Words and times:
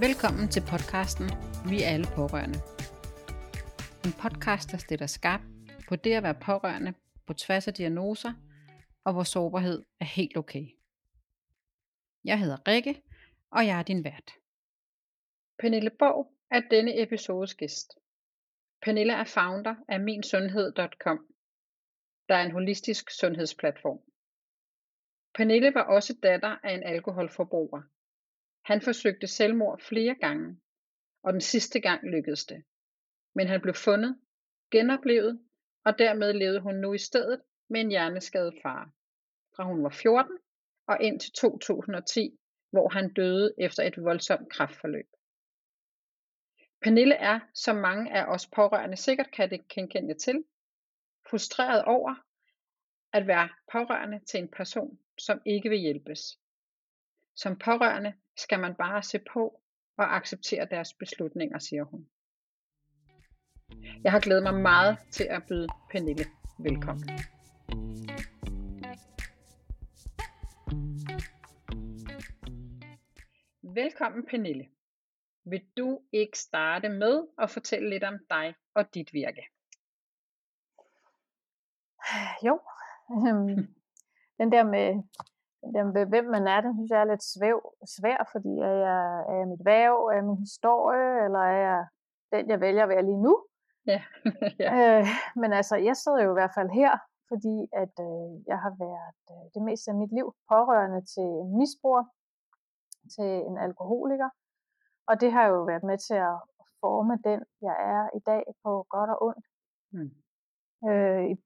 Velkommen 0.00 0.48
til 0.48 0.62
podcasten 0.70 1.26
Vi 1.70 1.82
er 1.82 1.88
alle 1.88 2.06
pårørende. 2.14 2.58
En 4.06 4.12
podcast, 4.22 4.72
der 4.72 4.78
stiller 4.78 5.06
skarp 5.06 5.40
på 5.88 5.96
det 5.96 6.12
at 6.12 6.22
være 6.22 6.34
pårørende 6.34 6.94
på 7.26 7.34
tværs 7.34 7.68
af 7.68 7.74
diagnoser, 7.74 8.32
og 9.04 9.12
hvor 9.12 9.22
sårbarhed 9.22 9.84
er 10.00 10.04
helt 10.04 10.36
okay. 10.36 10.66
Jeg 12.24 12.40
hedder 12.40 12.68
Rikke, 12.68 13.02
og 13.50 13.66
jeg 13.66 13.78
er 13.78 13.82
din 13.82 14.04
vært. 14.04 14.30
Pernille 15.58 15.90
Borg 15.90 16.32
er 16.50 16.60
denne 16.70 17.02
episodes 17.02 17.54
gæst. 17.54 17.98
Pernille 18.82 19.12
er 19.12 19.24
founder 19.24 19.74
af 19.88 20.00
minsundhed.com, 20.00 21.26
der 22.28 22.34
er 22.34 22.42
en 22.42 22.52
holistisk 22.52 23.10
sundhedsplatform. 23.10 24.00
Pernille 25.34 25.74
var 25.74 25.82
også 25.82 26.16
datter 26.22 26.56
af 26.62 26.74
en 26.74 26.82
alkoholforbruger. 26.82 27.82
Han 28.66 28.82
forsøgte 28.82 29.26
selvmord 29.26 29.80
flere 29.80 30.14
gange, 30.14 30.60
og 31.22 31.32
den 31.32 31.40
sidste 31.40 31.80
gang 31.80 32.06
lykkedes 32.10 32.44
det. 32.46 32.64
Men 33.34 33.46
han 33.46 33.60
blev 33.60 33.74
fundet, 33.74 34.20
genoplevet, 34.70 35.40
og 35.84 35.98
dermed 35.98 36.32
levede 36.32 36.60
hun 36.60 36.74
nu 36.74 36.92
i 36.92 36.98
stedet 36.98 37.42
med 37.68 37.80
en 37.80 37.88
hjerneskadet 37.88 38.54
far. 38.62 38.90
Fra 39.56 39.64
hun 39.64 39.82
var 39.82 39.90
14 39.90 40.38
og 40.86 40.98
ind 41.00 41.20
til 41.20 41.32
2010, 41.32 42.38
hvor 42.70 42.88
han 42.88 43.12
døde 43.12 43.54
efter 43.58 43.82
et 43.82 44.04
voldsomt 44.04 44.52
kraftforløb. 44.52 45.08
Pernille 46.82 47.14
er, 47.14 47.40
som 47.54 47.76
mange 47.76 48.12
af 48.12 48.24
os 48.34 48.46
pårørende 48.46 48.96
sikkert 48.96 49.30
kan 49.32 49.50
det 49.50 49.68
genkende 49.68 50.18
til, 50.18 50.44
frustreret 51.30 51.84
over 51.84 52.14
at 53.12 53.26
være 53.26 53.48
pårørende 53.72 54.20
til 54.24 54.40
en 54.40 54.50
person, 54.50 54.98
som 55.18 55.40
ikke 55.46 55.68
vil 55.68 55.78
hjælpes. 55.78 56.38
Som 57.36 57.58
pårørende 57.58 58.14
skal 58.36 58.60
man 58.60 58.74
bare 58.74 59.02
se 59.02 59.18
på 59.32 59.60
og 59.98 60.16
acceptere 60.16 60.66
deres 60.70 60.94
beslutninger, 60.94 61.58
siger 61.58 61.84
hun. 61.84 62.08
Jeg 64.04 64.12
har 64.12 64.20
glædet 64.20 64.42
mig 64.42 64.54
meget 64.54 64.98
til 65.12 65.24
at 65.24 65.42
byde 65.48 65.68
Pernille 65.90 66.24
velkommen. 66.58 67.08
Velkommen 73.62 74.26
Pernille. 74.26 74.68
Vil 75.44 75.62
du 75.76 76.00
ikke 76.12 76.38
starte 76.38 76.88
med 76.88 77.26
at 77.38 77.50
fortælle 77.50 77.90
lidt 77.90 78.04
om 78.04 78.18
dig 78.30 78.54
og 78.74 78.94
dit 78.94 79.12
virke? 79.12 79.42
Jo, 82.46 82.60
øhm, 83.10 83.74
den 84.38 84.52
der 84.52 84.64
med, 84.64 85.02
der 85.74 85.84
med, 85.84 86.06
hvem 86.06 86.24
man 86.24 86.46
er, 86.46 86.60
den 86.60 86.74
synes 86.76 86.90
jeg 86.90 87.00
er 87.00 87.10
lidt 87.12 87.24
svæv, 87.34 87.58
svær, 87.96 88.28
fordi 88.32 88.52
er 88.70 88.76
jeg, 88.88 89.24
er 89.30 89.34
jeg 89.40 89.48
mit 89.48 89.64
værv, 89.64 89.96
er 90.10 90.14
jeg 90.14 90.24
min 90.24 90.38
historie, 90.46 91.24
eller 91.24 91.38
er 91.38 91.58
jeg 91.68 91.86
den, 92.32 92.50
jeg 92.50 92.60
vælger 92.60 92.82
at 92.82 92.88
være 92.88 93.04
lige 93.04 93.22
nu? 93.22 93.34
Ja. 93.86 94.02
ja. 94.62 94.70
Øh, 94.78 95.06
men 95.36 95.52
altså, 95.52 95.76
jeg 95.76 95.96
sidder 95.96 96.22
jo 96.24 96.30
i 96.30 96.38
hvert 96.38 96.54
fald 96.54 96.70
her, 96.70 96.92
fordi 97.28 97.56
at 97.82 97.94
øh, 98.08 98.30
jeg 98.50 98.58
har 98.64 98.74
været 98.84 99.20
øh, 99.30 99.44
det 99.54 99.62
meste 99.62 99.90
af 99.90 99.96
mit 99.96 100.12
liv 100.12 100.34
pårørende 100.48 101.00
til 101.14 101.28
en 101.42 101.58
misbruger, 101.58 102.04
til 103.14 103.30
en 103.48 103.58
alkoholiker, 103.58 104.30
og 105.06 105.20
det 105.20 105.32
har 105.32 105.46
jo 105.46 105.62
været 105.62 105.82
med 105.82 105.98
til 105.98 106.14
at 106.14 106.38
forme 106.80 107.14
den, 107.28 107.40
jeg 107.62 107.76
er 107.94 108.16
i 108.18 108.20
dag 108.30 108.42
på 108.62 108.86
godt 108.88 109.10
og 109.10 109.22
ondt. 109.22 109.46
Mm. 109.92 110.10
Øh, 110.88 111.36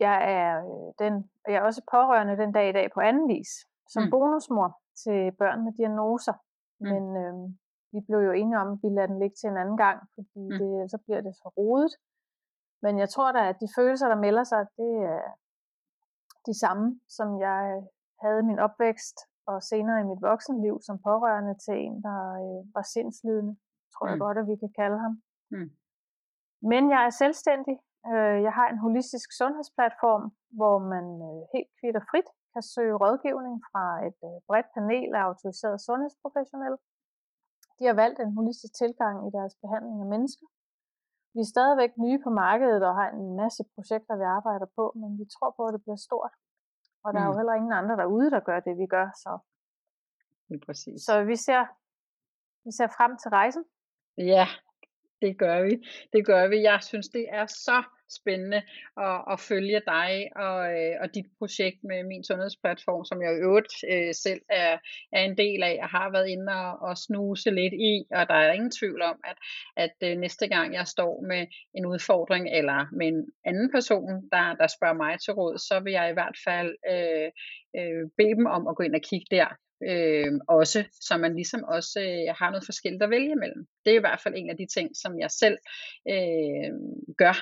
jeg 0.00 0.16
er 0.38 0.50
øh, 0.68 0.88
den, 1.02 1.14
og 1.44 1.52
jeg 1.52 1.58
er 1.58 1.66
også 1.68 1.82
pårørende 1.90 2.36
den 2.42 2.52
dag 2.52 2.68
i 2.68 2.72
dag 2.72 2.86
på 2.94 3.00
anden 3.00 3.28
vis, 3.28 3.50
som 3.92 4.02
mm. 4.02 4.10
bonusmor 4.10 4.68
til 5.04 5.32
børn 5.40 5.64
med 5.64 5.72
diagnoser. 5.72 6.36
Mm. 6.80 6.88
Men 6.92 7.04
øh, 7.22 7.34
vi 7.92 8.00
blev 8.06 8.20
jo 8.28 8.32
enige 8.32 8.58
om, 8.58 8.72
at 8.72 8.78
vi 8.82 8.88
lader 8.88 9.06
den 9.06 9.18
ligge 9.18 9.36
til 9.36 9.48
en 9.50 9.56
anden 9.62 9.76
gang, 9.76 9.98
fordi 10.14 10.42
mm. 10.50 10.58
det, 10.60 10.90
så 10.90 10.98
bliver 11.04 11.20
det 11.20 11.34
så 11.36 11.48
rodet. 11.56 11.92
Men 12.82 12.98
jeg 12.98 13.08
tror 13.08 13.32
da, 13.32 13.48
at 13.48 13.60
de 13.60 13.68
følelser, 13.76 14.08
der 14.08 14.24
melder 14.26 14.44
sig, 14.44 14.66
det 14.76 14.92
er 15.14 15.22
de 16.48 16.54
samme, 16.64 17.00
som 17.08 17.28
jeg 17.40 17.82
havde 18.22 18.38
i 18.40 18.48
min 18.50 18.58
opvækst, 18.58 19.16
og 19.50 19.62
senere 19.62 20.00
i 20.00 20.08
mit 20.10 20.22
voksenliv 20.30 20.74
som 20.86 20.96
pårørende 21.08 21.54
til 21.64 21.76
en, 21.86 22.02
der 22.02 22.20
øh, 22.42 22.60
var 22.76 22.84
sindslidende, 22.94 23.54
tror 23.92 24.06
mm. 24.06 24.10
jeg 24.10 24.18
godt, 24.18 24.38
at 24.38 24.46
vi 24.50 24.56
kan 24.62 24.72
kalde 24.80 24.98
ham. 25.04 25.14
Mm. 25.50 25.70
Men 26.70 26.82
jeg 26.90 27.00
er 27.06 27.10
selvstændig. 27.10 27.76
Øh, 28.06 28.38
jeg 28.46 28.52
har 28.58 28.68
en 28.68 28.78
holistisk 28.86 29.28
sundhedsplatform, 29.40 30.24
hvor 30.58 30.76
man 30.92 31.06
øh, 31.28 31.40
helt 31.54 31.70
kvitt 31.78 31.96
og 32.00 32.04
frit 32.10 32.28
kan 32.52 32.62
søge 32.74 32.94
rådgivning 33.02 33.56
fra 33.70 33.84
et 34.08 34.20
øh, 34.28 34.36
bredt 34.48 34.68
panel 34.74 35.10
af 35.18 35.22
autoriserede 35.28 35.80
sundhedsprofessionelle. 35.88 36.78
De 37.78 37.84
har 37.90 37.96
valgt 38.02 38.18
en 38.20 38.36
holistisk 38.38 38.74
tilgang 38.82 39.16
i 39.28 39.30
deres 39.36 39.54
behandling 39.62 39.98
af 40.04 40.08
mennesker. 40.14 40.46
Vi 41.34 41.40
er 41.42 41.52
stadigvæk 41.54 41.92
nye 42.04 42.18
på 42.24 42.30
markedet 42.44 42.82
og 42.88 42.94
har 43.00 43.08
en 43.20 43.36
masse 43.42 43.62
projekter, 43.74 44.14
vi 44.22 44.26
arbejder 44.38 44.68
på, 44.78 44.84
men 45.00 45.10
vi 45.20 45.26
tror 45.34 45.50
på, 45.56 45.62
at 45.66 45.74
det 45.74 45.82
bliver 45.84 46.00
stort. 46.08 46.32
Og 47.04 47.08
der 47.12 47.20
mm. 47.20 47.24
er 47.24 47.28
jo 47.28 47.32
mm. 47.34 47.38
heller 47.38 47.54
ingen 47.54 47.74
andre 47.80 47.96
derude, 48.02 48.30
der 48.34 48.40
gør 48.48 48.60
det, 48.66 48.74
vi 48.82 48.86
gør. 48.96 49.06
Så, 49.22 49.32
ja, 50.50 50.56
præcis. 50.66 50.96
så 51.06 51.14
vi, 51.30 51.36
ser, 51.46 51.62
vi 52.64 52.70
ser 52.78 52.88
frem 52.96 53.12
til 53.22 53.28
rejsen. 53.38 53.64
Ja, 54.34 54.46
det 55.22 55.38
gør 55.38 55.62
vi. 55.62 55.74
Det 56.12 56.26
gør 56.26 56.48
vi. 56.48 56.62
Jeg 56.62 56.78
synes, 56.82 57.08
det 57.08 57.26
er 57.30 57.46
så 57.46 57.82
spændende 58.20 58.62
at, 58.96 59.18
at 59.32 59.40
følge 59.40 59.80
dig 59.86 60.28
og, 60.36 60.60
øh, 60.76 60.94
og 61.00 61.14
dit 61.14 61.26
projekt 61.38 61.84
med 61.84 62.04
min 62.04 62.24
sundhedsplatform, 62.24 63.04
som 63.04 63.22
jeg 63.22 63.32
i 63.32 63.42
øvrigt 63.46 63.74
øh, 63.92 64.14
selv 64.14 64.40
er, 64.48 64.78
er 65.12 65.22
en 65.24 65.36
del 65.36 65.62
af. 65.62 65.78
og 65.82 65.88
har 65.88 66.10
været 66.10 66.28
inde 66.28 66.52
og, 66.52 66.88
og 66.88 66.98
snuse 66.98 67.50
lidt 67.50 67.74
i, 67.74 68.06
og 68.10 68.28
der 68.28 68.34
er 68.34 68.52
ingen 68.52 68.70
tvivl 68.70 69.02
om, 69.02 69.16
at, 69.24 69.36
at 69.76 69.96
øh, 70.08 70.18
næste 70.18 70.48
gang 70.48 70.74
jeg 70.74 70.86
står 70.86 71.20
med 71.30 71.46
en 71.74 71.86
udfordring, 71.86 72.48
eller 72.58 72.86
med 72.92 73.06
en 73.08 73.26
anden 73.44 73.70
person, 73.70 74.28
der, 74.32 74.54
der 74.60 74.66
spørger 74.66 74.94
mig 75.04 75.20
til 75.20 75.32
råd, 75.32 75.58
så 75.58 75.80
vil 75.80 75.92
jeg 75.92 76.10
i 76.10 76.12
hvert 76.18 76.36
fald 76.46 76.70
øh, 76.92 77.30
øh, 77.78 78.02
bede 78.16 78.34
dem 78.38 78.46
om 78.46 78.66
at 78.68 78.76
gå 78.76 78.82
ind 78.82 78.94
og 78.94 79.02
kigge 79.10 79.26
der 79.30 79.48
øh, 79.90 80.32
også, 80.48 80.84
så 81.00 81.16
man 81.16 81.34
ligesom 81.34 81.64
også 81.64 82.00
øh, 82.00 82.34
har 82.38 82.50
noget 82.50 82.64
forskelligt 82.64 83.02
at 83.02 83.10
vælge 83.10 83.32
imellem. 83.32 83.66
Det 83.84 83.90
er 83.92 83.96
i 83.96 84.06
hvert 84.06 84.20
fald 84.20 84.34
en 84.36 84.50
af 84.50 84.56
de 84.56 84.66
ting, 84.66 84.90
som 84.96 85.18
jeg 85.18 85.30
selv 85.30 85.58
øh, 86.08 86.70
gør, 87.18 87.36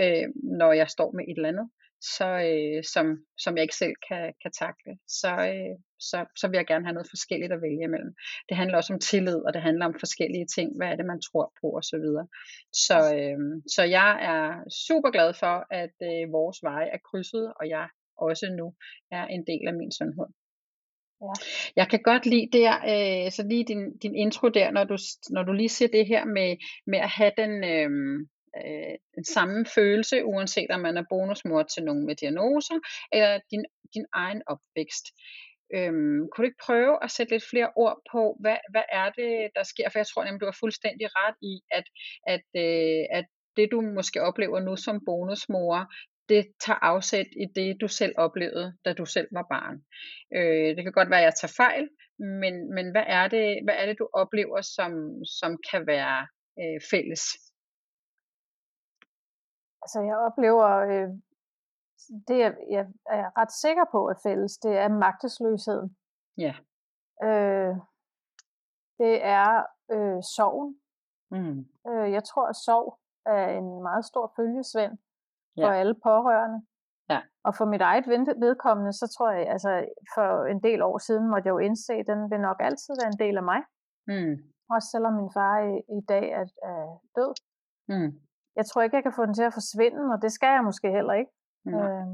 øh, 0.00 0.28
når 0.60 0.72
jeg 0.72 0.88
står 0.88 1.12
med 1.12 1.24
et 1.28 1.36
eller 1.36 1.48
andet, 1.48 1.68
så, 2.16 2.28
øh, 2.50 2.84
som, 2.94 3.06
som 3.38 3.56
jeg 3.56 3.62
ikke 3.62 3.80
selv 3.82 3.94
kan, 4.08 4.32
kan 4.42 4.52
takle. 4.52 4.92
Så, 5.20 5.32
øh, 5.52 5.76
så, 5.98 6.18
så 6.36 6.48
vil 6.48 6.56
jeg 6.56 6.66
gerne 6.66 6.86
have 6.86 6.94
noget 6.94 7.12
forskelligt 7.14 7.52
at 7.52 7.62
vælge 7.62 7.84
imellem. 7.84 8.14
Det 8.48 8.56
handler 8.56 8.76
også 8.76 8.92
om 8.92 9.00
tillid, 9.00 9.38
og 9.46 9.52
det 9.54 9.62
handler 9.62 9.86
om 9.86 9.94
forskellige 10.04 10.46
ting. 10.56 10.76
Hvad 10.76 10.88
er 10.88 10.96
det, 10.96 11.06
man 11.06 11.20
tror 11.20 11.52
på 11.60 11.66
osv. 11.78 11.82
Så, 11.82 11.96
videre. 12.04 12.26
så, 12.86 12.98
øh, 13.18 13.38
så 13.74 13.82
jeg 13.98 14.10
er 14.32 14.44
super 14.86 15.10
glad 15.10 15.34
for, 15.42 15.56
at 15.82 15.96
øh, 16.10 16.32
vores 16.32 16.58
veje 16.62 16.88
er 16.96 17.00
krydset, 17.08 17.52
og 17.60 17.68
jeg 17.68 17.88
også 18.16 18.46
nu 18.58 18.66
er 19.10 19.24
en 19.26 19.46
del 19.46 19.64
af 19.68 19.74
min 19.74 19.92
sundhed. 19.92 20.28
Ja. 21.24 21.32
Jeg 21.76 21.88
kan 21.90 22.02
godt 22.02 22.26
lide 22.26 22.48
der, 22.58 22.72
øh, 22.92 23.32
så 23.32 23.42
lige 23.50 23.64
din, 23.64 23.98
din 23.98 24.14
intro 24.14 24.48
der, 24.48 24.70
når 24.70 24.84
du, 24.84 24.96
når 25.30 25.42
du 25.42 25.52
lige 25.52 25.68
ser 25.68 25.88
det 25.88 26.06
her 26.06 26.24
med, 26.24 26.56
med 26.86 26.98
at 26.98 27.08
have 27.08 27.32
den, 27.36 27.64
øh, 27.64 27.90
øh, 28.60 28.94
den 29.14 29.24
samme 29.24 29.66
følelse, 29.74 30.24
uanset 30.24 30.70
om 30.70 30.80
man 30.80 30.96
er 30.96 31.04
bonusmor 31.10 31.62
til 31.62 31.82
nogen 31.84 32.06
med 32.06 32.14
diagnoser, 32.14 32.78
eller 33.12 33.40
din, 33.50 33.64
din 33.94 34.06
egen 34.12 34.42
opvækst. 34.46 35.06
Øhm, 35.74 36.20
kunne 36.28 36.42
du 36.42 36.50
ikke 36.50 36.66
prøve 36.66 37.04
at 37.04 37.10
sætte 37.10 37.32
lidt 37.32 37.50
flere 37.50 37.70
ord 37.76 37.96
på, 38.12 38.36
hvad, 38.40 38.56
hvad 38.70 38.86
er 38.92 39.08
det, 39.10 39.50
der 39.56 39.62
sker? 39.62 39.88
For 39.88 39.98
jeg 39.98 40.06
tror 40.06 40.24
nemlig, 40.24 40.40
du 40.40 40.46
har 40.52 40.58
fuldstændig 40.60 41.06
ret 41.20 41.36
i, 41.52 41.54
at, 41.78 41.86
at, 42.34 42.46
øh, 42.64 43.04
at 43.18 43.26
det 43.56 43.68
du 43.72 43.80
måske 43.80 44.22
oplever 44.22 44.60
nu 44.60 44.76
som 44.76 45.04
bonusmor, 45.06 45.78
det 46.28 46.42
tager 46.64 46.78
afsæt 46.82 47.26
i 47.26 47.46
det, 47.56 47.80
du 47.80 47.88
selv 47.88 48.14
oplevede, 48.18 48.76
da 48.84 48.92
du 48.92 49.04
selv 49.06 49.28
var 49.32 49.46
barn. 49.54 49.76
Øh, 50.36 50.76
det 50.76 50.82
kan 50.84 50.92
godt 50.92 51.10
være, 51.10 51.20
at 51.20 51.24
jeg 51.24 51.34
tager 51.34 51.54
fejl, 51.56 51.88
men, 52.18 52.74
men 52.74 52.90
hvad, 52.90 53.04
er 53.06 53.28
det, 53.28 53.46
hvad 53.64 53.74
er 53.78 53.86
det, 53.86 53.98
du 53.98 54.08
oplever, 54.12 54.60
som, 54.60 54.92
som 55.24 55.58
kan 55.70 55.86
være 55.86 56.26
øh, 56.60 56.80
fælles? 56.90 57.24
Altså, 59.82 59.98
jeg 60.10 60.16
oplever, 60.28 60.68
øh, 60.90 61.08
det 62.28 62.38
jeg, 62.38 62.54
jeg 62.70 62.86
er 63.06 63.38
ret 63.40 63.52
sikker 63.52 63.84
på 63.92 64.08
er 64.08 64.18
fælles, 64.22 64.58
det 64.58 64.72
er 64.76 64.88
magtesløsheden. 64.88 65.96
Ja. 66.38 66.54
Øh, 67.26 67.74
det 68.98 69.14
er 69.24 69.50
øh, 69.94 70.22
sorgen. 70.36 70.80
Mm. 71.30 71.58
Øh, 71.88 72.12
jeg 72.12 72.24
tror, 72.24 72.46
at 72.48 72.56
sorg 72.56 72.98
er 73.26 73.58
en 73.58 73.82
meget 73.82 74.04
stor 74.04 74.32
følgesvend 74.36 74.98
for 75.62 75.72
ja. 75.72 75.80
alle 75.80 75.94
pårørende. 76.08 76.58
Ja. 77.12 77.20
Og 77.46 77.52
for 77.58 77.64
mit 77.72 77.80
eget 77.80 78.06
vedkommende, 78.46 78.92
så 78.92 79.06
tror 79.14 79.30
jeg, 79.30 79.48
altså 79.54 79.70
for 80.14 80.28
en 80.52 80.60
del 80.62 80.82
år 80.82 80.98
siden 80.98 81.30
måtte 81.30 81.46
jeg 81.46 81.54
jo 81.56 81.58
indse, 81.68 81.92
at 81.92 82.06
den 82.06 82.30
vil 82.30 82.40
nok 82.40 82.58
altid 82.60 82.92
være 83.00 83.12
en 83.14 83.22
del 83.24 83.36
af 83.36 83.46
mig. 83.52 83.60
Mm. 84.12 84.34
Også 84.74 84.88
selvom 84.94 85.14
min 85.20 85.30
far 85.36 85.56
i, 85.70 85.74
i 85.98 86.00
dag 86.12 86.26
er, 86.40 86.46
er 86.72 86.82
død. 87.16 87.32
Mm. 87.92 88.10
Jeg 88.58 88.64
tror 88.66 88.82
ikke, 88.82 88.96
jeg 88.96 89.06
kan 89.06 89.18
få 89.18 89.26
den 89.26 89.34
til 89.34 89.48
at 89.50 89.56
forsvinde, 89.60 90.02
og 90.14 90.22
det 90.22 90.32
skal 90.32 90.52
jeg 90.56 90.64
måske 90.64 90.88
heller 90.98 91.14
ikke. 91.20 91.32
Mm. 91.64 91.74
Øh, 91.74 92.06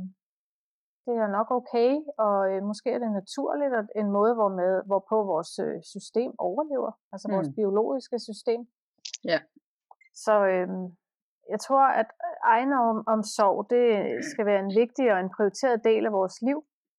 det 1.07 1.15
er 1.25 1.37
nok 1.39 1.49
okay, 1.59 1.91
og 2.27 2.37
øh, 2.51 2.63
måske 2.71 2.89
er 2.93 2.99
det 2.99 3.13
naturligt, 3.21 3.73
at 3.81 3.87
en 4.01 4.11
måde, 4.19 4.35
hvor 4.35 4.51
med, 4.61 4.73
hvorpå 4.89 5.17
vores 5.33 5.53
øh, 5.67 5.79
system 5.95 6.33
overlever, 6.39 6.93
altså 7.13 7.27
mm. 7.29 7.35
vores 7.35 7.51
biologiske 7.59 8.19
system. 8.29 8.61
Ja. 9.25 9.39
Så 10.25 10.35
øh, 10.53 10.69
jeg 11.51 11.61
tror, 11.61 11.85
at 12.01 12.07
egne 12.45 12.77
om, 12.91 13.05
om 13.07 13.23
sorg, 13.23 13.71
det 13.71 13.85
skal 14.25 14.47
være 14.47 14.61
en 14.67 14.73
vigtig 14.83 15.13
og 15.13 15.21
en 15.21 15.31
prioriteret 15.37 15.85
del 15.85 16.07
af 16.07 16.13
vores 16.13 16.43
liv, 16.43 16.59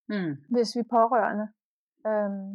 mm. 0.09 0.33
hvis 0.53 0.75
vi 0.75 0.79
er 0.79 0.93
pårørende. 0.97 1.47
Øhm, 2.07 2.49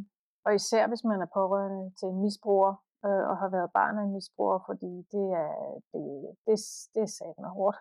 og 0.44 0.54
især 0.54 0.88
hvis 0.88 1.04
man 1.04 1.20
er 1.20 1.30
pårørende 1.38 1.84
til 1.98 2.08
en 2.08 2.22
misbruger, 2.24 2.72
øh, 3.06 3.22
og 3.30 3.36
har 3.42 3.50
været 3.56 3.70
barn 3.78 3.98
af 3.98 4.02
en 4.02 4.12
misbruger, 4.12 4.58
fordi 4.68 4.92
det 5.14 5.26
er, 5.44 5.52
det, 5.92 6.04
det, 6.46 6.56
det 6.94 7.02
er 7.06 7.12
satme 7.18 7.48
hårdt 7.56 7.78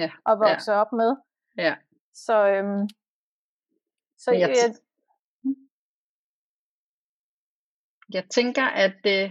ja. 0.00 0.10
at 0.30 0.34
vokse 0.44 0.72
ja. 0.72 0.80
op 0.80 0.92
med. 0.92 1.10
Ja. 1.58 1.74
Så, 2.14 2.36
øhm, 2.54 2.88
så 4.18 4.30
jeg, 4.32 4.48
jeg, 4.48 4.74
jeg 8.16 8.24
tænker, 8.30 8.66
at, 8.86 9.00
øh, 9.16 9.28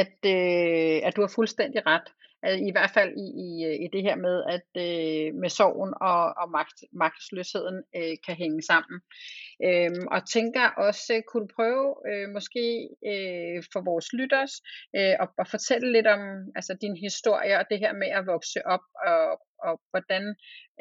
at, 0.00 0.16
øh, 0.34 0.96
at 1.06 1.12
du 1.16 1.20
har 1.20 1.32
fuldstændig 1.34 1.86
ret. 1.86 2.08
I 2.68 2.72
hvert 2.72 2.90
fald 2.90 3.12
i, 3.24 3.26
i, 3.46 3.48
i 3.84 3.88
det 3.92 4.02
her 4.02 4.16
med, 4.16 4.36
at 4.56 4.68
øh, 4.86 5.34
med 5.42 5.48
sorgen 5.48 5.94
og, 6.00 6.22
og 6.40 6.50
magt, 6.50 6.78
magtesløsheden 6.92 7.78
øh, 7.96 8.16
kan 8.26 8.36
hænge 8.42 8.62
sammen. 8.62 8.96
Øhm, 9.66 10.06
og 10.14 10.20
tænker 10.36 10.66
også, 10.86 11.22
kunne 11.28 11.48
du 11.48 11.54
prøve 11.58 11.86
øh, 12.10 12.26
måske 12.36 12.64
øh, 13.10 13.58
for 13.72 13.80
vores 13.90 14.08
lytters 14.18 14.52
øh, 14.96 15.14
at, 15.22 15.28
at 15.42 15.48
fortælle 15.54 15.92
lidt 15.92 16.06
om 16.06 16.22
altså, 16.58 16.72
din 16.84 16.96
historie 17.06 17.54
og 17.60 17.64
det 17.70 17.78
her 17.78 17.92
med 18.02 18.10
at 18.18 18.26
vokse 18.26 18.60
op 18.74 18.86
og, 19.10 19.22
og 19.66 19.74
hvordan 19.90 20.24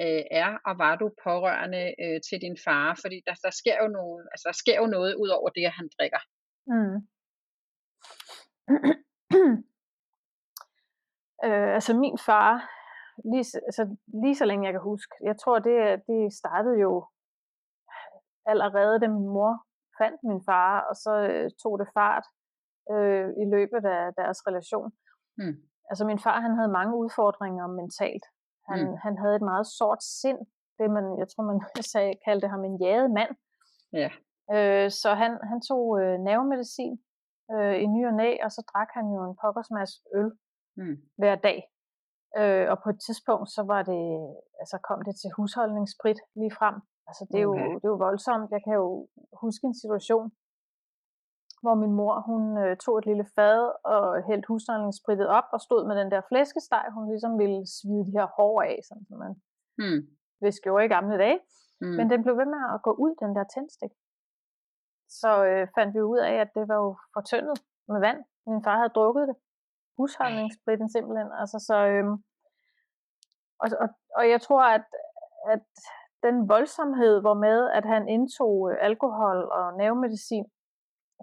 øh, 0.04 0.24
er 0.42 0.52
og 0.68 0.74
var 0.84 0.96
du 1.02 1.08
pårørende 1.26 1.86
øh, 2.04 2.18
til 2.28 2.38
din 2.46 2.58
far? 2.66 3.00
Fordi 3.04 3.18
der, 3.28 3.36
der, 3.46 3.54
sker 3.62 3.78
jo 3.84 3.88
nogle, 3.98 4.20
altså, 4.34 4.46
der 4.52 4.58
sker 4.64 4.78
jo 4.82 4.88
noget 4.96 5.14
ud 5.24 5.30
over 5.38 5.50
det, 5.50 5.66
at 5.70 5.78
han 5.80 5.90
drikker. 5.98 6.22
Mm. 6.72 6.98
øh, 11.44 11.74
altså 11.78 11.94
min 11.94 12.18
far, 12.26 12.70
lige, 13.32 13.46
altså, 13.70 13.96
lige 14.24 14.36
så 14.36 14.46
længe 14.46 14.66
jeg 14.66 14.74
kan 14.74 14.82
huske, 14.82 15.16
jeg 15.24 15.36
tror 15.40 15.60
det, 15.60 16.02
det 16.08 16.34
startede 16.34 16.80
jo 16.80 17.08
allerede, 18.46 19.00
da 19.00 19.08
min 19.08 19.28
mor 19.28 19.54
fandt 20.00 20.20
min 20.24 20.42
far, 20.46 20.82
og 20.90 20.96
så 20.96 21.14
øh, 21.32 21.52
tog 21.64 21.80
det 21.80 21.88
fart 21.94 22.26
øh, 22.94 23.30
i 23.44 23.46
løbet 23.56 23.84
af 23.86 24.14
deres 24.22 24.48
relation. 24.48 24.92
Mm. 25.38 25.56
Altså 25.90 26.06
min 26.06 26.20
far, 26.20 26.40
han 26.40 26.56
havde 26.56 26.72
mange 26.80 26.96
udfordringer 26.98 27.68
mentalt. 27.68 28.26
Han, 28.70 28.80
mm. 28.88 28.96
han 29.06 29.18
havde 29.18 29.36
et 29.36 29.50
meget 29.52 29.68
sort 29.68 30.04
sind. 30.04 30.40
Det 30.80 30.92
man, 30.92 31.06
jeg 31.22 31.28
tror 31.30 31.44
man 31.52 31.60
sagde, 31.94 32.14
kaldte 32.26 32.48
ham 32.48 32.64
en 32.66 32.78
jaget 32.84 33.12
mand. 33.12 33.31
Ja. 33.94 34.10
Øh, 34.56 34.92
så 34.92 35.10
han, 35.22 35.31
han 35.50 35.60
tog 35.70 35.84
øh, 36.02 36.16
nervemedicin 36.28 36.94
øh, 37.54 37.76
i 37.84 37.86
ny 37.86 38.02
og 38.08 38.14
næ, 38.14 38.30
og 38.46 38.52
så 38.52 38.62
drak 38.72 38.90
han 38.98 39.06
jo 39.16 39.22
en 39.30 39.36
pokkersmas 39.42 39.92
øl 40.16 40.31
mm. 40.77 40.98
hver 41.18 41.36
dag. 41.36 41.60
Øh, 42.39 42.66
og 42.72 42.77
på 42.83 42.89
et 42.89 43.00
tidspunkt, 43.07 43.48
så 43.57 43.62
var 43.72 43.81
det, 43.92 44.04
altså 44.62 44.77
kom 44.88 45.00
det 45.07 45.16
til 45.22 45.30
husholdningssprit 45.38 46.19
lige 46.36 46.56
frem. 46.60 46.75
Altså 47.07 47.24
det 47.31 47.39
er, 47.42 47.48
okay. 47.48 47.68
jo, 47.68 47.75
det 47.80 47.86
er 47.88 47.94
jo 47.95 48.04
voldsomt. 48.07 48.51
Jeg 48.56 48.62
kan 48.66 48.74
jo 48.74 49.07
huske 49.44 49.63
en 49.68 49.77
situation, 49.83 50.27
hvor 51.63 51.75
min 51.83 51.94
mor, 52.00 52.16
hun 52.30 52.44
øh, 52.63 52.77
tog 52.77 52.95
et 52.98 53.06
lille 53.06 53.25
fad 53.36 53.62
og 53.94 54.24
hældte 54.27 54.48
husholdningssprittet 54.48 55.27
op 55.38 55.48
og 55.56 55.60
stod 55.68 55.81
med 55.88 55.95
den 56.01 56.12
der 56.13 56.22
flæskesteg, 56.30 56.86
hun 56.95 57.06
ligesom 57.12 57.33
ville 57.42 57.62
svide 57.75 58.06
de 58.07 58.18
her 58.18 58.28
hår 58.38 58.62
af, 58.62 58.78
sådan 58.88 59.06
som 59.10 59.18
man 59.24 59.33
mm. 59.81 60.00
hvis 60.42 60.60
gjorde 60.63 60.86
i 60.86 60.94
gamle 60.95 61.18
dage. 61.24 61.39
Mm. 61.81 61.95
Men 61.98 62.06
den 62.12 62.24
blev 62.24 62.36
ved 62.42 62.50
med 62.56 62.62
at 62.74 62.81
gå 62.88 62.92
ud, 63.06 63.13
den 63.24 63.36
der 63.38 63.45
tændstik. 63.54 63.94
Så 65.21 65.31
øh, 65.50 65.68
fandt 65.75 65.92
vi 65.95 66.01
ud 66.01 66.19
af, 66.30 66.33
at 66.44 66.50
det 66.56 66.68
var 66.68 66.78
jo 66.83 66.98
fortyndet 67.16 67.57
med 67.92 68.00
vand. 68.00 68.19
Min 68.48 68.63
far 68.63 68.78
havde 68.78 68.95
drukket 68.98 69.28
det. 69.30 69.36
Husholdningsspritten 69.97 70.89
simpelthen. 70.89 71.30
Altså, 71.42 71.57
så, 71.68 71.77
øh, 71.94 72.06
og, 73.63 73.68
og, 73.83 73.89
og 74.18 74.30
jeg 74.30 74.42
tror, 74.42 74.63
at, 74.77 74.86
at 75.53 75.68
den 76.24 76.50
voldsomhed, 76.50 77.21
hvor 77.21 77.33
med, 77.33 77.69
at 77.77 77.86
han 77.86 78.09
indtog 78.15 78.71
øh, 78.71 78.77
alkohol 78.81 79.38
og 79.57 79.65
nervemedicin, 79.77 80.45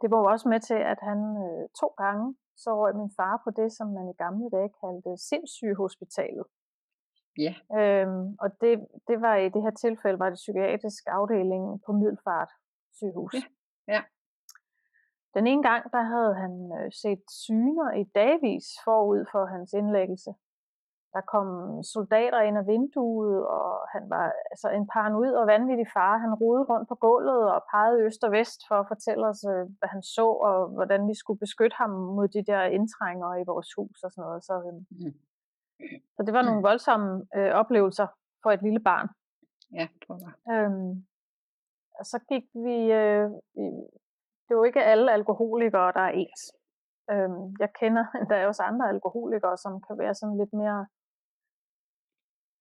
det 0.03 0.11
var 0.11 0.19
jo 0.19 0.25
også 0.25 0.49
med 0.49 0.61
til, 0.61 0.81
at 0.93 0.99
han 1.09 1.19
øh, 1.45 1.69
to 1.81 1.89
gange 2.03 2.37
så 2.57 2.71
røg 2.81 2.97
min 2.97 3.13
far 3.19 3.41
på 3.45 3.51
det, 3.61 3.69
som 3.73 3.87
man 3.97 4.07
i 4.09 4.17
gamle 4.25 4.51
dage 4.51 4.71
kaldte 4.81 5.13
sindssygehospitalet. 5.29 6.47
Ja. 7.39 7.55
Øhm, 7.79 8.37
og 8.43 8.49
det, 8.61 8.73
det 9.09 9.21
var 9.21 9.37
i 9.37 9.49
det 9.49 9.63
her 9.63 9.75
tilfælde, 9.85 10.19
var 10.19 10.31
det 10.31 10.41
psykiatrisk 10.45 11.03
afdeling 11.07 11.83
på 11.87 11.93
Middelfart 11.93 12.51
sygehus. 12.99 13.35
Ja. 13.35 13.95
ja. 13.95 14.03
Den 15.35 15.47
ene 15.47 15.63
gang, 15.63 15.93
der 15.93 16.03
havde 16.03 16.35
han 16.35 16.73
øh, 16.79 16.93
set 17.03 17.23
syner 17.31 17.93
i 17.93 18.05
dagvis 18.05 18.67
forud 18.85 19.25
for 19.33 19.45
hans 19.45 19.73
indlæggelse. 19.73 20.33
Der 21.15 21.21
kom 21.21 21.49
soldater 21.83 22.41
ind 22.41 22.59
ad 22.59 22.65
vinduet, 22.65 23.47
og 23.47 23.89
han 23.95 24.11
var 24.11 24.33
altså 24.51 24.69
en 24.69 24.87
paranoid 24.87 25.35
og 25.35 25.47
vanvittig 25.47 25.87
far. 25.95 26.19
Han 26.19 26.35
rodede 26.35 26.65
rundt 26.65 26.89
på 26.89 26.95
gulvet 26.95 27.53
og 27.55 27.65
pegede 27.73 28.03
øst 28.07 28.25
og 28.25 28.33
vest 28.33 28.61
for 28.69 28.75
at 28.75 28.89
fortælle 28.89 29.27
os, 29.27 29.45
øh, 29.53 29.65
hvad 29.79 29.89
han 29.89 30.03
så, 30.03 30.27
og 30.49 30.69
hvordan 30.69 31.09
vi 31.09 31.15
skulle 31.15 31.39
beskytte 31.39 31.77
ham 31.77 31.91
mod 31.91 32.29
de 32.29 32.43
der 32.51 32.63
indtrænger 32.63 33.35
i 33.35 33.45
vores 33.47 33.71
hus 33.77 34.03
og 34.03 34.11
sådan 34.11 34.23
noget. 34.23 34.45
Så, 34.45 34.55
mm. 34.91 35.13
så 36.17 36.23
det 36.27 36.35
var 36.35 36.43
nogle 36.43 36.63
voldsomme 36.63 37.27
øh, 37.37 37.53
oplevelser 37.61 38.07
for 38.43 38.51
et 38.51 38.63
lille 38.63 38.81
barn. 38.81 39.09
Ja, 39.79 39.89
tror 40.07 40.19
jeg. 40.25 40.33
Øhm, 40.55 41.05
og 41.99 42.05
så 42.07 42.19
gik 42.29 42.45
vi, 42.55 42.77
øh, 43.01 43.31
vi, 43.57 43.67
det 44.53 44.57
er 44.57 44.63
jo 44.63 44.71
ikke 44.73 44.91
alle 44.93 45.13
alkoholikere, 45.19 45.93
der 45.97 46.05
er 46.09 46.15
ens. 46.23 46.43
Øhm, 47.13 47.45
jeg 47.63 47.71
kender, 47.81 48.05
der 48.29 48.37
er 48.37 48.47
også 48.47 48.63
andre 48.71 48.87
alkoholikere, 48.95 49.57
som 49.65 49.73
kan 49.87 49.95
være 50.03 50.15
sådan 50.21 50.37
lidt 50.43 50.53
mere 50.63 50.81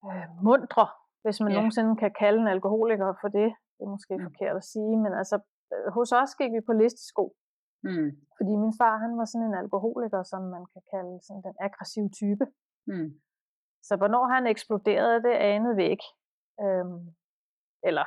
øh, 0.07 0.27
mundre, 0.47 0.85
hvis 1.23 1.39
man 1.43 1.51
ja. 1.51 1.57
nogensinde 1.57 1.93
kan 2.03 2.11
kalde 2.21 2.39
en 2.41 2.53
alkoholiker 2.55 3.09
for 3.21 3.29
det. 3.39 3.49
Det 3.75 3.83
er 3.85 3.95
måske 3.95 4.13
mm. 4.17 4.23
forkert 4.27 4.55
at 4.61 4.69
sige, 4.73 4.95
men 5.03 5.11
altså 5.21 5.37
øh, 5.73 5.87
hos 5.97 6.11
os 6.21 6.31
gik 6.39 6.51
vi 6.55 6.61
på 6.69 6.73
listesko. 6.81 7.25
Mm. 7.87 8.09
Fordi 8.37 8.53
min 8.63 8.73
far, 8.79 8.95
han 9.05 9.13
var 9.19 9.25
sådan 9.25 9.47
en 9.49 9.61
alkoholiker, 9.63 10.21
som 10.31 10.41
man 10.55 10.63
kan 10.73 10.83
kalde 10.93 11.15
sådan 11.25 11.43
den 11.47 11.55
aggressive 11.67 12.09
type. 12.19 12.45
Mm. 12.91 13.09
Så 13.87 13.93
hvornår 13.99 14.25
han 14.33 14.43
eksploderede, 14.53 15.23
det 15.27 15.35
anede 15.53 15.75
vi 15.79 15.85
ikke. 15.93 16.07
Øhm, 16.63 16.99
eller, 17.89 18.05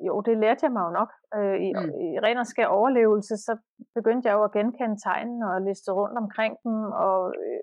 jo, 0.00 0.20
det 0.20 0.38
lærte 0.38 0.64
jeg 0.64 0.72
mig 0.72 0.82
jo 0.86 0.90
nok. 0.90 1.10
Øh, 1.36 1.56
i, 1.66 1.68
mm. 1.72 2.00
I 2.06 2.08
ren 2.24 2.38
og 2.38 2.46
skær 2.46 2.66
overlevelse, 2.66 3.36
så 3.36 3.58
begyndte 3.94 4.28
jeg 4.28 4.34
jo 4.34 4.44
at 4.44 4.52
genkende 4.52 4.96
tegnene 5.06 5.54
og 5.54 5.62
liste 5.62 5.92
rundt 5.92 6.18
omkring 6.18 6.56
dem, 6.64 6.76
og 7.06 7.34
øh, 7.44 7.60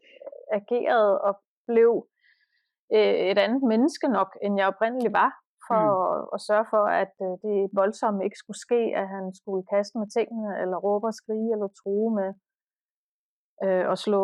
agerede 0.60 1.22
og 1.22 1.34
blev 1.68 2.08
øh, 2.94 3.16
et 3.32 3.40
andet 3.46 3.64
menneske 3.64 4.08
nok, 4.08 4.38
end 4.42 4.58
jeg 4.58 4.68
oprindeligt 4.68 5.14
var, 5.14 5.32
for 5.68 5.82
mm. 5.84 5.94
at, 6.02 6.30
at 6.34 6.40
sørge 6.48 6.68
for, 6.74 6.84
at 7.04 7.14
øh, 7.28 7.34
det 7.46 7.58
voldsomme 7.82 8.24
ikke 8.24 8.42
skulle 8.44 8.60
ske, 8.68 8.82
at 9.02 9.08
han 9.16 9.26
skulle 9.40 9.64
kaste 9.74 9.98
med 10.00 10.08
tingene, 10.18 10.62
eller 10.62 10.78
råbe 10.78 11.08
og 11.08 11.14
skrige, 11.22 11.52
eller 11.56 11.68
true 11.80 12.10
med 12.20 12.30
øh, 13.66 13.92
at 13.92 13.98
slå 14.06 14.22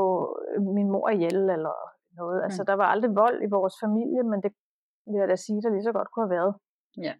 min 0.77 0.91
mor 0.91 1.09
ihjel, 1.09 1.49
eller 1.55 1.75
noget. 2.19 2.39
Altså, 2.43 2.43
mm. 2.43 2.45
Altså, 2.45 2.63
der 2.63 2.75
var 2.81 2.87
aldrig 2.93 3.15
vold 3.15 3.37
i 3.43 3.49
vores 3.57 3.75
familie, 3.83 4.23
men 4.31 4.39
det 4.43 4.51
vil 5.09 5.19
jeg 5.19 5.27
da 5.27 5.35
sige, 5.35 5.61
der 5.61 5.69
lige 5.69 5.87
så 5.89 5.91
godt 5.91 6.11
kunne 6.11 6.25
have 6.27 6.37
været. 6.37 6.53
Ja. 7.07 7.13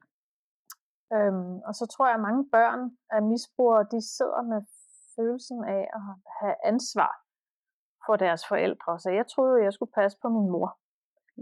Øhm, 1.14 1.56
og 1.68 1.74
så 1.80 1.86
tror 1.94 2.06
jeg, 2.08 2.16
at 2.16 2.28
mange 2.30 2.50
børn 2.52 2.82
af 3.12 3.22
misbrugere, 3.24 3.88
de 3.94 4.02
sidder 4.18 4.42
med 4.52 4.62
følelsen 5.16 5.64
af 5.76 5.84
at 5.98 6.02
have 6.40 6.56
ansvar 6.72 7.12
for 8.06 8.16
deres 8.16 8.48
forældre. 8.48 9.00
Så 9.00 9.10
jeg 9.10 9.26
troede, 9.28 9.60
at 9.60 9.64
jeg 9.66 9.74
skulle 9.74 9.92
passe 9.92 10.18
på 10.22 10.30
min 10.30 10.50
mor. 10.56 10.70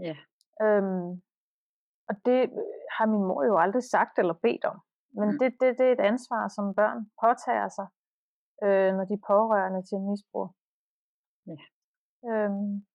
Ja. 0.06 0.16
Øhm, 0.64 1.10
og 2.08 2.14
det 2.26 2.40
har 2.96 3.06
min 3.06 3.24
mor 3.28 3.42
jo 3.44 3.58
aldrig 3.64 3.82
sagt 3.82 4.18
eller 4.18 4.34
bedt 4.34 4.64
om. 4.64 4.78
Men 5.18 5.28
mm. 5.28 5.38
det, 5.38 5.48
det, 5.60 5.78
det 5.78 5.86
er 5.86 5.92
et 5.92 6.06
ansvar, 6.12 6.48
som 6.48 6.74
børn 6.74 7.00
påtager 7.22 7.68
sig, 7.78 7.88
øh, 8.64 8.90
når 8.96 9.04
de 9.04 9.14
er 9.14 9.26
pårørende 9.32 9.82
til 9.88 9.98
misbrug. 10.08 10.48
Ja. 11.50 11.60
Øhm, 12.30 12.86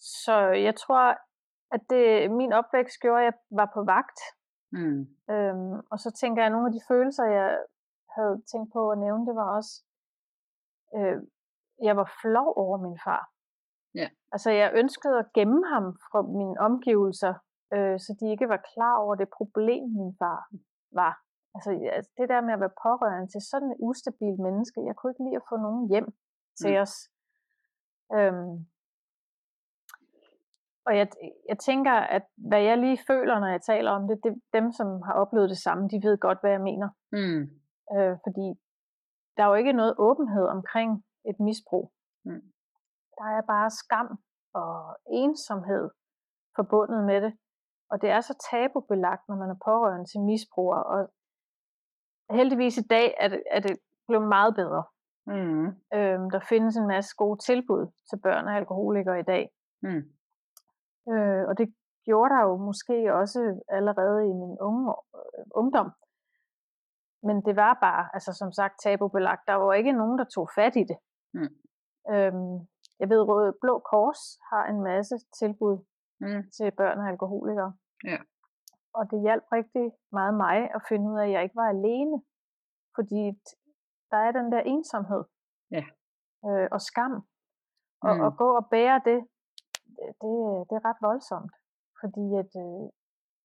så 0.00 0.36
jeg 0.66 0.74
tror, 0.76 1.04
at 1.74 1.82
det, 1.90 2.30
min 2.30 2.52
opvækst 2.52 3.00
gjorde, 3.00 3.20
at 3.20 3.24
jeg 3.24 3.36
var 3.50 3.70
på 3.74 3.84
vagt. 3.84 4.20
Mm. 4.72 5.00
Øhm, 5.30 5.74
og 5.90 5.98
så 5.98 6.10
tænker 6.20 6.42
jeg, 6.42 6.46
at 6.46 6.52
nogle 6.52 6.66
af 6.66 6.72
de 6.72 6.80
følelser, 6.88 7.24
jeg 7.24 7.64
havde 8.16 8.42
tænkt 8.52 8.72
på 8.72 8.90
at 8.90 8.98
nævne, 8.98 9.26
det 9.26 9.36
var 9.36 9.56
også, 9.56 9.84
øh, 10.96 11.16
jeg 11.82 11.96
var 11.96 12.08
flov 12.22 12.52
over 12.56 12.76
min 12.78 12.98
far. 13.04 13.30
Ja. 13.94 14.08
Altså 14.32 14.50
jeg 14.50 14.72
ønskede 14.74 15.18
at 15.18 15.32
gemme 15.34 15.66
ham 15.66 15.84
fra 16.10 16.22
mine 16.22 16.60
omgivelser, 16.60 17.34
øh, 17.74 17.98
så 18.00 18.16
de 18.20 18.30
ikke 18.30 18.48
var 18.48 18.60
klar 18.74 18.96
over 19.04 19.14
det 19.14 19.28
problem, 19.38 19.82
min 20.00 20.14
far 20.18 20.40
var. 20.92 21.14
Altså 21.54 21.70
det 22.18 22.28
der 22.28 22.40
med 22.40 22.52
at 22.54 22.60
være 22.60 22.78
pårørende 22.82 23.28
til 23.32 23.40
sådan 23.50 23.70
et 23.70 23.76
ustabilt 23.88 24.40
menneske, 24.40 24.80
jeg 24.88 24.96
kunne 24.96 25.10
ikke 25.10 25.24
lide 25.24 25.36
at 25.36 25.48
få 25.50 25.56
nogen 25.56 25.88
hjem 25.88 26.08
til 26.60 26.72
mm. 26.74 26.82
os. 26.82 26.94
Øhm, 28.16 28.54
og 30.86 30.96
jeg, 30.96 31.08
jeg 31.48 31.58
tænker, 31.58 31.92
at 31.92 32.22
hvad 32.36 32.62
jeg 32.62 32.78
lige 32.78 32.98
føler, 33.06 33.38
når 33.40 33.46
jeg 33.46 33.62
taler 33.62 33.90
om 33.90 34.08
det, 34.08 34.18
det 34.24 34.42
dem, 34.52 34.72
som 34.72 35.02
har 35.02 35.12
oplevet 35.12 35.50
det 35.50 35.58
samme, 35.58 35.88
de 35.88 36.00
ved 36.02 36.18
godt, 36.18 36.40
hvad 36.40 36.50
jeg 36.50 36.60
mener. 36.60 36.88
Mm. 37.12 37.42
Øh, 37.94 38.16
fordi 38.24 38.46
der 39.36 39.42
er 39.42 39.48
jo 39.48 39.54
ikke 39.54 39.72
noget 39.72 39.94
åbenhed 39.98 40.46
omkring 40.46 41.04
et 41.30 41.40
misbrug. 41.40 41.92
Mm. 42.24 42.42
Der 43.18 43.24
er 43.24 43.42
bare 43.42 43.70
skam 43.70 44.18
og 44.54 44.96
ensomhed 45.10 45.90
forbundet 46.56 47.04
med 47.04 47.20
det. 47.20 47.32
Og 47.90 48.02
det 48.02 48.10
er 48.10 48.20
så 48.20 48.34
tabubelagt, 48.50 49.28
når 49.28 49.36
man 49.36 49.50
er 49.50 49.64
pårørende 49.64 50.06
til 50.10 50.20
misbrugere. 50.20 50.82
Og 50.82 51.10
heldigvis 52.30 52.78
i 52.78 52.86
dag 52.90 53.14
er 53.20 53.28
det, 53.28 53.42
er 53.50 53.60
det 53.60 53.78
blevet 54.08 54.28
meget 54.28 54.54
bedre. 54.54 54.84
Mm. 55.26 55.66
Øhm, 55.94 56.30
der 56.30 56.40
findes 56.48 56.76
en 56.76 56.86
masse 56.86 57.14
gode 57.16 57.38
tilbud 57.38 57.86
til 58.10 58.18
børn 58.22 58.48
og 58.48 58.56
alkoholikere 58.56 59.20
i 59.20 59.22
dag. 59.22 59.50
Mm. 59.82 60.15
Øh, 61.12 61.48
og 61.48 61.58
det 61.58 61.74
gjorde 62.04 62.34
der 62.34 62.42
jo 62.42 62.56
måske 62.56 63.14
også 63.14 63.60
allerede 63.68 64.24
i 64.30 64.32
min 64.32 64.56
unge, 64.60 64.94
øh, 65.16 65.44
ungdom. 65.54 65.90
Men 67.22 67.36
det 67.46 67.56
var 67.56 67.78
bare, 67.80 68.08
altså 68.14 68.32
som 68.32 68.52
sagt, 68.52 68.74
tabubelagt. 68.82 69.42
Der 69.46 69.54
var 69.54 69.72
ikke 69.72 69.92
nogen, 69.92 70.18
der 70.18 70.24
tog 70.24 70.48
fat 70.54 70.76
i 70.76 70.84
det. 70.90 70.98
Mm. 71.34 71.52
Øhm, 72.14 72.54
jeg 73.00 73.08
ved, 73.08 73.20
at 73.48 73.54
Blå 73.60 73.78
Kors 73.78 74.20
har 74.50 74.64
en 74.66 74.80
masse 74.82 75.16
tilbud 75.38 75.78
Mm. 76.20 76.42
til 76.56 76.70
børn 76.70 76.98
og 76.98 77.08
alkoholikere. 77.08 77.72
Ja. 78.04 78.18
Og 78.94 79.10
det 79.10 79.20
hjalp 79.20 79.44
rigtig 79.52 79.92
meget 80.12 80.34
mig 80.34 80.70
at 80.74 80.82
finde 80.88 81.10
ud 81.10 81.18
af, 81.18 81.24
at 81.26 81.32
jeg 81.32 81.42
ikke 81.42 81.56
var 81.56 81.68
alene. 81.68 82.22
Fordi 82.94 83.22
der 84.10 84.16
er 84.16 84.32
den 84.32 84.52
der 84.52 84.60
ensomhed. 84.60 85.24
Ja. 85.70 85.84
Øh, 86.46 86.68
og 86.72 86.80
skam. 86.80 87.12
Og 88.02 88.16
Mm. 88.16 88.24
at 88.24 88.36
gå 88.36 88.56
og 88.56 88.66
bære 88.70 89.00
det, 89.04 89.26
det, 89.98 90.08
det- 90.22 90.64
det 90.68 90.74
er 90.78 90.84
ret 90.88 91.00
voldsomt. 91.08 91.52
Fordi 92.00 92.24
at, 92.42 92.50
øh, 92.64 92.84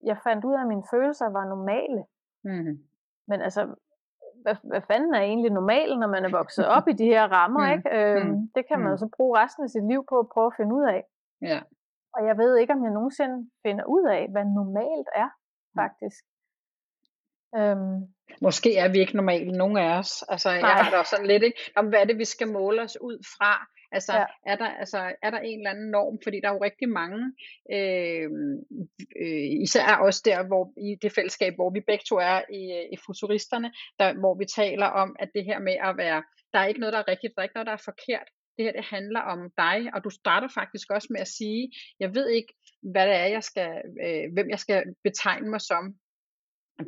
jeg 0.10 0.18
fandt 0.28 0.46
ud 0.46 0.54
af, 0.58 0.62
at 0.62 0.68
mine 0.74 0.86
følelser 0.94 1.28
var 1.38 1.46
normale. 1.56 2.02
Mm. 2.44 2.74
Men 3.30 3.42
altså, 3.42 3.62
hvad, 4.44 4.56
hvad 4.64 4.82
fanden 4.90 5.14
er 5.14 5.22
egentlig 5.22 5.52
normalt, 5.52 6.00
når 6.00 6.08
man 6.08 6.26
er 6.26 6.32
vokset 6.40 6.66
op 6.68 6.88
i 6.88 6.94
de 6.94 7.06
her 7.06 7.24
rammer, 7.38 7.66
Mm, 7.66 7.72
ikke? 7.74 7.90
Øhm, 7.98 8.28
mm, 8.30 8.52
det 8.56 8.64
kan 8.70 8.80
man 8.80 8.92
mm. 8.92 8.98
så 8.98 9.08
bruge 9.18 9.40
resten 9.40 9.64
af 9.64 9.70
sit 9.70 9.88
liv 9.92 10.02
på 10.10 10.20
at 10.20 10.30
prøve 10.34 10.48
at 10.52 10.58
finde 10.60 10.76
ud 10.76 10.84
af. 10.96 11.02
Ja. 11.42 11.60
Og 12.16 12.22
jeg 12.28 12.38
ved 12.38 12.58
ikke, 12.58 12.74
om 12.74 12.84
jeg 12.84 12.92
nogensinde 12.94 13.50
finder 13.66 13.86
ud 13.86 14.06
af, 14.18 14.28
hvad 14.32 14.46
normalt 14.46 15.08
er, 15.16 15.30
Mm. 15.74 15.80
faktisk. 15.82 16.24
Øhm, 17.58 17.98
Måske 18.42 18.78
er 18.78 18.90
vi 18.92 19.00
ikke 19.00 19.16
normale, 19.16 19.52
nogen 19.58 19.78
af 19.78 19.98
os. 20.00 20.24
Altså, 20.30 20.50
jeg 20.50 20.62
Nej. 20.62 20.72
har 20.72 20.90
det 20.90 21.00
også 21.00 21.10
sådan 21.10 21.26
lidt, 21.28 21.44
ikke? 21.44 21.60
Om 21.76 21.88
hvad 21.90 22.00
er 22.00 22.06
det, 22.06 22.18
vi 22.18 22.26
skal 22.26 22.52
måle 22.52 22.82
os 22.82 23.02
ud 23.02 23.18
fra? 23.38 23.52
Altså, 23.92 24.14
Ja. 24.14 24.26
er, 24.46 24.56
der, 24.56 24.66
altså, 24.66 25.16
er 25.22 25.30
der 25.32 25.40
en 25.40 25.60
eller 25.60 25.70
anden 25.70 25.92
norm? 25.92 26.20
Fordi 26.24 26.40
der 26.42 26.50
er 26.50 26.54
jo 26.54 26.64
rigtig 26.64 26.90
mange, 26.90 27.34
øh, 27.76 28.30
øh, 29.22 29.62
især 29.66 29.96
også 29.96 30.22
der, 30.26 30.44
hvor 30.48 30.74
i 30.90 30.96
det 31.02 31.12
fællesskab, 31.12 31.54
hvor 31.56 31.70
vi 31.70 31.82
begge 31.88 32.04
to 32.10 32.16
er 32.16 32.42
i, 32.54 32.64
i 32.94 32.98
futuristerne, 33.06 33.72
der, 34.00 34.14
hvor 34.14 34.36
vi 34.36 34.46
taler 34.46 34.86
om, 34.86 35.16
at 35.20 35.30
det 35.36 35.46
her 35.46 35.60
med 35.60 35.76
at 35.84 35.98
være, 35.98 36.24
der 36.54 36.60
er 36.60 36.66
ikke 36.66 36.80
noget, 36.80 36.94
der 36.94 37.00
er 37.00 37.08
rigtigt, 37.08 37.34
der 37.36 37.42
er 37.42 37.44
ikke 37.44 37.56
noget, 37.56 37.68
der 37.68 37.74
er 37.74 37.88
forkert. 37.92 38.28
Det 38.58 38.66
her, 38.66 38.72
det 38.72 38.86
handler 38.86 39.20
om 39.20 39.40
dig, 39.58 39.78
og 39.94 40.04
du 40.04 40.10
starter 40.10 40.48
faktisk 40.54 40.92
også 40.92 41.08
med 41.12 41.22
at 41.22 41.28
sige, 41.28 41.72
jeg 42.00 42.16
ved 42.16 42.30
ikke, 42.30 42.54
hvad 42.92 43.08
det 43.08 43.16
er, 43.16 43.26
jeg 43.26 43.44
skal, 43.44 43.72
øh, 44.06 44.34
hvem 44.34 44.50
jeg 44.50 44.60
skal 44.60 44.84
betegne 45.04 45.50
mig 45.50 45.62
som 45.62 45.96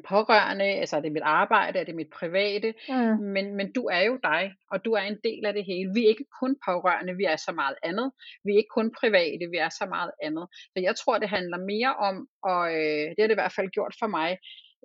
pårørende, 0.09 0.65
altså 0.65 0.97
er 0.97 1.01
det 1.01 1.11
mit 1.11 1.23
arbejde, 1.23 1.79
er 1.79 1.83
det 1.83 1.95
mit 1.95 2.09
private, 2.19 2.73
mm, 2.89 3.23
men, 3.35 3.55
men 3.55 3.71
du 3.71 3.85
er 3.85 4.01
jo 4.01 4.19
dig, 4.23 4.53
og 4.71 4.85
du 4.85 4.91
er 4.91 5.01
en 5.01 5.19
del 5.23 5.45
af 5.45 5.53
det 5.53 5.65
hele. 5.65 5.93
Vi 5.93 6.03
er 6.03 6.09
ikke 6.09 6.25
kun 6.39 6.55
pårørende, 6.65 7.17
vi 7.17 7.23
er 7.23 7.35
så 7.35 7.51
meget 7.51 7.75
andet. 7.83 8.11
Vi 8.43 8.51
er 8.51 8.57
ikke 8.57 8.75
kun 8.75 8.91
private, 8.99 9.49
vi 9.51 9.57
er 9.57 9.69
så 9.69 9.85
meget 9.89 10.11
andet. 10.23 10.47
Så 10.51 10.79
jeg 10.81 10.95
tror, 10.95 11.17
det 11.17 11.29
handler 11.29 11.57
mere 11.57 11.95
om, 11.95 12.27
og 12.43 12.73
øh, 12.75 13.05
det 13.09 13.19
har 13.19 13.27
det 13.27 13.37
i 13.37 13.41
hvert 13.43 13.55
fald 13.55 13.69
gjort 13.69 13.95
for 13.99 14.07
mig, 14.07 14.37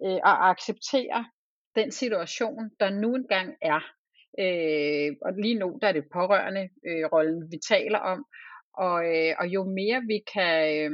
øh, 0.04 0.20
at 0.30 0.36
acceptere 0.52 1.24
den 1.74 1.90
situation, 1.92 2.70
der 2.80 2.90
nu 2.90 3.14
engang 3.14 3.54
er. 3.62 3.80
Øh, 4.44 5.16
og 5.22 5.32
lige 5.42 5.58
nu, 5.58 5.78
der 5.80 5.88
er 5.88 5.92
det 5.92 6.04
pårørende 6.12 6.68
øh, 6.86 7.04
rollen, 7.12 7.42
vi 7.52 7.58
taler 7.68 7.98
om. 7.98 8.24
Og, 8.86 8.98
øh, 9.16 9.34
og 9.38 9.46
jo 9.46 9.64
mere 9.64 10.02
vi 10.12 10.18
kan, 10.34 10.54
øh, 10.76 10.90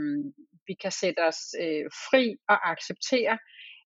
vi 0.66 0.74
kan 0.82 0.92
sætte 0.92 1.20
os 1.28 1.40
øh, 1.60 1.84
fri 2.06 2.36
og 2.48 2.70
acceptere, 2.70 3.38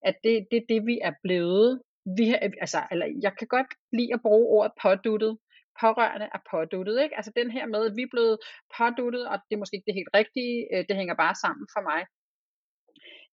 at 0.03 0.15
det, 0.25 0.47
det 0.51 0.57
er 0.57 0.67
det, 0.69 0.87
vi 0.87 0.99
er 1.03 1.13
blevet. 1.23 1.83
Vi, 2.17 2.29
har- 2.29 2.51
altså, 2.61 2.79
eller, 2.91 3.07
jeg 3.23 3.33
kan 3.39 3.47
godt 3.47 3.67
lide 3.93 4.15
at 4.15 4.21
bruge 4.23 4.47
ordet 4.47 4.73
påduttet. 4.83 5.39
Pårørende 5.81 6.29
er 6.35 6.39
påduttet. 6.51 7.03
Ikke? 7.03 7.17
Altså 7.17 7.33
den 7.37 7.51
her 7.51 7.67
med, 7.67 7.87
at 7.87 7.97
vi 7.97 8.03
er 8.03 8.13
blevet 8.15 8.39
påduttet, 8.79 9.29
og 9.29 9.37
det 9.49 9.55
er 9.55 9.59
måske 9.63 9.77
ikke 9.77 9.87
det 9.91 9.95
helt 10.01 10.13
rigtige, 10.15 10.57
øh, 10.75 10.85
det 10.89 10.97
hænger 10.97 11.15
bare 11.15 11.35
sammen 11.35 11.67
for 11.75 11.83
mig. 11.91 12.01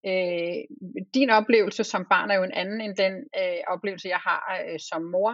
Øh, 0.09 0.59
din 1.13 1.29
oplevelse 1.29 1.83
som 1.83 2.05
barn 2.09 2.31
er 2.31 2.35
jo 2.35 2.43
en 2.43 2.51
anden 2.61 2.81
end 2.81 2.95
den 2.95 3.13
øh, 3.39 3.59
oplevelse, 3.67 4.07
jeg 4.09 4.17
har 4.17 4.41
øh, 4.65 4.79
som 4.89 5.01
mor 5.01 5.31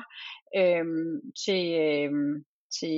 øh, 0.59 0.85
til, 1.45 1.63
øh, 1.85 2.11
til, 2.79 2.97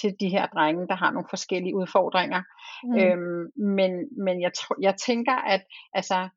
til 0.00 0.10
de 0.20 0.28
her 0.28 0.46
drenge, 0.46 0.88
der 0.88 0.94
har 0.94 1.10
nogle 1.12 1.28
forskellige 1.30 1.74
udfordringer. 1.76 2.42
mm, 2.84 2.98
Øhm, 3.00 3.42
men 3.76 3.92
men 4.24 4.40
jeg, 4.42 4.52
tr- 4.58 4.80
jeg 4.82 4.94
tænker, 5.06 5.36
at 5.54 5.62
altså, 5.92 6.28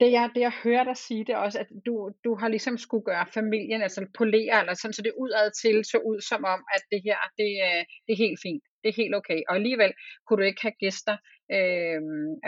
det 0.00 0.12
jeg, 0.12 0.30
det 0.34 0.40
jeg 0.40 0.52
hører 0.64 0.84
dig 0.84 0.96
sige, 0.96 1.24
det 1.24 1.32
er 1.32 1.36
også, 1.36 1.58
at 1.58 1.66
du, 1.86 2.10
du 2.24 2.34
har 2.34 2.48
ligesom 2.48 2.78
skulle 2.78 3.04
gøre 3.04 3.26
familien, 3.34 3.82
altså 3.82 4.06
polere, 4.18 4.60
eller 4.60 4.74
sådan, 4.74 4.92
så 4.92 5.02
det 5.02 5.12
udad 5.18 5.50
til 5.62 5.84
så 5.84 5.98
ud 5.98 6.20
som 6.20 6.44
om, 6.44 6.60
at 6.74 6.82
det 6.92 7.00
her, 7.04 7.16
det, 7.38 7.50
øh, 7.66 7.82
det 8.06 8.12
er 8.12 8.16
helt 8.26 8.40
fint, 8.42 8.62
det 8.82 8.88
er 8.88 8.94
helt 9.02 9.14
okay. 9.14 9.40
Og 9.48 9.54
alligevel 9.54 9.92
kunne 10.26 10.36
du 10.42 10.46
ikke 10.46 10.62
have 10.62 10.78
gæster, 10.80 11.16
øh, 11.52 12.00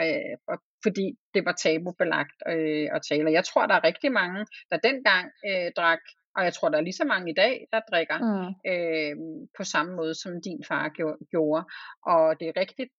øh, 0.03 0.33
og- 0.47 0.61
fordi 0.83 1.05
det 1.33 1.45
var 1.45 1.51
tabubelagt 1.63 2.37
øh, 2.47 2.87
at 2.95 3.01
tale. 3.09 3.25
Og 3.29 3.33
Jeg 3.33 3.45
tror, 3.45 3.65
der 3.67 3.75
er 3.75 3.83
rigtig 3.83 4.11
mange, 4.11 4.45
der 4.71 4.77
dengang 4.77 5.25
øh, 5.49 5.71
drak, 5.77 5.99
og 6.35 6.43
jeg 6.43 6.53
tror, 6.53 6.69
der 6.69 6.77
er 6.77 6.81
lige 6.81 6.93
så 7.01 7.05
mange 7.05 7.31
i 7.31 7.33
dag, 7.33 7.67
der 7.73 7.79
drikker 7.91 8.17
mm, 8.19 8.71
øh, 8.71 9.15
på 9.57 9.63
samme 9.63 9.95
måde, 9.95 10.15
som 10.15 10.31
din 10.41 10.63
far 10.67 10.89
gjo- 10.97 11.25
gjorde. 11.31 11.63
Og 12.05 12.39
det 12.39 12.47
er 12.47 12.57
rigtigt, 12.63 12.93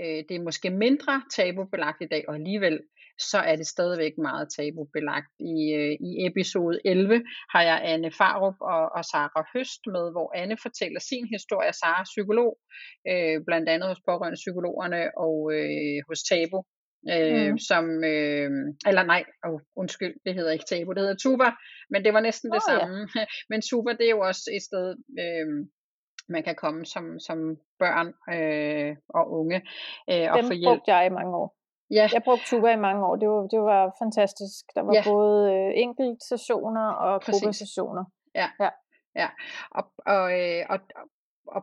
øh, 0.00 0.20
det 0.28 0.34
er 0.36 0.42
måske 0.48 0.70
mindre 0.70 1.22
tabubelagt 1.36 2.00
i 2.02 2.06
dag, 2.06 2.24
og 2.28 2.34
alligevel 2.34 2.80
så 3.30 3.38
er 3.38 3.56
det 3.56 3.66
stadigvæk 3.66 4.12
meget 4.18 4.48
tabubelagt. 4.56 5.30
I, 5.40 5.56
øh, 5.80 5.92
I 6.08 6.26
episode 6.26 6.80
11 6.84 7.22
har 7.52 7.62
jeg 7.62 7.80
Anne 7.84 8.10
Farup 8.18 8.54
og, 8.60 8.82
og 8.96 9.04
Sara 9.04 9.42
Høst 9.54 9.80
med, 9.94 10.04
hvor 10.14 10.28
Anne 10.36 10.56
fortæller 10.62 11.00
sin 11.00 11.26
historie. 11.34 11.72
Sara 11.72 12.00
er 12.00 12.04
psykolog, 12.12 12.58
øh, 13.10 13.36
blandt 13.46 13.68
andet 13.68 13.88
hos 13.88 14.00
pårørende 14.08 14.40
psykologerne 14.42 15.00
og 15.26 15.36
øh, 15.56 15.98
hos 16.08 16.20
Tabu. 16.30 16.60
Øh, 17.14 17.50
Mm. 17.50 17.58
som, 17.58 17.84
øh, 18.14 18.50
eller 18.88 19.04
nej, 19.12 19.22
oh, 19.46 19.60
undskyld, 19.76 20.14
det 20.24 20.34
hedder 20.34 20.52
ikke 20.52 20.64
Tabu, 20.68 20.92
det 20.92 21.02
hedder 21.02 21.22
Tuba, 21.22 21.48
men 21.90 22.04
det 22.04 22.12
var 22.14 22.20
næsten 22.20 22.50
det 22.50 22.62
Åh, 22.62 22.72
ja. 22.72 22.78
samme. 22.78 23.08
Men 23.50 23.60
Tuba, 23.68 23.90
det 23.98 24.06
er 24.06 24.14
jo 24.18 24.20
også 24.30 24.44
et 24.56 24.62
sted, 24.68 24.86
øh, 25.22 25.46
man 26.28 26.42
kan 26.42 26.54
komme 26.54 26.86
som, 26.86 27.18
som 27.20 27.56
børn 27.78 28.08
øh, 28.34 28.96
og 29.08 29.30
unge 29.32 29.56
øh, 30.10 30.26
og 30.32 30.38
Dem 30.38 30.46
få 30.46 30.52
hjælp. 30.52 30.68
brugte 30.76 30.94
jeg 30.94 31.06
i 31.06 31.10
mange 31.10 31.36
år. 31.36 31.56
Ja, 31.90 32.08
Jeg 32.12 32.22
brugte 32.24 32.44
Tuba 32.46 32.68
i 32.72 32.76
mange 32.76 33.06
år. 33.06 33.16
Det 33.16 33.28
var, 33.28 33.46
det 33.46 33.60
var 33.60 33.94
fantastisk. 34.02 34.64
Der 34.74 34.82
var 34.82 34.92
Ja. 34.94 35.02
både 35.06 35.52
øh, 35.54 35.70
enkelt 35.74 36.22
sessioner 36.22 36.88
og 36.90 37.22
gruppesessioner. 37.22 38.04
Ja, 38.34 39.28
og, 39.70 39.84
og, 40.06 40.40
øh, 40.40 40.62
og, 40.70 40.78
og, 41.46 41.62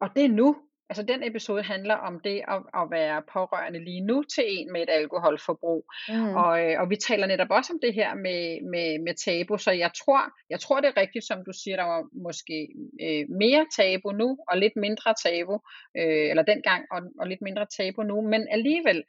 og 0.00 0.08
det 0.16 0.24
er 0.24 0.28
nu. 0.28 0.56
Altså 0.90 1.02
den 1.02 1.22
episode 1.22 1.62
handler 1.62 1.94
om 1.94 2.20
det 2.20 2.42
at, 2.48 2.62
at 2.80 2.90
være 2.90 3.22
pårørende 3.32 3.84
lige 3.84 4.00
nu 4.00 4.22
til 4.22 4.44
en 4.46 4.72
med 4.72 4.82
et 4.82 4.90
alkoholforbrug. 4.90 5.84
Mm. 6.08 6.34
Og, 6.34 6.52
øh, 6.64 6.80
og 6.80 6.90
vi 6.90 6.96
taler 6.96 7.26
netop 7.26 7.50
også 7.50 7.72
om 7.72 7.80
det 7.82 7.94
her 7.94 8.14
med, 8.14 8.42
med, 8.72 8.98
med 9.06 9.14
tabu, 9.24 9.58
så 9.58 9.70
jeg 9.70 9.90
tror, 10.00 10.20
jeg 10.50 10.60
tror 10.60 10.80
det 10.80 10.88
er 10.88 11.00
rigtigt, 11.00 11.24
som 11.24 11.38
du 11.46 11.52
siger, 11.62 11.76
der 11.76 11.84
var 11.84 12.02
måske 12.26 12.68
øh, 13.04 13.24
mere 13.42 13.66
tabu 13.76 14.12
nu, 14.12 14.38
og 14.48 14.58
lidt 14.58 14.76
mindre 14.76 15.14
tabu, 15.24 15.54
øh, 15.98 16.30
eller 16.30 16.42
dengang, 16.42 16.82
og, 16.90 17.00
og 17.20 17.26
lidt 17.26 17.42
mindre 17.42 17.66
tabu 17.76 18.02
nu, 18.02 18.20
men 18.20 18.48
alligevel, 18.50 19.04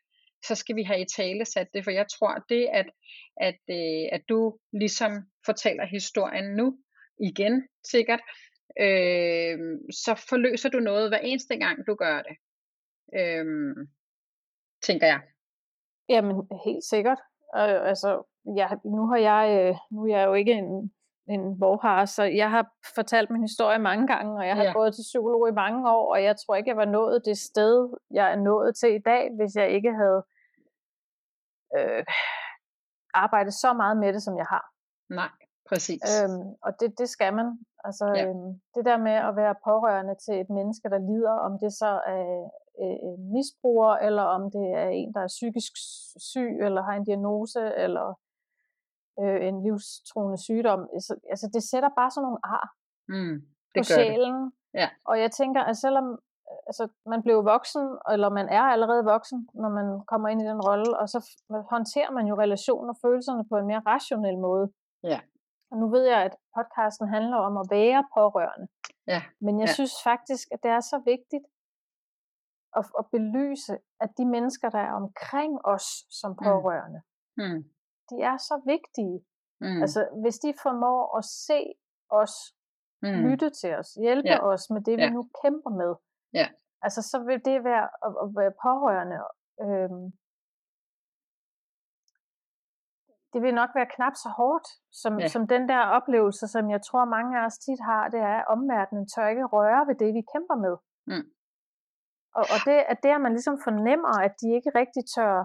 så 0.48 0.56
skal 0.56 0.76
vi 0.76 0.84
have 0.84 1.02
i 1.02 1.12
tale 1.16 1.46
sat 1.46 1.68
det, 1.74 1.84
for 1.84 1.92
jeg 1.92 2.06
tror, 2.16 2.34
det 2.50 2.68
at, 2.74 2.90
at, 3.42 3.62
øh, 3.70 4.06
at 4.12 4.22
du 4.30 4.58
ligesom 4.74 5.12
fortæller 5.46 5.86
historien 5.86 6.56
nu, 6.56 6.78
igen 7.20 7.68
sikkert, 7.84 8.20
øh, 8.80 9.80
så 9.92 10.26
forløser 10.30 10.70
du 10.70 10.80
noget 10.80 11.10
hver 11.10 11.18
eneste 11.18 11.58
gang, 11.58 11.88
du 11.88 11.96
gør 11.96 12.22
det. 12.22 12.36
Øh, 13.20 13.76
tænker 14.84 15.08
jeg. 15.08 15.22
Jamen, 16.10 16.36
helt 16.66 16.84
sikkert. 16.84 17.20
Øh, 17.56 17.88
altså, 17.90 18.24
jeg, 18.56 18.78
nu 18.86 19.08
har 19.08 19.18
jeg, 19.18 19.44
øh, 19.70 19.76
nu 19.92 20.04
er 20.06 20.18
jeg 20.18 20.26
jo 20.26 20.34
ikke 20.34 20.52
en, 20.52 20.94
en 21.30 21.60
vorhar, 21.62 22.06
så 22.06 22.24
jeg 22.24 22.50
har 22.52 22.72
fortalt 22.96 23.30
min 23.30 23.42
historie 23.42 23.80
mange 23.80 24.08
gange, 24.08 24.40
og 24.40 24.48
jeg 24.48 24.56
har 24.56 24.64
Ja. 24.64 24.74
gået 24.74 24.96
til 24.96 25.02
psykolog 25.02 25.50
i 25.50 25.52
mange 25.52 25.92
år, 25.92 26.12
og 26.14 26.24
jeg 26.24 26.36
tror 26.38 26.56
ikke, 26.56 26.70
jeg 26.70 26.78
var 26.78 26.86
nået 26.86 27.22
det 27.26 27.38
sted, 27.38 27.98
jeg 28.12 28.32
er 28.32 28.36
nået 28.36 28.76
til 28.76 28.96
i 28.96 29.00
dag, 29.00 29.30
hvis 29.36 29.56
jeg 29.56 29.70
ikke 29.70 29.94
havde 29.94 30.24
øh, 31.78 32.06
arbejdet 33.14 33.54
så 33.54 33.74
meget 33.74 33.98
med 33.98 34.14
det, 34.14 34.24
som 34.24 34.38
jeg 34.38 34.46
har. 34.50 34.66
Nej, 35.10 35.30
præcis. 35.70 36.02
Øhm, 36.24 36.48
og 36.66 36.72
det, 36.80 36.90
det 37.00 37.10
skal 37.10 37.34
man. 37.34 37.48
Altså, 37.84 38.06
Ja. 38.16 38.26
øhm, 38.26 38.52
det 38.76 38.84
der 38.90 38.98
med 38.98 39.18
at 39.28 39.36
være 39.36 39.56
pårørende 39.70 40.16
til 40.26 40.36
et 40.42 40.50
menneske, 40.50 40.90
der 40.90 40.98
lider, 41.10 41.36
om 41.48 41.60
det 41.64 41.72
så 41.74 41.92
er 42.16 42.50
øh, 42.84 43.20
misbruger, 43.36 43.94
eller 44.08 44.24
om 44.38 44.42
det 44.56 44.66
er 44.84 44.90
en, 45.00 45.14
der 45.14 45.22
er 45.22 45.28
psykisk 45.38 45.74
syg, 46.32 46.52
eller 46.66 46.82
har 46.82 46.96
en 46.98 47.04
diagnose, 47.10 47.62
eller 47.86 48.08
øh, 49.22 49.48
en 49.48 49.64
livstruende 49.64 50.38
sygdom. 50.48 50.82
Altså, 50.94 51.14
altså 51.30 51.50
det 51.54 51.64
sætter 51.64 51.90
bare 52.00 52.12
sådan 52.12 52.26
nogle 52.28 52.40
ar 52.44 52.68
mm, 53.08 53.36
det 53.74 53.80
på 53.80 53.84
sjælen. 53.84 54.36
Det. 54.44 54.52
Ja. 54.74 54.90
Og 55.06 55.20
jeg 55.24 55.32
tænker, 55.32 55.62
at 55.62 55.78
selvom 55.78 56.08
altså, 56.68 56.88
man 57.06 57.22
bliver 57.22 57.42
voksen, 57.42 57.86
eller 58.14 58.30
man 58.30 58.48
er 58.50 58.62
allerede 58.62 59.04
voksen, 59.04 59.50
når 59.54 59.70
man 59.70 59.88
kommer 60.08 60.28
ind 60.30 60.42
i 60.42 60.46
den 60.46 60.62
rolle, 60.70 60.98
og 61.00 61.10
så 61.10 61.20
håndterer 61.74 62.12
man 62.12 62.26
jo 62.28 62.36
relationer 62.44 62.94
og 62.94 63.00
følelserne 63.06 63.44
på 63.50 63.56
en 63.58 63.68
mere 63.68 63.82
rationel 63.86 64.38
måde. 64.38 64.72
Ja. 65.04 65.20
Og 65.72 65.78
nu 65.78 65.90
ved 65.90 66.04
jeg, 66.14 66.22
at 66.28 66.36
podcasten 66.56 67.08
handler 67.08 67.38
om 67.38 67.58
at 67.58 67.68
være 67.72 68.08
pårørende. 68.18 68.68
Ja. 69.08 69.22
Men 69.42 69.60
jeg 69.60 69.68
ja. 69.68 69.74
synes 69.74 69.96
faktisk, 70.04 70.48
at 70.52 70.60
det 70.64 70.72
er 70.72 70.80
så 70.80 70.98
vigtigt 71.06 71.46
at, 72.78 72.86
at 73.00 73.06
belyse, 73.12 73.78
at 74.04 74.10
de 74.18 74.26
mennesker, 74.26 74.70
der 74.70 74.80
er 74.80 74.94
omkring 74.94 75.66
os 75.66 75.88
som 76.20 76.32
mm. 76.32 76.38
pårørende, 76.46 77.02
mm. 77.38 77.44
Mm. 77.44 77.64
de 78.10 78.16
er 78.22 78.38
så 78.38 78.62
vigtige. 78.66 79.18
Mm. 79.62 79.82
Altså, 79.82 80.08
hvis 80.22 80.40
de 80.40 80.54
formår 80.64 81.18
at 81.18 81.26
se 81.26 81.62
os, 82.10 82.36
mm. 83.02 83.20
lytte 83.26 83.50
til 83.50 83.76
os, 83.76 83.94
hjælpe 83.94 84.30
ja. 84.30 84.46
os 84.52 84.70
med 84.70 84.82
det, 84.82 84.98
vi 84.98 85.04
ja. 85.04 85.10
nu 85.10 85.30
kæmper 85.42 85.70
med, 85.82 85.96
ja. 86.34 86.48
altså, 86.82 87.02
så 87.02 87.20
vil 87.28 87.46
det 87.46 87.64
være 87.64 87.88
at, 88.06 88.12
at 88.24 88.30
være 88.40 88.54
pårørende. 88.66 89.18
Øhm, 89.66 90.06
det 93.34 93.42
vil 93.42 93.54
nok 93.62 93.72
være 93.76 93.94
knap 93.96 94.16
så 94.24 94.30
hårdt, 94.40 94.68
som, 95.02 95.20
ja. 95.20 95.28
som 95.28 95.48
den 95.48 95.70
der 95.72 95.82
oplevelse, 95.98 96.48
som 96.48 96.70
jeg 96.70 96.82
tror 96.88 97.06
mange 97.06 97.32
af 97.40 97.46
os 97.46 97.58
tit 97.66 97.82
har, 97.90 98.04
det 98.14 98.20
er, 98.20 98.38
at 98.42 98.48
omverdenen 98.56 99.06
tør 99.14 99.28
ikke 99.28 99.46
røre 99.56 99.88
ved 99.88 99.96
det, 100.02 100.10
vi 100.18 100.24
kæmper 100.34 100.58
med. 100.66 100.76
Mm. 101.12 101.28
Og, 102.38 102.46
og 102.54 102.60
det 102.68 102.78
er 102.92 102.98
der, 103.08 103.18
man 103.18 103.32
ligesom 103.38 103.58
fornemmer, 103.68 104.14
at 104.28 104.34
de 104.42 104.48
ikke 104.58 104.72
rigtig 104.82 105.04
tør 105.16 105.36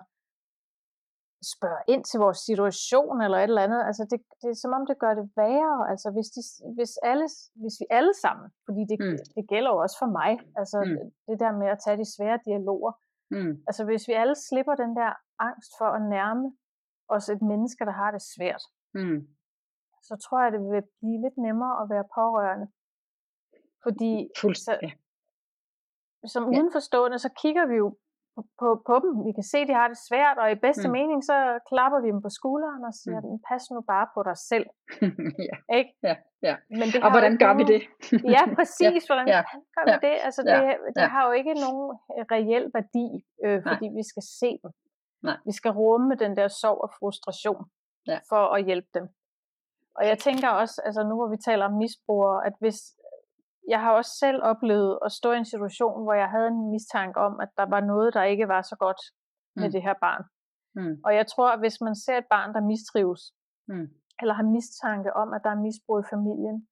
spørge 1.54 1.82
ind 1.92 2.02
til 2.04 2.18
vores 2.24 2.40
situation 2.48 3.16
eller 3.24 3.38
et 3.38 3.50
eller 3.52 3.66
andet. 3.66 3.82
Altså 3.88 4.02
det, 4.10 4.18
det 4.42 4.48
er 4.50 4.58
som 4.62 4.72
om, 4.78 4.84
det 4.90 4.98
gør 5.04 5.14
det 5.20 5.26
værre. 5.40 5.78
Altså 5.92 6.08
hvis, 6.14 6.28
de, 6.36 6.42
hvis, 6.76 6.92
alle, 7.10 7.26
hvis 7.62 7.76
vi 7.80 7.86
alle 7.98 8.14
sammen, 8.24 8.46
fordi 8.66 8.82
det, 8.90 8.98
mm. 9.00 9.18
det 9.36 9.44
gælder 9.52 9.70
jo 9.74 9.78
også 9.84 9.96
for 10.02 10.10
mig, 10.20 10.30
altså 10.60 10.78
mm. 10.86 10.96
det 11.28 11.36
der 11.42 11.52
med 11.60 11.68
at 11.74 11.82
tage 11.84 12.00
de 12.02 12.08
svære 12.14 12.38
dialoger. 12.48 12.92
Mm. 13.34 13.52
Altså 13.68 13.82
hvis 13.88 14.04
vi 14.08 14.12
alle 14.22 14.36
slipper 14.48 14.74
den 14.84 14.92
der 15.00 15.10
angst 15.48 15.72
for 15.78 15.88
at 15.96 16.02
nærme 16.16 16.46
os 17.08 17.28
et 17.28 17.42
menneske, 17.42 17.84
der 17.84 17.96
har 18.02 18.11
det 18.11 18.23
svært, 18.23 18.62
mm. 18.94 19.20
så 20.02 20.16
tror 20.25 20.42
jeg, 20.42 20.52
det 20.52 20.61
vil 20.61 20.82
blive 21.00 21.20
lidt 21.25 21.38
nemmere 21.46 21.82
at 21.82 21.90
være 21.90 22.04
pårørende. 22.14 22.66
Fordi 23.82 24.28
så, 24.54 24.73
som 26.26 26.42
udenforstående, 26.49 27.18
så 27.18 27.30
kigger 27.42 27.66
vi 27.66 27.75
jo 27.75 27.96
på, 28.37 28.42
på, 28.61 28.68
på 28.88 28.94
dem. 29.04 29.12
Vi 29.26 29.32
kan 29.38 29.46
se, 29.52 29.58
at 29.58 29.68
de 29.68 29.75
har 29.80 29.88
det 29.92 29.99
svært, 30.08 30.37
og 30.42 30.46
i 30.52 30.64
bedste 30.66 30.88
mm. 30.88 30.92
mening, 30.99 31.18
så 31.30 31.37
klapper 31.70 31.99
vi 32.04 32.08
dem 32.14 32.23
på 32.26 32.30
skulderen 32.38 32.82
og 32.88 32.94
siger, 33.02 33.20
mm. 33.20 33.38
pas 33.49 33.62
nu 33.75 33.80
bare 33.92 34.06
på 34.14 34.20
dig 34.28 34.37
selv. 34.50 34.66
ja. 35.49 35.56
Ikke? 35.78 35.90
Ja, 36.08 36.14
ja. 36.49 36.54
Men 36.80 36.87
det 36.92 36.99
og 37.04 37.11
hvordan 37.14 37.34
gør 37.42 37.52
nogen... 37.52 37.61
vi 37.61 37.64
det? 37.73 37.82
ja, 38.37 38.42
præcis. 38.58 39.02
ja. 39.02 39.08
Hvordan 39.08 39.28
ja. 39.37 39.42
gør 39.75 39.84
vi 39.90 39.96
det? 40.06 40.16
Altså, 40.26 40.40
ja. 40.46 40.54
det, 40.61 40.70
det 40.96 41.04
ja. 41.06 41.08
har 41.14 41.23
jo 41.28 41.32
ikke 41.40 41.54
nogen 41.64 41.87
reel 42.34 42.64
værdi, 42.76 43.06
øh, 43.44 43.58
fordi 43.68 43.87
Nej. 43.88 43.96
vi 43.99 44.02
skal 44.11 44.25
se 44.40 44.50
dem. 44.62 44.70
Nej. 45.24 45.38
Vi 45.46 45.52
skal 45.52 45.70
rumme 45.70 46.14
den 46.14 46.36
der 46.36 46.48
sorg 46.48 46.78
og 46.84 46.90
frustration 46.98 47.64
ja. 48.06 48.18
for 48.28 48.42
at 48.56 48.64
hjælpe 48.64 48.88
dem. 48.94 49.06
Og 49.98 50.06
jeg 50.10 50.18
tænker 50.18 50.48
også, 50.48 50.82
altså 50.86 51.02
nu 51.08 51.14
hvor 51.14 51.28
vi 51.34 51.36
taler 51.36 51.64
om 51.64 51.72
misbrugere, 51.84 52.46
at 52.46 52.54
hvis, 52.60 52.78
jeg 53.68 53.80
har 53.80 53.92
også 53.92 54.12
selv 54.24 54.38
oplevet 54.42 54.98
at 55.04 55.12
stå 55.12 55.32
i 55.32 55.37
en 55.37 55.50
situation, 55.54 56.02
hvor 56.04 56.14
jeg 56.22 56.30
havde 56.30 56.48
en 56.48 56.70
mistanke 56.70 57.20
om, 57.20 57.40
at 57.40 57.50
der 57.56 57.66
var 57.74 57.80
noget, 57.80 58.14
der 58.14 58.22
ikke 58.22 58.48
var 58.48 58.62
så 58.62 58.76
godt 58.76 59.00
med 59.56 59.68
mm. 59.68 59.72
det 59.72 59.82
her 59.82 59.94
barn. 60.00 60.22
Mm. 60.76 60.96
Og 61.04 61.14
jeg 61.14 61.26
tror, 61.26 61.48
at 61.52 61.58
hvis 61.58 61.80
man 61.80 61.96
ser 61.96 62.16
et 62.18 62.28
barn, 62.30 62.54
der 62.54 62.60
mistrives, 62.72 63.22
mm. 63.68 63.88
eller 64.20 64.34
har 64.34 64.46
mistanke 64.56 65.10
om, 65.12 65.28
at 65.32 65.40
der 65.44 65.50
er 65.50 65.60
misbrug 65.66 66.00
i 66.00 66.10
familien, 66.14 66.68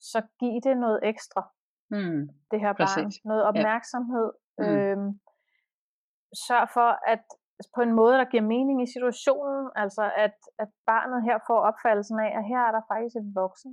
så 0.00 0.18
giv 0.40 0.54
det 0.66 0.76
noget 0.84 1.00
ekstra, 1.02 1.42
mm. 1.90 2.20
det 2.50 2.60
her 2.60 2.72
Præcis. 2.72 2.96
barn. 2.96 3.28
Noget 3.30 3.42
opmærksomhed. 3.50 4.28
Ja. 4.58 4.64
Mm. 4.64 4.76
Øhm, 4.76 5.20
sørg 6.46 6.68
for, 6.76 6.90
at 7.14 7.24
på 7.76 7.80
en 7.86 7.92
måde, 8.00 8.14
der 8.20 8.24
giver 8.32 8.42
mening 8.54 8.82
i 8.82 8.92
situationen, 8.94 9.70
altså 9.82 10.04
at, 10.24 10.36
at 10.62 10.68
barnet 10.86 11.20
her 11.28 11.38
får 11.48 11.60
opfattelsen 11.70 12.18
af, 12.26 12.30
at 12.38 12.44
her 12.50 12.60
er 12.68 12.72
der 12.76 12.82
faktisk 12.92 13.16
et 13.16 13.30
voksen, 13.42 13.72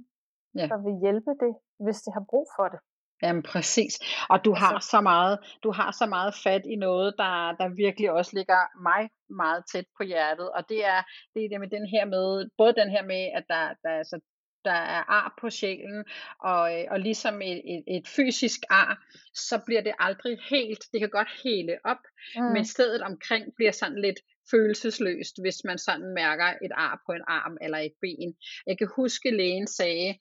ja. 0.55 0.67
der 0.71 0.77
vil 0.85 0.95
hjælpe 1.05 1.31
det, 1.43 1.53
hvis 1.83 1.99
det 2.05 2.11
har 2.13 2.25
brug 2.31 2.47
for 2.57 2.67
det. 2.73 2.79
Jamen 3.23 3.43
præcis. 3.43 3.93
Og 4.29 4.45
du 4.45 4.53
har 4.53 4.73
altså, 4.73 4.89
så 4.89 5.01
meget, 5.01 5.39
du 5.63 5.71
har 5.71 5.91
så 5.91 6.05
meget 6.05 6.33
fat 6.43 6.63
i 6.73 6.75
noget, 6.75 7.15
der, 7.17 7.33
der 7.59 7.67
virkelig 7.83 8.11
også 8.11 8.31
ligger 8.37 8.61
mig 8.89 9.09
meget 9.29 9.63
tæt 9.71 9.85
på 9.97 10.03
hjertet. 10.03 10.51
Og 10.51 10.69
det 10.69 10.85
er 10.85 10.99
det, 11.33 11.45
er 11.45 11.49
det 11.49 11.59
med 11.59 11.69
den 11.69 11.85
her 11.93 12.05
med, 12.05 12.49
både 12.57 12.73
den 12.73 12.89
her 12.89 13.03
med, 13.03 13.23
at 13.37 13.45
der, 13.47 13.63
der 13.83 13.89
altså 14.01 14.19
der 14.65 14.71
er 14.95 15.03
ar 15.09 15.35
på 15.41 15.49
sjælen, 15.49 16.05
og, 16.39 16.71
og 16.91 16.99
ligesom 16.99 17.41
et, 17.41 17.61
et, 17.65 17.83
et 17.87 18.07
fysisk 18.07 18.59
ar, 18.69 19.03
så 19.33 19.61
bliver 19.65 19.81
det 19.81 19.93
aldrig 19.99 20.37
helt, 20.49 20.83
det 20.91 20.99
kan 20.99 21.09
godt 21.09 21.41
hele 21.43 21.77
op, 21.83 22.03
mm. 22.35 22.43
men 22.43 22.65
stedet 22.65 23.01
omkring 23.01 23.55
bliver 23.55 23.71
sådan 23.71 24.01
lidt 24.01 24.19
følelsesløst, 24.51 25.41
hvis 25.41 25.63
man 25.65 25.77
sådan 25.77 26.13
mærker 26.13 26.45
et 26.45 26.71
ar 26.73 27.01
på 27.05 27.11
en 27.11 27.21
arm 27.27 27.57
eller 27.61 27.77
et 27.77 27.93
ben. 28.01 28.35
Jeg 28.67 28.77
kan 28.77 28.89
huske, 28.95 29.31
lægen 29.31 29.67
sagde 29.67 30.17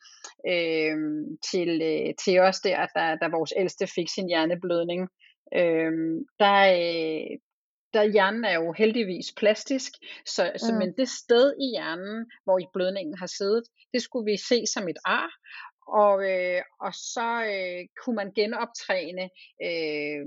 øh, 0.48 0.96
til, 1.50 1.82
øh, 1.82 2.14
til 2.24 2.38
os 2.40 2.60
der, 2.60 2.86
da, 2.96 3.16
da 3.22 3.28
vores 3.28 3.52
ældste 3.56 3.86
fik 3.86 4.08
sin 4.08 4.28
hjerneblødning, 4.28 5.08
øh, 5.54 5.92
der, 6.38 6.60
øh, 6.80 7.38
der 7.94 8.02
hjernen 8.02 8.44
er 8.44 8.54
jo 8.54 8.72
heldigvis 8.72 9.32
plastisk, 9.36 9.92
så, 10.26 10.50
mm. 10.52 10.58
så 10.58 10.74
men 10.74 10.92
det 10.96 11.08
sted 11.08 11.54
i 11.60 11.66
hjernen, 11.76 12.30
hvor 12.44 12.58
i 12.58 12.66
blødningen 12.72 13.18
har 13.18 13.26
siddet, 13.26 13.64
det 13.92 14.02
skulle 14.02 14.30
vi 14.30 14.36
se 14.36 14.66
som 14.66 14.88
et 14.88 14.98
ar, 15.04 15.30
og, 15.88 16.30
øh, 16.30 16.62
og 16.80 16.94
så 16.94 17.44
øh, 17.54 17.86
kunne 18.00 18.16
man 18.16 18.32
genoptræne 18.32 19.30
øh, 19.62 20.20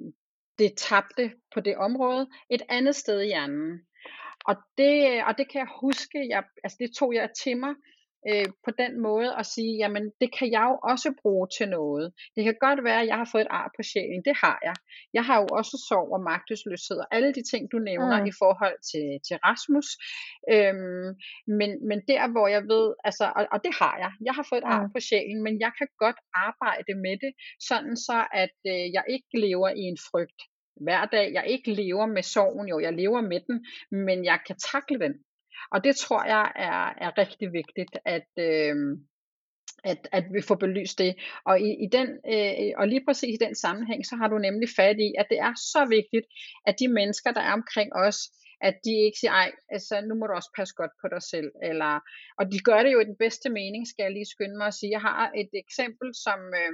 det 0.60 0.78
tabte 0.78 1.32
på 1.54 1.60
det 1.60 1.78
område 1.78 2.28
et 2.50 2.62
andet 2.70 2.96
sted 2.96 3.22
i 3.22 3.26
hjernen. 3.26 3.82
Og 4.46 4.56
det, 4.78 5.24
og 5.28 5.38
det 5.38 5.52
kan 5.52 5.60
jeg 5.60 5.68
huske, 5.82 6.30
jeg, 6.30 6.44
altså 6.64 6.78
det 6.80 6.92
tog 7.00 7.14
jeg 7.14 7.30
til 7.44 7.58
mig 7.58 7.74
øh, 8.30 8.48
på 8.66 8.72
den 8.82 9.02
måde 9.08 9.30
at 9.40 9.46
sige, 9.46 9.74
jamen 9.82 10.04
det 10.22 10.30
kan 10.38 10.52
jeg 10.52 10.66
jo 10.72 10.76
også 10.92 11.10
bruge 11.22 11.48
til 11.58 11.68
noget. 11.70 12.14
Det 12.36 12.44
kan 12.44 12.56
godt 12.60 12.84
være, 12.84 13.02
at 13.02 13.08
jeg 13.08 13.18
har 13.22 13.30
fået 13.32 13.42
et 13.42 13.56
ar 13.60 13.68
på 13.78 13.82
sjælen, 13.84 14.22
det 14.28 14.36
har 14.44 14.60
jeg. 14.68 14.76
Jeg 15.14 15.24
har 15.28 15.38
jo 15.42 15.48
også 15.60 15.76
sorg 15.90 16.08
og 16.16 16.22
magtesløshed 16.32 16.98
og 17.04 17.08
alle 17.16 17.34
de 17.38 17.44
ting, 17.52 17.72
du 17.74 17.78
nævner 17.92 18.20
mm. 18.22 18.30
i 18.32 18.34
forhold 18.42 18.78
til, 18.92 19.08
til 19.28 19.36
Rasmus. 19.48 19.88
Øhm, 20.54 21.08
men, 21.60 21.72
men 21.90 22.00
der, 22.12 22.22
hvor 22.34 22.48
jeg 22.56 22.64
ved, 22.74 22.88
altså, 23.08 23.26
og, 23.38 23.44
og 23.54 23.60
det 23.66 23.74
har 23.82 23.96
jeg, 24.04 24.12
jeg 24.28 24.34
har 24.38 24.46
fået 24.50 24.62
et 24.64 24.70
mm. 24.70 24.76
ar 24.76 24.90
på 24.96 25.00
sjælen, 25.08 25.40
men 25.46 25.56
jeg 25.66 25.72
kan 25.80 25.88
godt 26.04 26.20
arbejde 26.48 26.94
med 27.06 27.16
det, 27.24 27.32
sådan 27.70 27.96
så 28.08 28.18
at 28.44 28.58
øh, 28.72 28.86
jeg 28.98 29.04
ikke 29.16 29.34
lever 29.46 29.70
i 29.82 29.84
en 29.92 30.00
frygt 30.10 30.42
hver 30.86 31.06
dag. 31.06 31.34
Jeg 31.34 31.46
ikke 31.48 31.74
lever 31.74 32.06
med 32.06 32.24
sorgen, 32.24 32.68
jo, 32.68 32.80
jeg 32.80 32.94
lever 32.94 33.22
med 33.22 33.42
den, 33.48 33.58
men 34.06 34.26
jeg 34.26 34.40
kan 34.48 34.56
takle 34.72 35.00
den. 35.00 35.14
Og 35.72 35.84
det 35.84 35.96
tror 35.96 36.24
jeg 36.24 36.52
er, 36.56 37.06
er 37.06 37.18
rigtig 37.18 37.54
vigtigt, 37.54 37.98
at, 38.06 38.30
øh, 38.40 38.76
at, 39.84 40.08
at 40.12 40.26
vi 40.34 40.42
får 40.42 40.56
belyst 40.56 41.00
det. 41.00 41.16
Og, 41.46 41.62
i, 41.62 41.84
i 41.86 41.88
den, 41.92 42.08
øh, 42.34 42.72
og 42.78 42.88
lige 42.88 43.06
præcis 43.06 43.34
i 43.34 43.46
den 43.46 43.56
sammenhæng, 43.56 44.06
så 44.06 44.16
har 44.16 44.28
du 44.28 44.38
nemlig 44.38 44.70
fat 44.76 44.98
i, 45.00 45.14
at 45.20 45.28
det 45.30 45.40
er 45.40 45.54
så 45.56 45.86
vigtigt, 45.90 46.26
at 46.66 46.76
de 46.80 46.88
mennesker, 46.88 47.32
der 47.32 47.42
er 47.42 47.54
omkring 47.54 47.96
os, 47.96 48.18
at 48.62 48.76
de 48.86 48.94
ikke 49.06 49.20
siger, 49.20 49.32
ej, 49.32 49.52
altså 49.70 50.02
nu 50.02 50.16
må 50.16 50.28
du 50.28 50.34
også 50.34 50.52
passe 50.56 50.76
godt 50.76 50.92
på 51.02 51.08
dig 51.14 51.24
selv. 51.34 51.52
Eller, 51.64 52.00
og 52.40 52.52
de 52.52 52.60
gør 52.60 52.84
det 52.84 52.92
jo 52.94 53.00
i 53.00 53.10
den 53.12 53.18
bedste 53.26 53.50
mening, 53.50 53.88
skal 53.88 54.04
jeg 54.04 54.12
lige 54.12 54.34
skynde 54.34 54.58
mig 54.58 54.68
at 54.68 54.74
sige. 54.74 54.92
Jeg 54.92 55.02
har 55.02 55.32
et 55.42 55.50
eksempel, 55.64 56.10
som, 56.26 56.40
øh, 56.62 56.74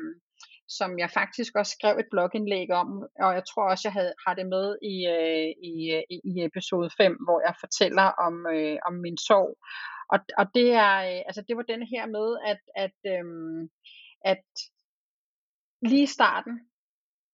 som 0.68 1.00
jeg 1.00 1.10
faktisk 1.12 1.56
også 1.56 1.72
skrev 1.72 1.98
et 1.98 2.12
blogindlæg 2.12 2.72
om, 2.72 2.88
og 3.20 3.34
jeg 3.34 3.44
tror 3.50 3.70
også, 3.70 3.88
jeg 3.88 3.94
havde, 3.94 4.14
har 4.28 4.34
det 4.34 4.48
med 4.48 4.78
i, 4.94 4.96
øh, 5.18 5.50
i, 5.72 5.76
øh, 5.98 6.04
i 6.32 6.44
episode 6.50 6.90
5, 6.98 7.18
hvor 7.26 7.40
jeg 7.48 7.56
fortæller 7.60 8.08
om, 8.28 8.48
øh, 8.56 8.78
om 8.88 8.94
min 8.94 9.18
sorg. 9.18 9.58
Og, 10.14 10.20
og 10.38 10.46
det 10.56 10.70
er, 10.74 10.96
øh, 11.10 11.22
altså 11.28 11.42
det 11.48 11.58
var 11.58 11.64
den 11.74 11.84
her 11.94 12.06
med, 12.06 12.28
at, 12.52 12.62
at, 12.84 12.98
øh, 13.14 13.26
at 14.32 14.46
lige 15.82 16.04
i 16.04 16.16
starten, 16.18 16.60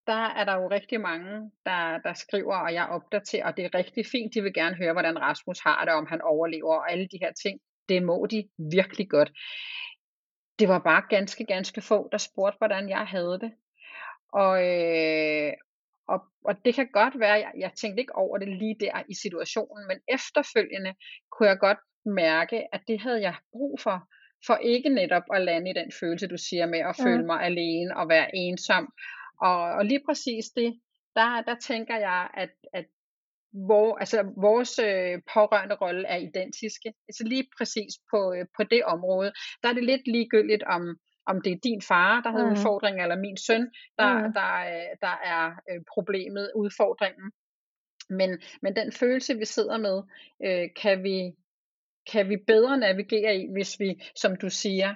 der 0.08 0.24
er 0.39 0.46
der 0.46 0.56
jo 0.56 0.67
rigtig 0.69 1.02
mange, 1.02 1.52
der, 1.65 1.98
der 1.98 2.13
skriver, 2.13 2.56
og 2.56 2.74
jeg 2.74 2.88
opdaterer, 2.88 3.46
og 3.48 3.58
det 3.58 3.65
er 3.65 3.78
rigtig 3.78 4.06
fint, 4.12 4.34
de 4.34 4.41
vil 4.41 4.54
gerne 4.54 4.76
høre, 4.76 4.93
hvordan 4.93 5.22
Rasmus 5.22 5.60
har 5.60 5.86
det, 5.86 5.93
om 5.93 6.06
han 6.10 6.22
overlever, 6.22 6.76
og 6.76 6.91
alle 6.91 7.08
de 7.12 7.19
her 7.22 7.34
ting. 7.43 7.60
Det 7.89 8.04
må 8.04 8.28
de 8.32 8.50
virkelig 8.58 9.10
godt 9.10 9.32
det 10.59 10.67
var 10.67 10.79
bare 10.79 11.03
ganske, 11.09 11.45
ganske 11.45 11.81
få, 11.81 12.09
der 12.11 12.17
spurgte, 12.17 12.57
hvordan 12.57 12.89
jeg 12.89 13.05
havde 13.07 13.39
det. 13.41 13.51
Og, 14.33 14.67
øh, 14.67 15.53
og, 16.07 16.21
og 16.45 16.65
det 16.65 16.75
kan 16.75 16.87
godt 16.93 17.19
være, 17.19 17.33
jeg, 17.33 17.51
jeg 17.57 17.71
tænkte 17.75 18.01
ikke 18.01 18.15
over 18.15 18.37
det 18.37 18.47
lige 18.47 18.75
der 18.79 19.03
i 19.09 19.15
situationen, 19.15 19.87
men 19.87 19.99
efterfølgende 20.07 20.93
kunne 21.31 21.49
jeg 21.49 21.59
godt 21.59 21.77
mærke, 22.05 22.75
at 22.75 22.81
det 22.87 22.99
havde 22.99 23.21
jeg 23.21 23.35
brug 23.51 23.79
for, 23.79 24.07
for 24.47 24.55
ikke 24.55 24.89
netop 24.89 25.23
at 25.33 25.41
lande 25.41 25.69
i 25.69 25.73
den 25.73 25.91
følelse, 25.99 26.27
du 26.27 26.37
siger 26.37 26.65
med 26.65 26.79
at 26.79 26.95
føle 27.03 27.25
mig 27.25 27.41
alene 27.41 27.97
og 27.97 28.09
være 28.09 28.35
ensom. 28.35 28.93
Og, 29.41 29.61
og 29.61 29.85
lige 29.85 30.01
præcis 30.05 30.45
det, 30.55 30.79
der, 31.15 31.41
der 31.41 31.55
tænker 31.55 31.97
jeg, 31.97 32.29
at, 32.33 32.49
at 32.73 32.85
hvor, 33.53 33.97
altså, 33.97 34.33
vores 34.37 34.79
øh, 34.79 35.21
pårørende 35.33 35.75
rolle 35.75 36.07
er 36.07 36.17
identiske. 36.17 36.93
Altså 37.07 37.23
lige 37.23 37.47
præcis 37.57 37.93
på, 38.11 38.33
øh, 38.33 38.45
på 38.57 38.63
det 38.63 38.83
område, 38.83 39.31
der 39.63 39.69
er 39.69 39.73
det 39.73 39.83
lidt 39.83 40.07
ligegyldigt 40.07 40.63
om, 40.63 40.97
om 41.25 41.41
det 41.41 41.51
er 41.51 41.57
din 41.63 41.81
far, 41.81 42.21
der 42.21 42.31
har 42.31 42.45
mm. 42.45 42.51
udfordringen, 42.51 43.01
eller 43.03 43.15
min 43.15 43.37
søn, 43.37 43.71
der, 43.99 44.13
mm. 44.17 44.23
der, 44.23 44.29
der, 44.33 44.95
der 45.01 45.15
er 45.25 45.51
øh, 45.71 45.81
problemet, 45.93 46.51
udfordringen. 46.55 47.31
Men, 48.09 48.41
men 48.61 48.75
den 48.75 48.91
følelse, 48.91 49.37
vi 49.37 49.45
sidder 49.45 49.77
med, 49.77 50.01
øh, 50.45 50.69
kan 50.81 51.03
vi 51.03 51.33
kan 52.11 52.29
vi 52.29 52.37
bedre 52.47 52.77
navigere 52.77 53.35
i, 53.35 53.47
hvis 53.51 53.79
vi, 53.79 53.89
som 54.15 54.35
du 54.35 54.49
siger, 54.49 54.89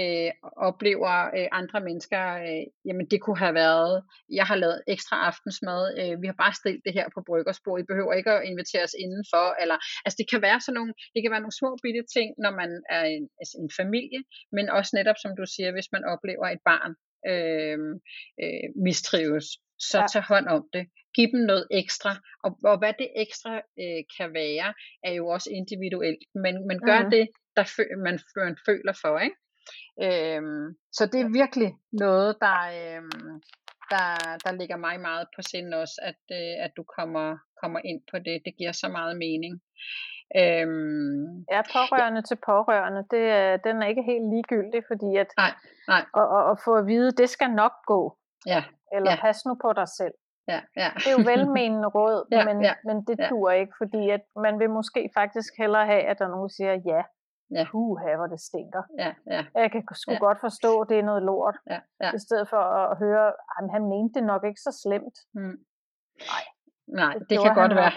øh, 0.00 0.30
oplever 0.56 1.14
øh, 1.36 1.48
andre 1.52 1.80
mennesker, 1.80 2.22
øh, 2.46 2.64
jamen 2.84 3.06
det 3.10 3.20
kunne 3.20 3.38
have 3.38 3.54
været, 3.54 4.04
jeg 4.30 4.46
har 4.50 4.56
lavet 4.56 4.82
ekstra 4.86 5.16
aftensmad, 5.28 5.82
øh, 6.00 6.22
vi 6.22 6.26
har 6.26 6.38
bare 6.44 6.54
stillet 6.60 6.82
det 6.84 6.92
her 6.92 7.06
på 7.14 7.20
bryggersbord, 7.26 7.80
I 7.80 7.90
behøver 7.90 8.12
ikke 8.12 8.32
at 8.32 8.44
invitere 8.50 8.84
os 8.88 8.96
indenfor, 9.04 9.46
eller, 9.62 9.78
altså 10.04 10.16
det 10.20 10.30
kan 10.30 10.42
være 10.42 10.60
sådan 10.60 10.76
nogle, 10.78 10.92
det 11.14 11.20
kan 11.22 11.30
være 11.34 11.44
nogle 11.44 11.60
små 11.60 11.70
bitte 11.82 12.02
ting, 12.16 12.28
når 12.44 12.52
man 12.60 12.70
er 12.96 13.04
en, 13.14 13.24
altså 13.40 13.54
en 13.62 13.70
familie, 13.80 14.20
men 14.56 14.66
også 14.78 14.90
netop, 14.98 15.18
som 15.22 15.32
du 15.40 15.44
siger, 15.54 15.70
hvis 15.72 15.92
man 15.94 16.04
oplever 16.12 16.46
et 16.48 16.62
barn 16.70 16.92
øh, 17.30 17.78
øh, 18.42 18.68
mistrives, 18.86 19.46
så 19.90 19.98
ja. 19.98 20.06
tag 20.06 20.22
hånd 20.22 20.46
om 20.46 20.64
det. 20.72 20.84
Giv 21.14 21.28
dem 21.32 21.40
noget 21.40 21.66
ekstra, 21.70 22.10
og, 22.44 22.50
og 22.64 22.78
hvad 22.78 22.92
det 22.98 23.08
ekstra 23.16 23.52
øh, 23.82 24.02
kan 24.16 24.28
være, 24.34 24.74
er 25.04 25.12
jo 25.12 25.24
også 25.28 25.48
individuelt, 25.50 26.22
men, 26.34 26.54
men 26.68 26.78
gør 26.88 27.00
mm. 27.04 27.10
det, 27.10 27.28
der 27.56 27.64
fø- 27.64 27.96
man, 28.06 28.18
man 28.36 28.56
føler 28.66 28.94
for, 29.02 29.18
ikke? 29.18 29.36
Øhm, 30.04 30.66
så 30.92 31.06
det 31.12 31.20
er 31.20 31.38
virkelig 31.42 31.70
noget, 31.92 32.36
der, 32.40 32.60
øhm, 32.78 33.42
der, 33.92 34.06
der 34.44 34.52
ligger 34.60 34.76
mig 34.76 35.00
meget 35.00 35.26
på 35.36 35.42
sind 35.42 35.74
også, 35.74 35.96
at, 36.02 36.22
øh, 36.38 36.64
at 36.64 36.72
du 36.76 36.82
kommer, 36.96 37.38
kommer 37.62 37.80
ind 37.84 38.00
på 38.10 38.18
det. 38.18 38.42
Det 38.44 38.56
giver 38.58 38.72
så 38.72 38.88
meget 38.88 39.16
mening. 39.16 39.54
Øhm, 40.40 41.44
ja, 41.54 41.60
pårørende 41.76 42.22
ja. 42.24 42.28
til 42.28 42.38
pårørende, 42.46 43.02
det, 43.12 43.24
den 43.64 43.82
er 43.82 43.86
ikke 43.86 44.04
helt 44.12 44.28
ligegyldig, 44.34 44.80
fordi 44.90 45.10
at, 45.22 45.30
nej, 45.36 45.52
nej. 45.92 46.02
At, 46.20 46.26
at, 46.36 46.42
at 46.52 46.56
få 46.64 46.72
at 46.80 46.86
vide, 46.86 47.10
det 47.20 47.28
skal 47.28 47.50
nok 47.62 47.74
gå. 47.86 48.18
Ja, 48.46 48.62
eller 48.92 49.10
ja. 49.10 49.20
pas 49.20 49.38
nu 49.46 49.54
på 49.62 49.72
dig 49.72 49.88
selv. 49.88 50.14
Ja, 50.48 50.60
ja. 50.76 50.88
Det 50.96 51.06
er 51.06 51.16
jo 51.18 51.24
velmenende 51.32 51.88
råd, 51.88 52.26
ja, 52.34 52.44
men, 52.44 52.62
ja, 52.62 52.74
men 52.84 52.96
det 53.04 53.16
ja. 53.18 53.28
dur 53.28 53.50
ikke, 53.50 53.74
fordi 53.78 54.10
at 54.10 54.24
man 54.36 54.58
vil 54.58 54.70
måske 54.70 55.10
faktisk 55.14 55.52
hellere 55.58 55.86
have, 55.86 56.02
at 56.02 56.18
der 56.18 56.24
er 56.24 56.28
nogen, 56.28 56.50
siger, 56.50 56.72
ja, 56.72 57.02
ja. 57.56 57.64
puha, 57.70 58.16
hvor 58.16 58.26
det 58.26 58.40
stinker. 58.40 58.82
Ja, 58.98 59.14
ja. 59.26 59.44
Jeg 59.54 59.70
kan 59.70 59.82
sgu 59.92 60.12
ja. 60.12 60.18
godt 60.18 60.40
forstå, 60.40 60.80
at 60.80 60.88
det 60.88 60.98
er 60.98 61.02
noget 61.02 61.22
lort, 61.22 61.56
ja, 61.70 61.80
ja. 62.00 62.12
i 62.14 62.18
stedet 62.18 62.48
for 62.48 62.62
at 62.90 62.98
høre, 62.98 63.26
at 63.58 63.70
han 63.74 63.82
mente 63.88 64.14
det 64.14 64.24
nok 64.24 64.44
ikke 64.44 64.60
så 64.60 64.72
slemt. 64.82 65.16
Mm. 65.34 65.58
Nej, 66.30 66.44
Nej, 66.92 67.14
det, 67.14 67.28
det 67.30 67.38
kan 67.44 67.54
godt 67.54 67.74
være. 67.74 67.92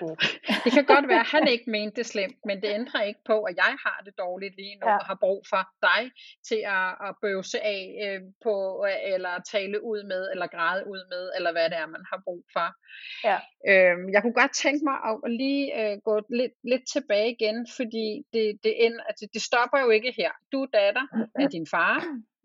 det 0.64 0.72
kan 0.72 0.86
godt 0.86 1.08
være, 1.08 1.20
at 1.20 1.32
han 1.36 1.48
ikke 1.48 1.70
mente 1.70 1.96
det 1.96 2.06
slemt, 2.06 2.40
men 2.46 2.62
det 2.62 2.70
ændrer 2.80 3.02
ikke 3.02 3.20
på, 3.26 3.44
at 3.44 3.56
jeg 3.56 3.74
har 3.86 4.02
det 4.06 4.14
dårligt 4.18 4.56
lige 4.56 4.76
nu, 4.82 4.88
ja. 4.88 4.98
og 4.98 5.06
har 5.06 5.18
brug 5.26 5.46
for 5.50 5.64
dig 5.82 6.02
til 6.50 6.62
at, 6.78 6.90
at 7.08 7.16
bøvse 7.22 7.60
af 7.64 7.82
øh, 8.06 8.22
på, 8.44 8.86
eller 9.14 9.34
tale 9.52 9.84
ud 9.84 10.04
med, 10.04 10.32
eller 10.32 10.48
græde 10.48 10.84
ud 10.88 11.02
med, 11.14 11.32
eller 11.36 11.52
hvad 11.52 11.70
det 11.70 11.78
er, 11.78 11.88
man 11.88 12.06
har 12.12 12.22
brug 12.26 12.44
for. 12.56 12.68
Ja. 13.30 13.38
Øhm, 13.72 14.10
jeg 14.14 14.22
kunne 14.22 14.40
godt 14.42 14.54
tænke 14.54 14.82
mig 14.90 14.98
at 15.10 15.32
lige 15.42 15.64
øh, 15.82 15.98
gå 16.08 16.16
lidt, 16.30 16.56
lidt 16.72 16.86
tilbage 16.94 17.32
igen, 17.32 17.68
fordi 17.78 18.08
det, 18.34 18.46
det, 18.64 18.86
end, 18.86 18.96
altså, 19.10 19.28
det 19.34 19.42
stopper 19.42 19.80
jo 19.86 19.90
ikke 19.90 20.14
her. 20.18 20.32
Du 20.52 20.58
er 20.64 20.70
datter 20.74 21.06
af 21.42 21.50
din 21.50 21.68
far, 21.72 21.98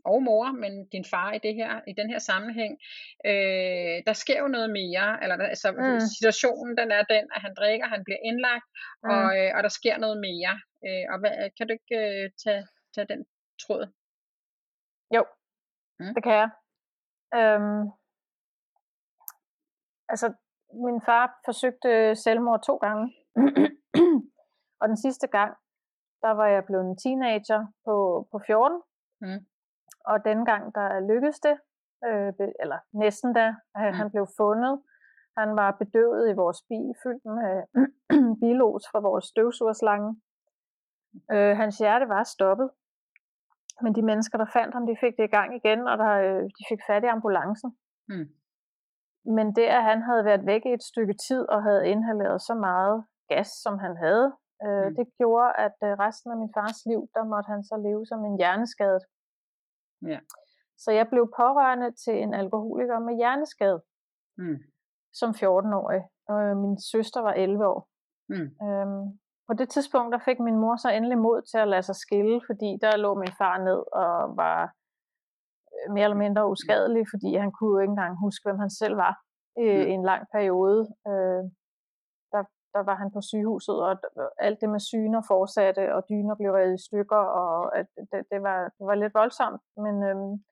og 0.04 0.22
mor, 0.22 0.52
men 0.62 0.88
din 0.88 1.04
far 1.04 1.32
i, 1.32 1.38
det 1.38 1.54
her, 1.54 1.80
i 1.90 1.92
den 1.92 2.10
her 2.10 2.18
sammenhæng, 2.18 2.72
øh, 3.30 3.96
der 4.06 4.12
sker 4.12 4.38
jo 4.40 4.48
noget 4.48 4.70
mere, 4.70 5.22
eller 5.22 5.36
altså, 5.36 5.68
mm. 5.72 6.00
situationen 6.18 6.76
den 6.80 6.90
er 6.98 7.02
den, 7.02 7.24
at 7.34 7.40
han 7.42 7.54
drikker, 7.58 7.86
han 7.86 8.04
bliver 8.04 8.20
indlagt, 8.24 8.68
mm. 9.04 9.10
og, 9.10 9.26
øh, 9.38 9.50
og 9.56 9.62
der 9.62 9.68
sker 9.68 9.98
noget 9.98 10.18
mere. 10.28 10.54
Øh, 10.86 11.04
og 11.12 11.18
hvad, 11.20 11.34
kan 11.56 11.66
du 11.66 11.72
ikke 11.78 11.96
øh, 12.04 12.30
tage, 12.44 12.66
tage 12.94 13.06
den 13.12 13.20
tråd? 13.62 13.84
Jo, 15.16 15.22
mm. 16.00 16.14
det 16.14 16.22
kan 16.22 16.34
jeg. 16.42 16.50
Øhm, 17.38 17.82
altså, 20.08 20.26
min 20.86 21.00
far 21.06 21.24
forsøgte 21.44 22.16
selvmord 22.16 22.62
to 22.66 22.76
gange, 22.76 23.04
og 24.80 24.88
den 24.88 24.96
sidste 24.96 25.26
gang, 25.26 25.52
der 26.22 26.30
var 26.30 26.46
jeg 26.46 26.64
blevet 26.64 26.84
en 26.84 26.98
teenager 27.02 27.60
på, 27.84 27.94
på 28.32 28.38
14, 28.46 28.82
mm. 29.20 29.40
Og 30.04 30.24
denne 30.24 30.44
gang, 30.44 30.74
der 30.74 31.00
lykkedes 31.10 31.40
det, 31.40 31.56
øh, 32.06 32.32
eller 32.62 32.78
næsten 32.92 33.32
da, 33.32 33.46
øh, 33.78 33.90
mm. 33.90 33.98
han 33.98 34.10
blev 34.10 34.26
fundet. 34.36 34.82
Han 35.38 35.56
var 35.56 35.70
bedøvet 35.70 36.30
i 36.30 36.38
vores 36.42 36.60
bil, 36.68 36.88
fyldt 37.02 37.24
med 37.38 37.54
bilos 38.40 38.84
fra 38.90 39.00
vores 39.00 39.24
støvsugerslange. 39.24 40.10
Øh, 41.32 41.56
hans 41.56 41.78
hjerte 41.78 42.08
var 42.08 42.22
stoppet. 42.24 42.70
Men 43.82 43.94
de 43.94 44.02
mennesker, 44.02 44.38
der 44.38 44.48
fandt 44.52 44.74
ham, 44.74 44.86
de 44.86 44.96
fik 45.00 45.14
det 45.18 45.24
i 45.24 45.34
gang 45.36 45.50
igen, 45.60 45.80
og 45.90 45.98
der, 45.98 46.12
øh, 46.26 46.42
de 46.56 46.62
fik 46.70 46.80
fat 46.88 47.04
i 47.04 47.12
ambulancen. 47.16 47.70
Mm. 48.08 48.26
Men 49.36 49.46
det, 49.56 49.66
at 49.76 49.82
han 49.90 50.02
havde 50.02 50.24
været 50.24 50.46
væk 50.46 50.62
i 50.66 50.72
et 50.78 50.82
stykke 50.82 51.14
tid 51.28 51.42
og 51.48 51.62
havde 51.62 51.88
inhaleret 51.88 52.42
så 52.42 52.54
meget 52.54 53.04
gas, 53.28 53.48
som 53.64 53.78
han 53.84 53.94
havde, 54.04 54.26
øh, 54.66 54.86
mm. 54.86 54.94
det 54.98 55.06
gjorde, 55.18 55.50
at 55.66 55.76
øh, 55.88 55.92
resten 56.04 56.28
af 56.32 56.38
min 56.42 56.52
fars 56.56 56.78
liv, 56.90 57.00
der 57.14 57.24
måtte 57.32 57.48
han 57.54 57.62
så 57.70 57.76
leve 57.86 58.02
som 58.10 58.20
en 58.24 58.36
hjerneskadet. 58.40 59.04
Ja. 60.06 60.18
Så 60.78 60.90
jeg 60.92 61.08
blev 61.08 61.32
pårørende 61.36 61.90
til 62.04 62.22
en 62.22 62.34
alkoholiker 62.34 62.98
med 62.98 63.16
hjerneskade 63.16 63.82
mm. 64.38 64.58
som 65.12 65.30
14-årig. 65.30 66.02
Og 66.28 66.56
min 66.56 66.80
søster 66.92 67.20
var 67.20 67.32
11 67.32 67.66
år. 67.66 67.88
Mm. 68.28 68.48
Øhm, 68.66 69.18
på 69.48 69.54
det 69.54 69.68
tidspunkt 69.68 70.12
der 70.12 70.20
fik 70.24 70.40
min 70.40 70.58
mor 70.62 70.76
så 70.76 70.88
endelig 70.90 71.18
mod 71.18 71.42
til 71.50 71.58
at 71.58 71.68
lade 71.68 71.82
sig 71.82 71.96
skille, 71.96 72.40
fordi 72.48 72.78
der 72.82 72.96
lå 72.96 73.14
min 73.14 73.34
far 73.38 73.56
ned 73.68 73.82
og 74.02 74.36
var 74.36 74.60
øh, 75.74 75.94
mere 75.94 76.04
eller 76.04 76.22
mindre 76.24 76.50
uskadelig, 76.50 77.04
fordi 77.12 77.30
han 77.34 77.52
kunne 77.52 77.72
jo 77.74 77.78
ikke 77.78 77.90
engang 77.90 78.20
huske, 78.24 78.42
hvem 78.46 78.58
han 78.58 78.70
selv 78.70 78.96
var 78.96 79.14
øh, 79.58 79.86
i 79.90 79.92
en 79.98 80.04
lang 80.10 80.22
periode. 80.34 80.80
Øh, 81.08 81.42
der 82.74 82.82
var 82.88 82.94
han 82.94 83.10
på 83.12 83.20
sygehuset, 83.20 83.76
og 83.86 83.98
alt 84.38 84.60
det 84.60 84.68
med 84.70 84.80
syner 84.80 85.22
fortsatte, 85.28 85.94
og 85.94 86.04
dyner 86.10 86.34
blev 86.34 86.52
revet 86.52 86.74
i 86.74 86.84
stykker, 86.86 87.22
og 87.40 87.78
at 87.78 87.86
det, 88.12 88.24
det, 88.30 88.42
var, 88.42 88.58
det 88.78 88.84
var 88.86 88.94
lidt 88.94 89.14
voldsomt. 89.14 89.62
Men 89.76 89.94
øhm, 90.08 90.44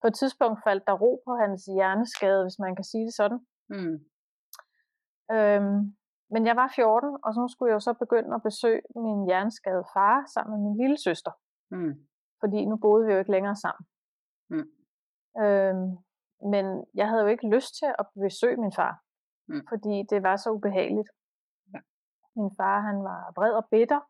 på 0.00 0.06
et 0.08 0.14
tidspunkt 0.14 0.58
faldt 0.66 0.86
der 0.86 0.92
ro 0.92 1.22
på 1.26 1.32
hans 1.42 1.64
hjerneskade, 1.64 2.42
hvis 2.42 2.58
man 2.58 2.76
kan 2.76 2.84
sige 2.84 3.06
det 3.06 3.14
sådan. 3.14 3.40
Mm. 3.68 3.98
Øhm, 5.36 5.96
men 6.30 6.46
jeg 6.46 6.56
var 6.56 6.72
14, 6.74 7.18
og 7.24 7.34
så 7.34 7.42
skulle 7.52 7.70
jeg 7.70 7.74
jo 7.74 7.80
så 7.80 7.92
begynde 7.92 8.34
at 8.34 8.42
besøge 8.42 8.82
min 8.96 9.26
hjerneskade 9.28 9.84
far 9.94 10.16
sammen 10.34 10.52
med 10.52 10.60
min 10.66 10.80
lille 10.82 10.98
søster. 11.06 11.32
Mm. 11.70 11.94
Fordi 12.40 12.64
nu 12.64 12.76
boede 12.76 13.06
vi 13.06 13.12
jo 13.12 13.18
ikke 13.18 13.30
længere 13.30 13.56
sammen. 13.56 13.84
Mm. 14.50 14.68
Øhm, 15.42 15.88
men 16.52 16.64
jeg 16.94 17.08
havde 17.08 17.22
jo 17.22 17.28
ikke 17.28 17.48
lyst 17.48 17.72
til 17.78 17.90
at 17.98 18.06
besøge 18.26 18.56
min 18.56 18.72
far, 18.72 18.94
mm. 19.48 19.62
fordi 19.68 19.94
det 20.10 20.22
var 20.22 20.36
så 20.36 20.50
ubehageligt. 20.50 21.10
Min 22.36 22.50
far 22.58 22.80
han 22.80 23.04
var 23.04 23.32
vred 23.36 23.52
og 23.52 23.64
bitter, 23.70 24.00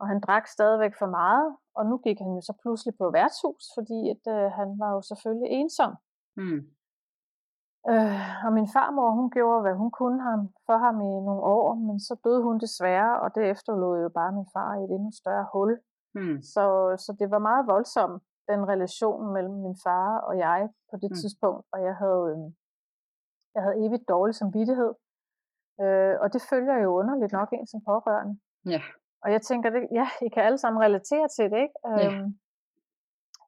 og 0.00 0.08
han 0.08 0.20
drak 0.20 0.46
stadigvæk 0.46 0.94
for 0.98 1.06
meget, 1.06 1.56
og 1.74 1.86
nu 1.86 1.96
gik 1.98 2.18
han 2.18 2.32
jo 2.34 2.40
så 2.40 2.54
pludselig 2.62 2.94
på 2.98 3.10
værtshus, 3.10 3.64
fordi 3.76 3.98
at, 4.14 4.22
øh, 4.36 4.50
han 4.58 4.68
var 4.82 4.90
jo 4.96 5.00
selvfølgelig 5.10 5.50
ensom. 5.50 5.92
Mm. 6.36 6.60
Øh, 7.90 8.44
og 8.46 8.52
min 8.52 8.68
farmor, 8.76 9.10
hun 9.10 9.30
gjorde, 9.30 9.60
hvad 9.62 9.74
hun 9.82 9.90
kunne 9.90 10.22
ham, 10.22 10.40
for 10.66 10.76
ham 10.84 10.96
i 11.00 11.12
nogle 11.28 11.42
år, 11.58 11.74
men 11.74 12.00
så 12.00 12.14
døde 12.24 12.42
hun 12.42 12.58
desværre, 12.60 13.20
og 13.20 13.34
det 13.34 13.50
efterlod 13.50 14.02
jo 14.02 14.08
bare 14.08 14.32
min 14.32 14.48
far 14.54 14.70
i 14.74 14.84
et 14.84 14.90
endnu 14.90 15.10
større 15.20 15.46
hul. 15.52 15.72
Mm. 16.14 16.42
Så, 16.42 16.64
så 17.04 17.16
det 17.18 17.30
var 17.30 17.38
meget 17.38 17.66
voldsomt, 17.66 18.22
den 18.48 18.68
relation 18.68 19.32
mellem 19.32 19.54
min 19.66 19.76
far 19.84 20.18
og 20.18 20.38
jeg 20.38 20.68
på 20.90 20.96
det 21.02 21.10
mm. 21.10 21.16
tidspunkt, 21.20 21.66
og 21.72 21.78
jeg 21.86 21.94
havde, 22.02 22.24
øh, 22.32 22.44
jeg 23.54 23.62
havde 23.62 23.86
evigt 23.86 24.08
dårlig 24.08 24.34
samvittighed. 24.34 24.92
Øh, 25.80 26.14
og 26.22 26.32
det 26.32 26.42
følger 26.50 26.76
jo 26.84 26.88
underligt 27.00 27.32
nok 27.32 27.48
en 27.52 27.66
som 27.66 27.80
pårørende. 27.88 28.40
Ja. 28.66 28.82
Og 29.24 29.32
jeg 29.32 29.42
tænker, 29.42 29.70
det, 29.70 29.88
ja, 29.92 30.06
I 30.26 30.28
kan 30.28 30.42
alle 30.42 30.58
sammen 30.58 30.82
relatere 30.82 31.28
til 31.36 31.50
det, 31.50 31.60
ikke? 31.66 31.78
Ja. 31.84 32.06
Øhm, 32.06 32.28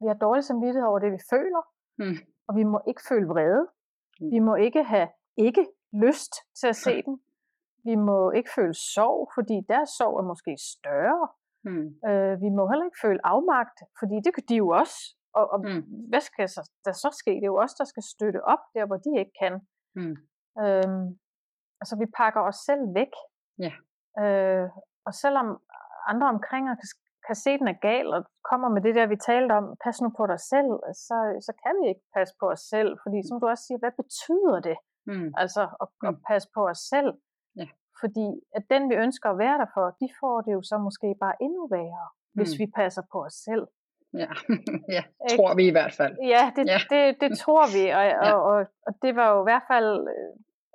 vi 0.01 0.07
har 0.07 0.15
dårlig 0.15 0.45
samvittighed 0.45 0.89
over 0.89 0.99
det, 0.99 1.13
vi 1.13 1.21
føler, 1.31 1.63
mm. 1.99 2.17
og 2.49 2.57
vi 2.57 2.65
må 2.65 2.81
ikke 2.89 3.03
føle 3.09 3.27
vrede. 3.27 3.67
Mm. 4.21 4.31
Vi 4.31 4.39
må 4.39 4.55
ikke 4.55 4.83
have 4.85 5.09
ikke 5.37 5.67
lyst 5.93 6.35
til 6.61 6.67
at 6.67 6.77
se 6.77 7.03
den. 7.07 7.21
Vi 7.85 7.95
må 7.95 8.31
ikke 8.31 8.51
føle 8.57 8.75
sorg, 8.75 9.31
fordi 9.37 9.57
deres 9.69 9.91
sorg 9.99 10.19
er 10.19 10.27
måske 10.33 10.57
større. 10.75 11.29
Mm. 11.65 11.89
Øh, 12.09 12.35
vi 12.45 12.49
må 12.57 12.63
heller 12.71 12.85
ikke 12.85 13.05
føle 13.07 13.27
afmagt, 13.27 13.79
fordi 14.01 14.17
det 14.25 14.35
kan 14.35 14.45
de 14.49 14.57
jo 14.57 14.69
også. 14.69 14.99
Og, 15.39 15.45
og 15.53 15.59
mm. 15.61 15.83
hvad 16.11 16.21
skal 16.21 16.49
så, 16.49 16.71
der 16.85 16.93
så 16.93 17.11
ske? 17.21 17.31
Det 17.31 17.47
er 17.49 17.55
jo 17.55 17.63
os, 17.65 17.75
der 17.75 17.85
skal 17.85 18.03
støtte 18.03 18.45
op 18.45 18.63
der, 18.75 18.87
hvor 18.87 18.97
de 18.97 19.11
ikke 19.19 19.35
kan. 19.43 19.55
Mm. 19.99 20.17
Øhm, 20.63 21.19
altså 21.81 21.95
vi 22.03 22.07
pakker 22.21 22.41
os 22.41 22.59
selv 22.69 22.85
væk. 22.95 23.13
Ja. 23.59 23.73
Øh, 24.23 24.69
og 25.07 25.15
selvom 25.15 25.49
andre 26.11 26.29
omkring 26.29 26.71
os 26.71 26.79
kan, 26.81 26.89
kan 27.27 27.35
se, 27.35 27.51
at 27.51 27.61
den 27.61 27.69
er 27.69 27.81
gal, 27.89 28.07
og 28.17 28.21
kommer 28.51 28.69
med 28.69 28.83
det 28.83 28.95
der, 28.95 29.07
vi 29.07 29.17
talte 29.17 29.53
om, 29.53 29.77
pas 29.85 30.01
nu 30.01 30.09
på 30.19 30.27
dig 30.33 30.41
selv, 30.41 30.73
så, 31.07 31.17
så 31.47 31.53
kan 31.63 31.75
vi 31.83 31.89
ikke 31.89 32.07
passe 32.17 32.35
på 32.41 32.47
os 32.55 32.61
selv. 32.61 32.91
Fordi 33.03 33.19
som 33.29 33.41
du 33.41 33.47
også 33.49 33.65
siger, 33.67 33.79
hvad 33.79 33.95
betyder 34.03 34.61
det 34.69 34.77
Mm. 35.07 35.33
Altså 35.37 35.63
at, 35.83 35.89
mm. 36.03 36.09
at 36.09 36.15
passe 36.29 36.49
på 36.55 36.69
os 36.69 36.79
selv. 36.79 37.13
Ja. 37.57 37.67
Fordi 38.01 38.27
at 38.57 38.65
den, 38.71 38.91
vi 38.91 38.95
ønsker 38.95 39.31
at 39.31 39.39
være 39.39 39.59
der 39.59 39.67
for, 39.75 39.97
de 40.01 40.09
får 40.21 40.41
det 40.41 40.53
jo 40.53 40.63
så 40.63 40.79
måske 40.79 41.15
bare 41.21 41.37
endnu 41.41 41.69
værre, 41.71 42.09
mm. 42.11 42.39
hvis 42.39 42.59
vi 42.59 42.67
passer 42.77 43.03
på 43.13 43.25
os 43.25 43.33
selv. 43.33 43.67
Ja, 44.23 44.31
ja 44.97 45.03
tror 45.37 45.55
vi 45.55 45.67
i 45.67 45.71
hvert 45.71 45.93
fald. 45.93 46.15
Ja, 46.35 46.53
det, 46.57 46.67
ja. 46.67 46.79
det, 46.91 47.21
det 47.21 47.39
tror 47.39 47.65
vi, 47.77 47.85
og, 47.99 48.05
ja. 48.13 48.33
og, 48.33 48.43
og, 48.43 48.67
og 48.87 48.93
det 49.03 49.17
var 49.17 49.29
jo 49.35 49.39
i 49.45 49.49
hvert 49.51 49.67
fald 49.73 50.09
øh, 50.15 50.31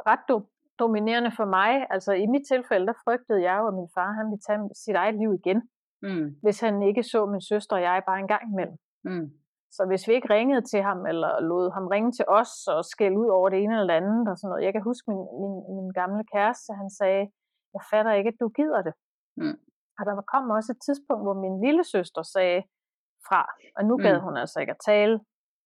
ret 0.10 0.24
do- 0.32 0.52
dominerende 0.80 1.32
for 1.40 1.46
mig. 1.46 1.72
Altså 1.90 2.12
i 2.14 2.28
mit 2.34 2.46
tilfælde, 2.52 2.88
der 2.88 3.02
frygtede 3.06 3.42
jeg 3.48 3.56
jo, 3.60 3.68
at 3.68 3.74
min 3.74 3.90
far 3.96 4.12
han 4.20 4.26
ville 4.32 4.46
tage 4.48 4.60
sit 4.84 4.96
eget 4.96 5.16
liv 5.22 5.32
igen, 5.40 5.60
mm. 6.08 6.26
hvis 6.44 6.60
han 6.60 6.76
ikke 6.90 7.04
så 7.04 7.26
min 7.26 7.42
søster 7.52 7.76
og 7.76 7.82
jeg 7.82 8.04
bare 8.10 8.20
en 8.20 8.32
gang 8.34 8.44
imellem. 8.52 8.78
Mm. 9.04 9.28
Så 9.76 9.82
hvis 9.90 10.08
vi 10.08 10.14
ikke 10.14 10.34
ringede 10.34 10.64
til 10.72 10.82
ham, 10.82 11.00
eller 11.12 11.32
lod 11.50 11.72
ham 11.76 11.88
ringe 11.88 12.12
til 12.12 12.26
os 12.28 12.54
og 12.68 12.86
skælde 12.86 13.18
ud 13.24 13.30
over 13.38 13.50
det 13.50 13.60
ene 13.64 13.74
eller 13.74 13.94
det 13.94 14.02
andet, 14.02 14.28
og 14.32 14.38
sådan 14.38 14.50
noget. 14.50 14.66
Jeg 14.66 14.74
kan 14.74 14.84
huske 14.90 15.06
min, 15.12 15.24
min, 15.42 15.56
min 15.78 15.90
gamle 16.00 16.24
kæreste, 16.34 16.72
han 16.82 16.90
sagde, 17.00 17.24
jeg 17.76 17.82
fatter 17.92 18.14
ikke, 18.20 18.32
at 18.34 18.40
du 18.40 18.48
gider 18.60 18.82
det. 18.88 18.94
Mm. 19.42 19.58
Og 19.98 20.04
der 20.06 20.22
kom 20.34 20.50
også 20.58 20.72
et 20.76 20.82
tidspunkt, 20.88 21.24
hvor 21.26 21.38
min 21.46 21.56
lille 21.66 21.84
søster 21.84 22.22
sagde 22.36 22.62
fra, 23.28 23.42
og 23.78 23.86
nu 23.90 23.98
gad 24.06 24.18
mm. 24.18 24.24
hun 24.26 24.38
altså 24.38 24.58
ikke 24.60 24.76
at 24.78 24.84
tale 24.86 25.16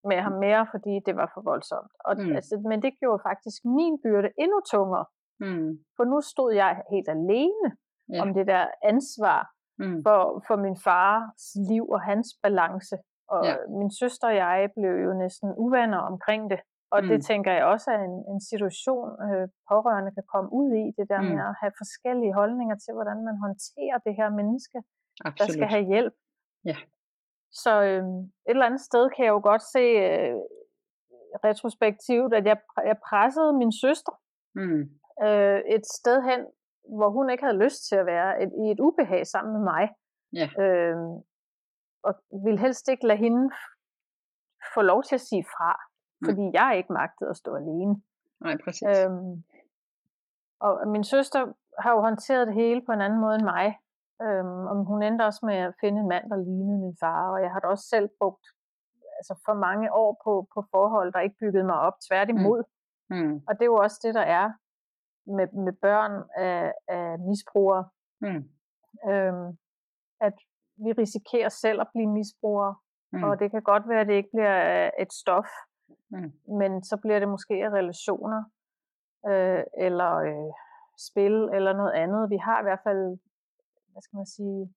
med 0.10 0.20
ham 0.26 0.36
mere, 0.46 0.68
fordi 0.74 0.94
det 1.06 1.16
var 1.16 1.32
for 1.34 1.42
voldsomt. 1.42 1.92
Og, 2.08 2.14
mm. 2.18 2.36
altså, 2.38 2.56
men 2.70 2.82
det 2.82 2.92
gjorde 3.00 3.22
faktisk 3.30 3.60
min 3.66 3.96
byrde 4.04 4.30
endnu 4.44 4.60
tungere. 4.72 5.06
Mm. 5.40 5.72
For 5.96 6.04
nu 6.12 6.18
stod 6.22 6.52
jeg 6.54 6.82
helt 6.92 7.10
alene 7.18 7.68
ja. 8.14 8.22
om 8.22 8.34
det 8.34 8.46
der 8.48 8.66
ansvar 8.84 9.42
mm. 9.80 10.04
for, 10.06 10.44
for 10.48 10.56
min 10.66 10.78
fars 10.88 11.44
liv 11.70 11.84
og 11.96 12.02
hans 12.02 12.28
balance. 12.44 12.96
Og 13.34 13.46
ja. 13.46 13.56
min 13.80 13.92
søster 13.92 14.28
og 14.28 14.36
jeg 14.36 14.70
blev 14.78 14.94
jo 15.06 15.14
næsten 15.24 15.50
uvenner 15.58 16.02
omkring 16.12 16.50
det. 16.52 16.60
Og 16.94 17.00
mm. 17.04 17.08
det 17.10 17.20
tænker 17.30 17.52
jeg 17.58 17.66
også 17.74 17.88
er 17.92 18.02
en, 18.10 18.18
en 18.34 18.42
situation, 18.52 19.10
øh, 19.26 19.48
pårørende 19.70 20.12
kan 20.18 20.26
komme 20.34 20.50
ud 20.62 20.70
i, 20.84 20.86
det 20.98 21.06
der 21.12 21.22
mm. 21.22 21.28
med 21.28 21.40
at 21.50 21.56
have 21.62 21.74
forskellige 21.82 22.34
holdninger 22.40 22.76
til, 22.84 22.92
hvordan 22.98 23.20
man 23.28 23.38
håndterer 23.46 23.98
det 24.06 24.14
her 24.20 24.30
menneske, 24.40 24.78
Absolut. 25.26 25.40
der 25.40 25.48
skal 25.54 25.68
have 25.76 25.86
hjælp. 25.94 26.16
Ja. 26.70 26.78
Så 27.54 27.82
øh, 27.82 28.04
et 28.48 28.56
eller 28.56 28.66
andet 28.66 28.82
sted 28.82 29.10
kan 29.10 29.26
jeg 29.26 29.32
jo 29.32 29.42
godt 29.44 29.62
se 29.62 29.80
øh, 29.80 30.36
retrospektivt, 31.44 32.34
at 32.34 32.46
jeg, 32.46 32.58
jeg 32.86 32.98
pressede 33.10 33.54
min 33.54 33.72
søster 33.72 34.16
mm. 34.56 34.82
øh, 35.26 35.60
et 35.76 35.86
sted 35.86 36.22
hen, 36.30 36.42
hvor 36.98 37.10
hun 37.10 37.30
ikke 37.30 37.44
havde 37.44 37.64
lyst 37.64 37.88
til 37.90 37.96
at 37.96 38.06
være, 38.06 38.44
et, 38.44 38.52
i 38.64 38.72
et 38.72 38.80
ubehag 38.80 39.28
sammen 39.28 39.54
med 39.54 39.64
mig. 39.72 39.90
Ja. 40.34 40.48
Øh, 40.64 40.98
og 42.04 42.14
ville 42.46 42.60
helst 42.60 42.88
ikke 42.88 43.08
lade 43.08 43.18
hende 43.18 43.52
få 44.74 44.82
lov 44.82 45.04
til 45.04 45.16
at 45.16 45.22
sige 45.22 45.44
fra, 45.44 45.80
mm. 46.22 46.26
fordi 46.28 46.44
jeg 46.54 46.74
ikke 46.78 46.94
magtede 46.94 47.30
at 47.30 47.38
stå 47.38 47.56
alene. 47.56 47.96
Nej, 48.42 48.58
præcis. 48.64 48.88
Øhm, 48.88 49.44
og 50.60 50.88
min 50.88 51.04
søster 51.04 51.54
har 51.80 51.92
jo 51.92 52.02
håndteret 52.02 52.48
det 52.48 52.56
hele 52.56 52.82
på 52.86 52.92
en 52.92 53.02
anden 53.02 53.22
måde 53.22 53.36
end 53.36 53.44
mig. 53.44 53.80
Øhm, 54.22 54.66
og 54.70 54.86
hun 54.86 55.04
endte 55.04 55.26
også 55.26 55.46
med 55.46 55.56
at 55.56 55.74
finde 55.82 56.02
en 56.02 56.08
mand, 56.08 56.30
der 56.30 56.36
lignede 56.36 56.80
min 56.80 56.98
far, 57.00 57.32
og 57.32 57.42
jeg 57.42 57.52
har 57.52 57.60
da 57.60 57.68
også 57.68 57.88
selv 57.88 58.10
brugt 58.20 58.46
altså 59.18 59.42
for 59.46 59.54
mange 59.54 59.94
år 59.94 60.22
på, 60.24 60.48
på 60.54 60.66
forhold, 60.72 61.14
der 61.14 61.20
ikke 61.20 61.36
byggede 61.40 61.64
mig 61.64 61.80
op, 61.80 61.94
tværtimod. 62.10 62.64
Mm. 63.10 63.18
Mm. 63.18 63.42
Og 63.48 63.54
det 63.54 63.62
er 63.62 63.74
jo 63.74 63.76
også 63.76 64.00
det, 64.04 64.14
der 64.14 64.22
er 64.22 64.52
med, 65.26 65.48
med 65.66 65.74
børn 65.74 66.24
af, 66.38 66.74
af 66.88 67.20
misbrugere. 67.20 67.86
Mm. 68.22 68.44
Øhm, 69.10 69.58
at 70.22 70.34
vi 70.76 70.92
risikerer 70.92 71.50
selv 71.50 71.82
at 71.82 71.88
blive 71.94 72.08
misbrugere, 72.08 72.76
mm. 73.12 73.24
og 73.24 73.40
det 73.40 73.52
kan 73.52 73.62
godt 73.62 73.90
være, 73.90 74.02
at 74.02 74.08
det 74.08 74.14
ikke 74.14 74.30
bliver 74.34 74.90
et 75.00 75.14
stof, 75.14 75.50
mm. 76.10 76.32
men 76.60 76.84
så 76.84 76.98
bliver 76.98 77.20
det 77.20 77.28
måske 77.28 77.70
relationer, 77.70 78.44
øh, 79.28 79.64
eller 79.78 80.14
øh, 80.16 80.52
spil, 81.10 81.36
eller 81.54 81.74
noget 81.74 81.92
andet. 81.92 82.30
Vi 82.30 82.38
har 82.38 82.60
i 82.60 82.64
hvert 82.64 82.84
fald, 82.84 83.20
hvad 83.94 84.02
skal 84.02 84.18
man 84.18 84.26
sige, 84.38 84.74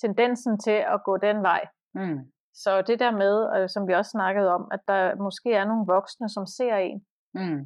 tendensen 0.00 0.58
til 0.58 0.78
at 0.94 0.98
gå 1.04 1.16
den 1.16 1.42
vej. 1.42 1.62
Mm. 1.94 2.18
Så 2.54 2.82
det 2.82 2.98
der 2.98 3.10
med, 3.22 3.34
øh, 3.56 3.68
som 3.68 3.88
vi 3.88 3.92
også 3.94 4.10
snakkede 4.10 4.48
om, 4.56 4.68
at 4.72 4.80
der 4.88 5.16
måske 5.26 5.52
er 5.52 5.64
nogle 5.64 5.86
voksne, 5.86 6.28
som 6.28 6.46
ser 6.46 6.76
en, 6.76 7.06
mm. 7.34 7.60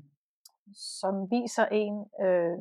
som 1.01 1.14
viser 1.31 1.66
en 1.83 1.95
øh, 2.25 2.59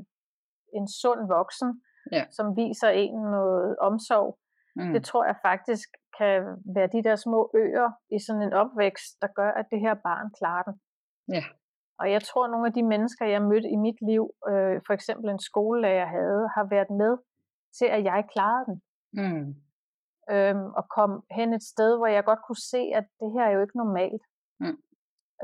en 0.73 0.87
sund 1.01 1.27
voksen, 1.27 1.81
ja. 2.11 2.23
som 2.31 2.55
viser 2.55 2.89
en 2.89 3.15
noget 3.21 3.77
omsorg, 3.77 4.39
Mm. 4.75 4.93
Det 4.93 5.03
tror 5.03 5.23
jeg 5.25 5.37
faktisk 5.49 5.89
kan 6.19 6.35
være 6.75 6.89
de 6.95 7.03
der 7.03 7.15
små 7.15 7.51
øer 7.63 7.89
i 8.15 8.17
sådan 8.25 8.41
en 8.41 8.53
opvækst, 8.53 9.11
der 9.21 9.27
gør, 9.39 9.51
at 9.59 9.65
det 9.71 9.79
her 9.79 9.93
barn 9.93 10.27
klarer 10.39 10.63
den. 10.63 10.75
Ja. 11.35 11.43
Og 11.99 12.11
jeg 12.11 12.21
tror, 12.23 12.43
at 12.45 12.51
nogle 12.51 12.67
af 12.67 12.73
de 12.73 12.83
mennesker, 12.83 13.25
jeg 13.25 13.41
mødte 13.41 13.69
i 13.75 13.75
mit 13.85 13.99
liv, 14.09 14.23
øh, 14.51 14.75
for 14.87 14.93
eksempel 14.93 15.29
en 15.29 15.39
skolelærer 15.49 16.07
havde, 16.17 16.43
har 16.55 16.65
været 16.75 16.91
med 17.01 17.13
til, 17.77 17.85
at 17.85 18.03
jeg 18.03 18.27
klarede 18.33 18.65
den. 18.69 18.77
Mm. 19.19 19.47
Øhm, 20.33 20.67
og 20.79 20.83
kom 20.97 21.11
hen 21.37 21.53
et 21.53 21.63
sted, 21.63 21.97
hvor 21.97 22.07
jeg 22.07 22.23
godt 22.25 22.41
kunne 22.47 22.63
se, 22.73 22.81
at 22.99 23.05
det 23.19 23.29
her 23.35 23.45
er 23.45 23.53
jo 23.55 23.61
ikke 23.61 23.77
normalt. 23.77 24.23
Mm. 24.59 24.77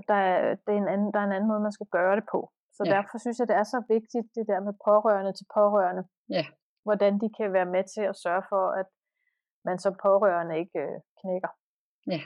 Der, 0.09 0.19
er, 0.29 0.55
det 0.65 0.71
er 0.73 0.81
en 0.83 0.93
anden, 0.93 1.13
der 1.13 1.19
er 1.19 1.27
en 1.27 1.35
anden 1.37 1.49
måde, 1.51 1.65
man 1.67 1.77
skal 1.77 1.87
gøre 1.97 2.15
det 2.15 2.25
på. 2.31 2.39
Så 2.77 2.83
ja. 2.85 2.91
derfor 2.95 3.17
synes 3.17 3.39
jeg, 3.39 3.47
det 3.47 3.55
er 3.55 3.63
så 3.63 3.79
vigtigt, 3.95 4.27
det 4.35 4.45
der 4.47 4.59
med 4.67 4.73
pårørende 4.87 5.33
til 5.33 5.45
pårørende. 5.57 6.03
Ja. 6.29 6.45
Hvordan 6.83 7.13
de 7.21 7.29
kan 7.37 7.53
være 7.53 7.69
med 7.75 7.83
til 7.93 8.01
at 8.11 8.19
sørge 8.23 8.43
for, 8.49 8.63
at 8.81 8.87
man 9.67 9.77
som 9.79 9.93
pårørende 10.05 10.55
ikke 10.59 10.79
øh, 10.79 10.99
knækker. 11.19 11.51
Ja, 12.13 12.21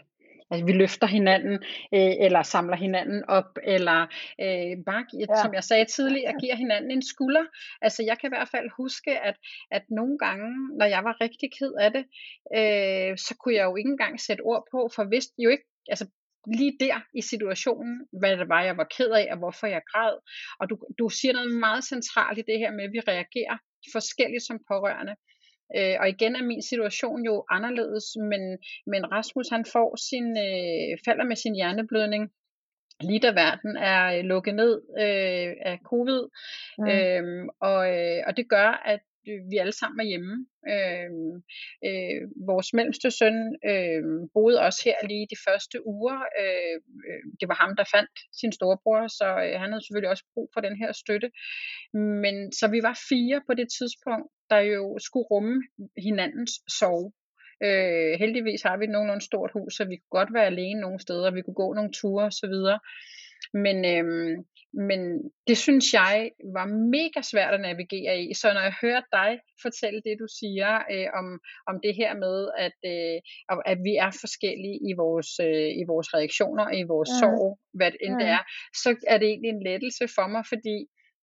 altså 0.52 0.66
vi 0.66 0.72
løfter 0.72 1.08
hinanden, 1.08 1.54
øh, 1.94 2.14
eller 2.26 2.44
samler 2.44 2.76
hinanden 2.76 3.24
op, 3.28 3.58
eller 3.64 4.02
øh, 4.44 4.84
bare, 4.86 5.06
ja. 5.20 5.42
som 5.44 5.54
jeg 5.54 5.64
sagde 5.64 5.86
tidligere, 5.86 6.34
giver 6.42 6.56
hinanden 6.56 6.92
en 6.92 7.02
skulder. 7.02 7.46
Altså 7.82 8.04
jeg 8.04 8.18
kan 8.20 8.28
i 8.28 8.34
hvert 8.36 8.50
fald 8.50 8.70
huske, 8.78 9.20
at, 9.20 9.36
at 9.72 9.84
nogle 9.90 10.18
gange, 10.18 10.78
når 10.78 10.86
jeg 10.86 11.04
var 11.04 11.22
rigtig 11.22 11.50
ked 11.60 11.74
af 11.80 11.92
det, 11.92 12.04
øh, 12.58 13.18
så 13.18 13.36
kunne 13.40 13.56
jeg 13.56 13.66
jo 13.66 13.76
ikke 13.76 13.90
engang 13.90 14.20
sætte 14.20 14.42
ord 14.42 14.64
på, 14.72 14.90
for 14.96 15.04
vidste 15.04 15.34
jo 15.38 15.50
ikke, 15.50 15.66
altså 15.88 16.06
lige 16.58 16.78
der 16.80 16.98
i 17.14 17.22
situationen, 17.22 18.08
hvad 18.20 18.38
det 18.38 18.50
var, 18.50 18.64
jeg 18.64 18.78
var 18.78 18.88
ked 18.98 19.12
af, 19.12 19.28
og 19.32 19.38
hvorfor 19.38 19.68
jeg 19.68 19.82
græd. 19.92 20.16
Og 20.60 20.70
du, 20.70 20.78
du 21.00 21.10
siger 21.10 21.34
noget 21.34 21.60
meget 21.60 21.84
centralt 21.84 22.40
i 22.40 22.48
det 22.50 22.60
her 22.60 22.72
med, 22.72 22.84
at 22.84 22.92
vi 22.92 23.00
reagerer 23.00 23.58
forskelligt 23.92 24.44
som 24.44 24.60
pårørende. 24.68 25.16
Øh, 25.78 25.96
og 26.00 26.10
igen 26.10 26.36
er 26.36 26.44
min 26.44 26.62
situation 26.62 27.26
jo 27.26 27.46
anderledes, 27.50 28.06
men, 28.32 28.58
men 28.88 29.12
Rasmus 29.12 29.50
han 29.50 29.66
får 29.66 29.96
sin, 30.10 30.28
øh, 30.38 30.98
falder 31.06 31.24
med 31.24 31.36
sin 31.36 31.56
hjerneblødning 31.56 32.32
lige 33.02 33.20
da 33.20 33.32
verden 33.32 33.78
er 33.78 34.18
øh, 34.18 34.24
lukket 34.24 34.56
ned 34.56 34.82
øh, 35.00 35.56
af 35.72 35.80
covid. 35.84 36.22
Mm. 36.78 36.88
Øhm, 36.88 37.50
og, 37.62 37.82
øh, 37.96 38.24
og 38.28 38.38
det 38.38 38.50
gør, 38.50 38.82
at 38.86 39.00
Øh, 39.28 39.42
vi 39.52 39.58
alle 39.58 39.76
sammen 39.82 40.00
er 40.00 40.10
hjemme. 40.12 40.36
Øh, 40.74 41.12
øh, 41.88 42.22
vores 42.50 42.74
mellemste 42.74 43.12
søn 43.12 43.38
øh, 43.72 44.04
boede 44.34 44.62
også 44.68 44.82
her 44.86 44.98
lige 45.08 45.28
de 45.34 45.40
første 45.48 45.78
uger. 45.88 46.18
Øh, 46.42 46.78
øh, 47.08 47.24
det 47.40 47.48
var 47.52 47.58
ham, 47.64 47.76
der 47.80 47.92
fandt 47.96 48.14
sin 48.40 48.52
storebror, 48.52 49.08
så 49.08 49.28
øh, 49.46 49.56
han 49.62 49.70
havde 49.72 49.84
selvfølgelig 49.84 50.10
også 50.10 50.26
brug 50.34 50.50
for 50.54 50.62
den 50.62 50.76
her 50.82 50.92
støtte. 50.92 51.30
Men 52.24 52.36
så 52.60 52.66
vi 52.68 52.80
var 52.88 52.96
fire 53.10 53.42
på 53.48 53.54
det 53.60 53.68
tidspunkt, 53.78 54.28
der 54.50 54.60
jo 54.60 54.98
skulle 55.08 55.28
rumme 55.34 55.56
hinandens 56.08 56.54
sorg. 56.80 57.14
Øh, 57.68 58.20
heldigvis 58.20 58.62
har 58.62 58.78
vi 58.78 58.84
et 58.86 58.90
nogenlunde 58.96 59.26
stort 59.26 59.52
hus, 59.54 59.74
så 59.76 59.84
vi 59.86 59.96
kunne 59.96 60.20
godt 60.20 60.34
være 60.34 60.46
alene 60.46 60.80
nogle 60.82 61.00
steder, 61.00 61.32
vi 61.32 61.42
kunne 61.42 61.62
gå 61.64 61.74
nogle 61.74 61.92
ture 61.94 62.26
osv. 62.26 62.56
Men, 63.54 63.78
øhm, 63.86 64.46
men 64.74 65.00
det 65.48 65.58
synes 65.58 65.94
jeg 65.94 66.32
var 66.58 66.66
mega 66.66 67.22
svært 67.22 67.54
at 67.54 67.62
navigere 67.62 68.22
i. 68.24 68.34
Så 68.34 68.54
når 68.54 68.62
jeg 68.62 68.76
hører 68.82 69.02
dig 69.12 69.40
fortælle 69.62 70.02
det, 70.06 70.16
du 70.20 70.28
siger 70.40 70.72
øh, 70.94 71.08
om, 71.20 71.28
om 71.70 71.76
det 71.84 71.94
her 71.96 72.12
med, 72.26 72.38
at, 72.66 72.78
øh, 72.92 73.18
at 73.72 73.80
vi 73.88 73.94
er 74.06 74.12
forskellige 74.24 74.80
i 74.90 74.94
vores, 75.04 75.30
øh, 75.48 75.72
i 75.82 75.84
vores 75.92 76.14
reaktioner, 76.14 76.66
i 76.82 76.84
vores 76.84 77.10
mm. 77.14 77.20
sorg, 77.22 77.60
hvad 77.74 77.92
det 77.92 78.00
end 78.06 78.14
mm. 78.14 78.20
det 78.20 78.28
er, 78.28 78.44
så 78.84 78.90
er 79.08 79.18
det 79.18 79.28
egentlig 79.28 79.50
en 79.50 79.64
lettelse 79.70 80.06
for 80.16 80.28
mig, 80.28 80.44
fordi 80.54 80.78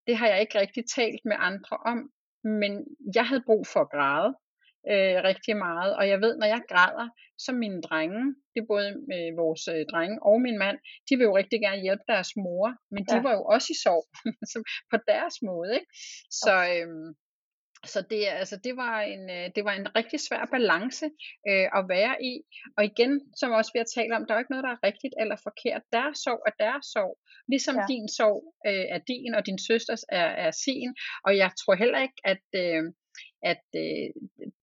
det 0.06 0.16
har 0.16 0.28
jeg 0.28 0.40
ikke 0.40 0.60
rigtig 0.60 0.84
talt 0.96 1.22
med 1.24 1.36
andre 1.38 1.76
om. 1.92 1.98
Men 2.44 2.72
jeg 3.14 3.24
havde 3.28 3.42
brug 3.46 3.66
for 3.72 3.80
at 3.80 3.90
græde 3.90 4.30
øh, 4.92 5.16
rigtig 5.30 5.56
meget. 5.56 5.96
Og 5.98 6.08
jeg 6.12 6.18
ved, 6.24 6.32
når 6.36 6.46
jeg 6.54 6.62
græder, 6.68 7.08
så 7.38 7.52
mine 7.52 7.82
drenge, 7.82 8.22
det 8.52 8.60
er 8.60 8.70
både 8.74 8.88
med 9.10 9.22
vores 9.42 9.62
øh, 9.74 9.82
drenge 9.92 10.16
og 10.22 10.36
min 10.46 10.58
mand, 10.58 10.78
de 11.08 11.16
vil 11.16 11.24
jo 11.24 11.36
rigtig 11.36 11.60
gerne 11.66 11.82
hjælpe 11.86 12.04
deres 12.08 12.30
mor, 12.44 12.66
men 12.94 13.02
de 13.10 13.16
ja. 13.16 13.22
var 13.26 13.32
jo 13.38 13.42
også 13.54 13.68
i 13.74 13.80
sorg 13.84 14.04
på 14.92 14.96
deres 15.10 15.36
måde. 15.48 15.70
Ikke? 15.78 15.90
Så, 16.42 16.54
øh, 16.74 16.88
så 17.92 17.98
det, 18.10 18.20
altså, 18.42 18.56
det, 18.66 18.74
var 18.76 18.96
en, 19.00 19.30
øh, 19.36 19.46
det 19.56 19.62
var 19.64 19.74
en 19.80 19.88
rigtig 19.98 20.20
svær 20.20 20.44
balance 20.56 21.06
øh, 21.50 21.68
at 21.78 21.82
være 21.94 22.14
i. 22.30 22.34
Og 22.76 22.82
igen, 22.90 23.12
som 23.40 23.50
også 23.58 23.70
vi 23.74 23.78
har 23.82 23.90
talt 23.96 24.12
om, 24.16 24.22
der 24.24 24.32
er 24.32 24.38
jo 24.38 24.44
ikke 24.44 24.54
noget, 24.54 24.68
der 24.68 24.74
er 24.74 24.86
rigtigt 24.88 25.14
eller 25.22 25.36
forkert. 25.48 25.82
Deres 25.96 26.16
sorg 26.24 26.40
er 26.48 26.54
deres 26.64 26.86
sorg. 26.94 27.14
Ligesom 27.52 27.76
ja. 27.76 27.84
din 27.92 28.06
sorg 28.18 28.40
øh, 28.68 28.86
er 28.94 29.00
din, 29.12 29.32
og 29.38 29.42
din 29.48 29.60
søsters 29.68 30.02
er, 30.20 30.28
er 30.46 30.52
sin. 30.64 30.90
Og 31.26 31.32
jeg 31.42 31.50
tror 31.60 31.74
heller 31.82 32.00
ikke, 32.06 32.20
at... 32.32 32.46
Øh, 32.64 32.84
at 33.42 33.64
øh, 33.76 34.08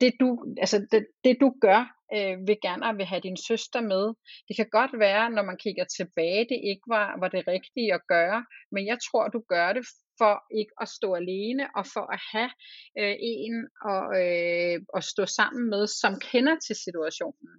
det, 0.01 0.13
du, 0.19 0.55
altså 0.57 0.87
det, 0.91 1.07
det 1.23 1.37
du 1.41 1.55
gør 1.61 1.81
øh, 2.15 2.47
vil 2.47 2.57
gerne 2.61 2.97
vil 2.97 3.05
have 3.05 3.21
din 3.21 3.37
søster 3.37 3.81
med. 3.81 4.03
Det 4.47 4.55
kan 4.55 4.69
godt 4.71 4.99
være, 4.99 5.29
når 5.29 5.43
man 5.43 5.57
kigger 5.57 5.85
tilbage, 5.97 6.45
det 6.51 6.59
ikke 6.71 6.85
var, 6.87 7.19
var 7.19 7.27
det 7.27 7.47
rigtige 7.47 7.93
at 7.93 8.07
gøre, 8.07 8.45
men 8.71 8.87
jeg 8.87 8.97
tror, 9.07 9.27
du 9.27 9.43
gør 9.49 9.73
det 9.73 9.85
for 10.17 10.43
ikke 10.59 10.73
at 10.81 10.89
stå 10.89 11.13
alene, 11.13 11.63
og 11.75 11.85
for 11.93 12.05
at 12.15 12.21
have 12.33 12.51
øh, 12.99 13.15
en 13.19 13.55
og, 13.91 14.05
øh, 14.23 14.75
at 14.97 15.03
stå 15.03 15.25
sammen 15.25 15.69
med, 15.69 15.87
som 15.87 16.13
kender 16.31 16.55
til 16.65 16.75
situationen. 16.85 17.53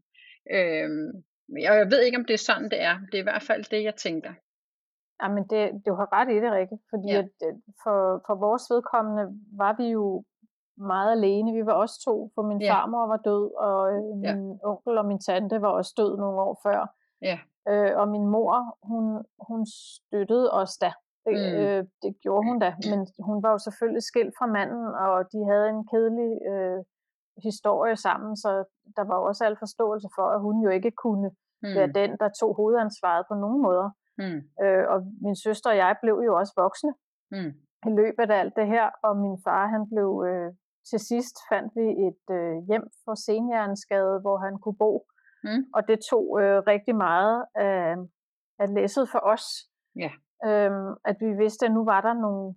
Øh, 0.57 0.89
jeg 1.67 1.91
ved 1.91 2.01
ikke, 2.03 2.19
om 2.19 2.25
det 2.25 2.35
er 2.35 2.49
sådan, 2.51 2.71
det 2.71 2.81
er. 2.81 2.97
Det 3.11 3.15
er 3.15 3.25
i 3.25 3.31
hvert 3.31 3.43
fald 3.43 3.65
det, 3.65 3.83
jeg 3.83 3.97
tænker. 3.97 4.33
Jamen, 5.23 5.45
det, 5.53 5.63
du 5.87 5.93
har 5.99 6.09
ret 6.17 6.31
i 6.37 6.39
det, 6.43 6.51
Rikke. 6.53 6.77
Fordi 6.91 7.09
ja. 7.13 7.19
at, 7.19 7.31
for, 7.83 7.99
for 8.27 8.35
vores 8.47 8.65
vedkommende 8.73 9.25
var 9.63 9.73
vi 9.81 9.87
jo 9.99 10.25
meget 10.77 11.13
alene. 11.13 11.53
Vi 11.53 11.67
var 11.67 11.73
også 11.73 12.01
to, 12.05 12.31
for 12.35 12.43
min 12.43 12.61
ja. 12.61 12.73
farmor 12.73 13.07
var 13.07 13.17
død, 13.17 13.55
og 13.57 13.93
øh, 13.93 14.03
min 14.17 14.53
ja. 14.53 14.69
onkel 14.69 14.99
og 14.99 15.07
min 15.07 15.19
tante 15.19 15.63
var 15.63 15.69
også 15.69 15.95
død 15.97 16.17
nogle 16.17 16.41
år 16.41 16.61
før. 16.63 16.95
Ja. 17.23 17.39
Øh, 17.69 17.93
og 18.01 18.09
min 18.09 18.27
mor, 18.27 18.77
hun, 18.83 19.25
hun 19.49 19.67
støttede 19.67 20.53
os 20.53 20.77
da. 20.77 20.93
Det, 21.27 21.35
mm. 21.35 21.61
øh, 21.61 21.85
det 22.03 22.21
gjorde 22.23 22.49
hun 22.49 22.59
da, 22.59 22.75
men 22.91 23.01
hun 23.29 23.43
var 23.43 23.51
jo 23.51 23.59
selvfølgelig 23.59 24.03
skilt 24.03 24.35
fra 24.39 24.47
manden, 24.47 24.87
og 24.87 25.33
de 25.33 25.45
havde 25.51 25.69
en 25.69 25.87
kedelig 25.93 26.33
øh, 26.53 26.85
historie 27.43 27.97
sammen, 27.97 28.37
så 28.37 28.51
der 28.97 29.05
var 29.05 29.15
også 29.15 29.45
al 29.45 29.57
forståelse 29.59 30.09
for, 30.17 30.27
at 30.35 30.41
hun 30.41 30.63
jo 30.65 30.71
ikke 30.71 30.91
kunne 30.91 31.31
mm. 31.63 31.75
være 31.77 31.91
den, 32.01 32.11
der 32.21 32.29
tog 32.41 32.57
hovedansvaret 32.57 33.25
på 33.29 33.35
nogen 33.35 33.63
måder. 33.63 33.91
Mm. 34.19 34.41
Øh, 34.63 34.85
og 34.89 34.99
min 35.23 35.37
søster 35.37 35.71
og 35.71 35.77
jeg 35.77 35.97
blev 36.03 36.23
jo 36.27 36.37
også 36.37 36.53
voksne 36.57 36.93
mm. 37.31 37.53
i 37.89 37.91
løbet 38.01 38.31
af 38.31 38.39
alt 38.41 38.57
det 38.57 38.67
her, 38.67 38.91
og 39.03 39.17
min 39.17 39.39
far 39.45 39.67
han 39.67 39.89
blev 39.93 40.25
øh, 40.29 40.53
til 40.91 40.99
sidst 40.99 41.37
fandt 41.51 41.73
vi 41.77 41.87
et 42.09 42.25
øh, 42.39 42.57
hjem 42.69 42.87
for 43.05 43.15
senhjerneskade, 43.15 44.21
hvor 44.21 44.37
han 44.45 44.59
kunne 44.59 44.79
bo. 44.85 45.07
Mm. 45.45 45.63
Og 45.75 45.89
det 45.89 45.99
tog 46.11 46.27
øh, 46.43 46.63
rigtig 46.73 46.97
meget 46.97 47.45
af, 47.55 47.97
af 48.59 48.75
læsset 48.75 49.09
for 49.13 49.21
os. 49.33 49.45
Ja. 49.97 50.11
Øhm, 50.49 50.95
at 51.05 51.17
vi 51.21 51.31
vidste, 51.43 51.67
at 51.67 51.73
nu 51.73 51.85
var 51.85 52.01
der 52.01 52.13
nogle 52.13 52.55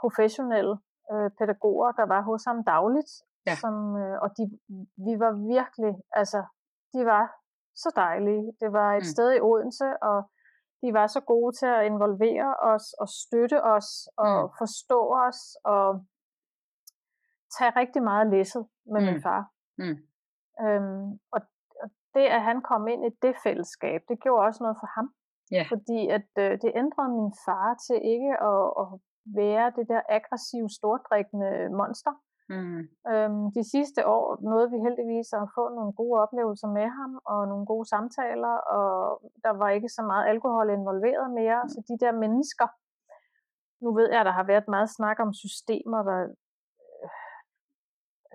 professionelle 0.00 0.76
øh, 1.12 1.30
pædagoger, 1.38 1.92
der 1.92 2.06
var 2.06 2.22
hos 2.22 2.44
ham 2.44 2.64
dagligt. 2.64 3.12
Ja. 3.46 3.54
Som, 3.54 3.74
øh, 3.96 4.16
og 4.22 4.28
de, 4.36 4.42
vi 5.06 5.14
var 5.24 5.32
virkelig, 5.56 5.94
altså, 6.12 6.40
de 6.92 7.00
var 7.06 7.24
så 7.74 7.92
dejlige. 7.96 8.52
Det 8.60 8.72
var 8.72 8.90
et 8.92 9.06
mm. 9.06 9.12
sted 9.12 9.28
i 9.36 9.40
Odense, 9.40 9.88
og 10.02 10.18
de 10.82 10.88
var 10.92 11.06
så 11.06 11.20
gode 11.20 11.52
til 11.60 11.66
at 11.66 11.86
involvere 11.86 12.54
os 12.72 12.86
og 12.92 13.08
støtte 13.08 13.58
os 13.64 13.88
og 14.16 14.36
mm. 14.42 14.50
forstå 14.58 15.00
os 15.26 15.40
og 15.64 15.86
tage 17.58 17.72
rigtig 17.80 18.02
meget 18.02 18.26
læsset 18.34 18.66
med 18.92 19.00
mm. 19.00 19.06
min 19.06 19.22
far. 19.22 19.42
Mm. 19.78 19.96
Øhm, 20.64 21.08
og, 21.34 21.40
og 21.82 21.88
det, 22.14 22.26
at 22.36 22.42
han 22.42 22.62
kom 22.62 22.88
ind 22.88 23.02
i 23.06 23.10
det 23.22 23.34
fællesskab, 23.44 24.00
det 24.08 24.20
gjorde 24.20 24.46
også 24.46 24.62
noget 24.62 24.78
for 24.82 24.90
ham. 24.96 25.06
Yeah. 25.54 25.66
Fordi 25.72 26.00
at 26.16 26.30
øh, 26.44 26.52
det 26.62 26.72
ændrede 26.82 27.10
min 27.18 27.32
far 27.46 27.68
til 27.86 27.98
ikke 28.14 28.32
at, 28.50 28.64
at 28.82 28.88
være 29.42 29.66
det 29.76 29.88
der 29.92 30.02
aggressive, 30.08 30.68
stordrikkende 30.78 31.52
monster. 31.80 32.14
Mm. 32.54 32.82
Øhm, 33.12 33.44
de 33.56 33.64
sidste 33.74 34.00
år 34.16 34.24
nåede 34.50 34.70
vi 34.74 34.78
heldigvis 34.86 35.28
at 35.32 35.50
få 35.56 35.64
nogle 35.78 35.92
gode 36.00 36.16
oplevelser 36.24 36.68
med 36.78 36.88
ham, 36.98 37.12
og 37.24 37.48
nogle 37.48 37.66
gode 37.66 37.86
samtaler, 37.94 38.54
og 38.76 38.88
der 39.44 39.52
var 39.60 39.68
ikke 39.76 39.88
så 39.88 40.02
meget 40.02 40.28
alkohol 40.32 40.70
involveret 40.70 41.30
mere, 41.40 41.60
mm. 41.62 41.68
så 41.68 41.78
de 41.88 41.96
der 42.04 42.12
mennesker, 42.24 42.68
nu 43.84 43.88
ved 43.98 44.08
jeg, 44.10 44.20
at 44.20 44.26
der 44.26 44.36
har 44.40 44.46
været 44.52 44.68
meget 44.68 44.90
snak 44.98 45.18
om 45.24 45.32
systemer, 45.32 46.00
der 46.10 46.18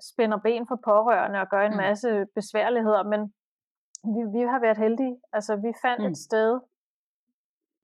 spænder 0.01 0.37
ben 0.37 0.67
for 0.67 0.79
pårørende 0.85 1.39
og 1.39 1.49
gør 1.49 1.63
en 1.65 1.71
mm. 1.71 1.77
masse 1.77 2.25
besværligheder, 2.35 3.03
men 3.03 3.21
vi, 4.13 4.21
vi 4.37 4.41
har 4.51 4.59
været 4.59 4.77
heldige. 4.77 5.21
Altså, 5.33 5.55
vi 5.55 5.71
fandt 5.81 6.03
mm. 6.03 6.11
et 6.11 6.17
sted, 6.17 6.59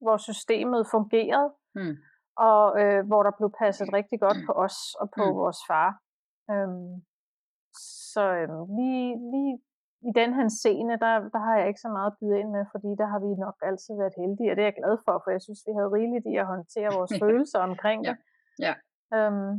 hvor 0.01 0.17
systemet 0.17 0.87
fungerede, 0.91 1.49
mm. 1.75 1.95
og 2.37 2.81
øh, 2.81 3.05
hvor 3.07 3.23
der 3.23 3.31
blev 3.37 3.51
passet 3.63 3.93
rigtig 3.93 4.19
godt 4.19 4.37
på 4.47 4.51
os 4.51 4.77
og 5.01 5.07
på 5.17 5.25
mm. 5.25 5.35
vores 5.41 5.59
far. 5.69 5.89
Øhm, 6.51 6.93
så 8.13 8.23
øhm, 8.39 8.61
lige, 8.79 9.07
lige 9.33 9.53
i 10.09 10.11
den 10.19 10.29
her 10.37 10.47
scene, 10.61 10.93
der, 11.03 11.13
der 11.33 11.41
har 11.45 11.55
jeg 11.59 11.67
ikke 11.67 11.85
så 11.85 11.89
meget 11.97 12.11
at 12.11 12.17
byde 12.19 12.39
ind 12.39 12.49
med, 12.57 12.65
fordi 12.73 12.89
der 13.01 13.07
har 13.13 13.19
vi 13.25 13.31
nok 13.45 13.57
altid 13.69 13.93
været 14.01 14.19
heldige, 14.21 14.51
og 14.51 14.55
det 14.55 14.63
er 14.63 14.69
jeg 14.71 14.79
glad 14.81 14.95
for, 15.05 15.15
for 15.23 15.29
jeg 15.35 15.41
synes, 15.41 15.61
vi 15.67 15.71
havde 15.77 15.93
rigeligt 15.97 16.25
i 16.31 16.35
at 16.41 16.49
håndtere 16.53 16.95
vores 16.97 17.13
følelser 17.23 17.59
omkring 17.69 17.99
det. 18.07 18.15
Ja. 18.65 18.73
Øhm, 19.15 19.51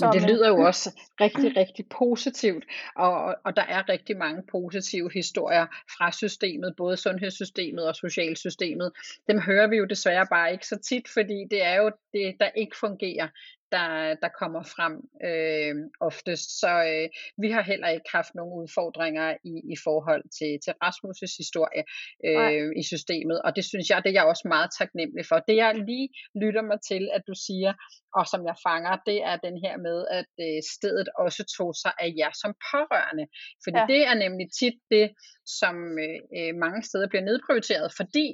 men 0.00 0.12
det 0.12 0.30
lyder 0.30 0.48
jo 0.48 0.60
også 0.70 1.00
rigtig, 1.20 1.56
rigtig 1.56 1.86
positivt, 1.98 2.64
og, 2.96 3.36
og 3.44 3.56
der 3.56 3.62
er 3.62 3.88
rigtig 3.88 4.16
mange 4.16 4.42
positive 4.50 5.10
historier 5.14 5.66
fra 5.96 6.12
systemet, 6.12 6.74
både 6.76 6.96
sundhedssystemet 6.96 7.88
og 7.88 7.96
socialsystemet. 7.96 8.92
Dem 9.28 9.40
hører 9.40 9.66
vi 9.66 9.76
jo 9.76 9.84
desværre 9.84 10.26
bare 10.26 10.52
ikke 10.52 10.66
så 10.66 10.78
tit, 10.78 11.08
fordi 11.08 11.44
det 11.50 11.64
er 11.64 11.76
jo 11.76 11.90
det, 12.12 12.36
der 12.40 12.50
ikke 12.56 12.76
fungerer 12.76 13.28
der, 13.72 14.14
der 14.22 14.30
kommer 14.40 14.62
frem 14.74 14.94
øh, 15.28 15.74
oftest. 16.00 16.48
Så 16.60 16.72
øh, 16.92 17.08
vi 17.42 17.48
har 17.50 17.62
heller 17.62 17.88
ikke 17.88 18.10
haft 18.12 18.34
nogen 18.34 18.52
udfordringer 18.62 19.28
i, 19.44 19.54
i 19.74 19.76
forhold 19.84 20.24
til, 20.38 20.52
til 20.64 20.74
Rasmus' 20.84 21.36
historie 21.42 21.82
øh, 22.28 22.70
i 22.80 22.82
systemet, 22.92 23.42
og 23.42 23.56
det 23.56 23.64
synes 23.64 23.90
jeg, 23.90 23.98
det 24.02 24.10
er 24.10 24.18
jeg 24.20 24.26
også 24.32 24.48
meget 24.48 24.70
taknemmelig 24.78 25.24
for. 25.30 25.38
Det 25.48 25.56
jeg 25.56 25.74
lige 25.90 26.08
lytter 26.42 26.62
mig 26.62 26.78
til, 26.90 27.02
at 27.16 27.22
du 27.28 27.34
siger, 27.46 27.72
og 28.18 28.24
som 28.32 28.40
jeg 28.48 28.56
fanger, 28.66 28.96
det 29.10 29.18
er 29.30 29.36
den 29.36 29.56
her 29.64 29.74
med, 29.86 29.98
at 30.18 30.30
øh, 30.44 30.60
stedet 30.76 31.08
også 31.24 31.42
tog 31.56 31.70
sig 31.82 31.92
af 32.04 32.08
jer 32.20 32.32
som 32.42 32.52
pårørende. 32.70 33.26
Fordi 33.64 33.78
ja. 33.78 33.86
det 33.92 34.00
er 34.10 34.14
nemlig 34.24 34.46
tit 34.60 34.78
det, 34.90 35.06
som 35.60 35.76
øh, 36.06 36.20
øh 36.36 36.52
mange 36.64 36.82
steder 36.88 37.08
bliver 37.08 37.24
nedprioriteret, 37.30 37.88
fordi 38.00 38.26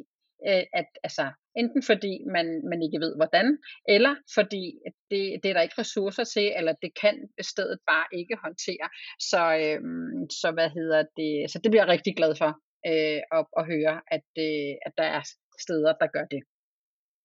øh, 0.48 0.64
at 0.80 0.88
altså, 1.06 1.24
enten 1.60 1.82
fordi 1.90 2.12
man, 2.34 2.46
man 2.70 2.80
ikke 2.86 3.00
ved 3.04 3.12
hvordan, 3.16 3.46
eller 3.94 4.14
fordi 4.36 4.64
det, 5.10 5.22
det 5.40 5.48
er 5.48 5.54
der 5.56 5.66
ikke 5.66 5.80
ressourcer 5.84 6.24
til, 6.34 6.46
eller 6.58 6.72
det 6.84 6.92
kan 7.02 7.16
stedet 7.50 7.78
bare 7.90 8.06
ikke 8.20 8.36
håndtere. 8.44 8.86
Så, 9.30 9.42
øh, 9.62 9.80
så 10.40 10.48
hvad 10.56 10.68
hedder 10.78 11.02
det? 11.20 11.32
Så 11.52 11.56
det 11.62 11.70
bliver 11.70 11.84
jeg 11.84 11.92
rigtig 11.94 12.14
glad 12.16 12.32
for 12.42 12.50
øh, 12.90 13.20
at, 13.36 13.44
at 13.58 13.64
høre, 13.72 13.94
at, 14.16 14.28
øh, 14.46 14.72
at 14.86 14.92
der 15.00 15.08
er 15.16 15.22
steder, 15.64 15.92
der 16.02 16.08
gør 16.16 16.26
det. 16.34 16.42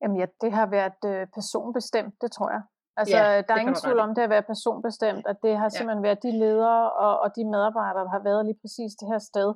Jamen 0.01 0.17
ja, 0.21 0.27
det 0.43 0.51
har 0.59 0.67
været 0.77 1.01
øh, 1.11 1.27
personbestemt, 1.37 2.13
det 2.21 2.31
tror 2.31 2.49
jeg. 2.55 2.63
Altså, 2.99 3.17
ja, 3.17 3.41
der 3.45 3.53
er 3.53 3.61
ingen 3.63 3.81
tvivl 3.83 3.99
om, 4.05 4.09
det 4.15 4.21
har 4.25 4.33
været 4.35 4.51
personbestemt, 4.53 5.23
at 5.31 5.37
det 5.45 5.53
har 5.61 5.69
simpelthen 5.69 6.03
ja. 6.03 6.07
været 6.09 6.23
de 6.27 6.31
ledere 6.43 6.83
og, 7.05 7.13
og 7.23 7.29
de 7.35 7.43
medarbejdere, 7.53 8.03
der 8.07 8.13
har 8.17 8.23
været 8.29 8.45
lige 8.47 8.59
præcis 8.63 8.91
det 8.99 9.07
her 9.11 9.21
sted, 9.31 9.49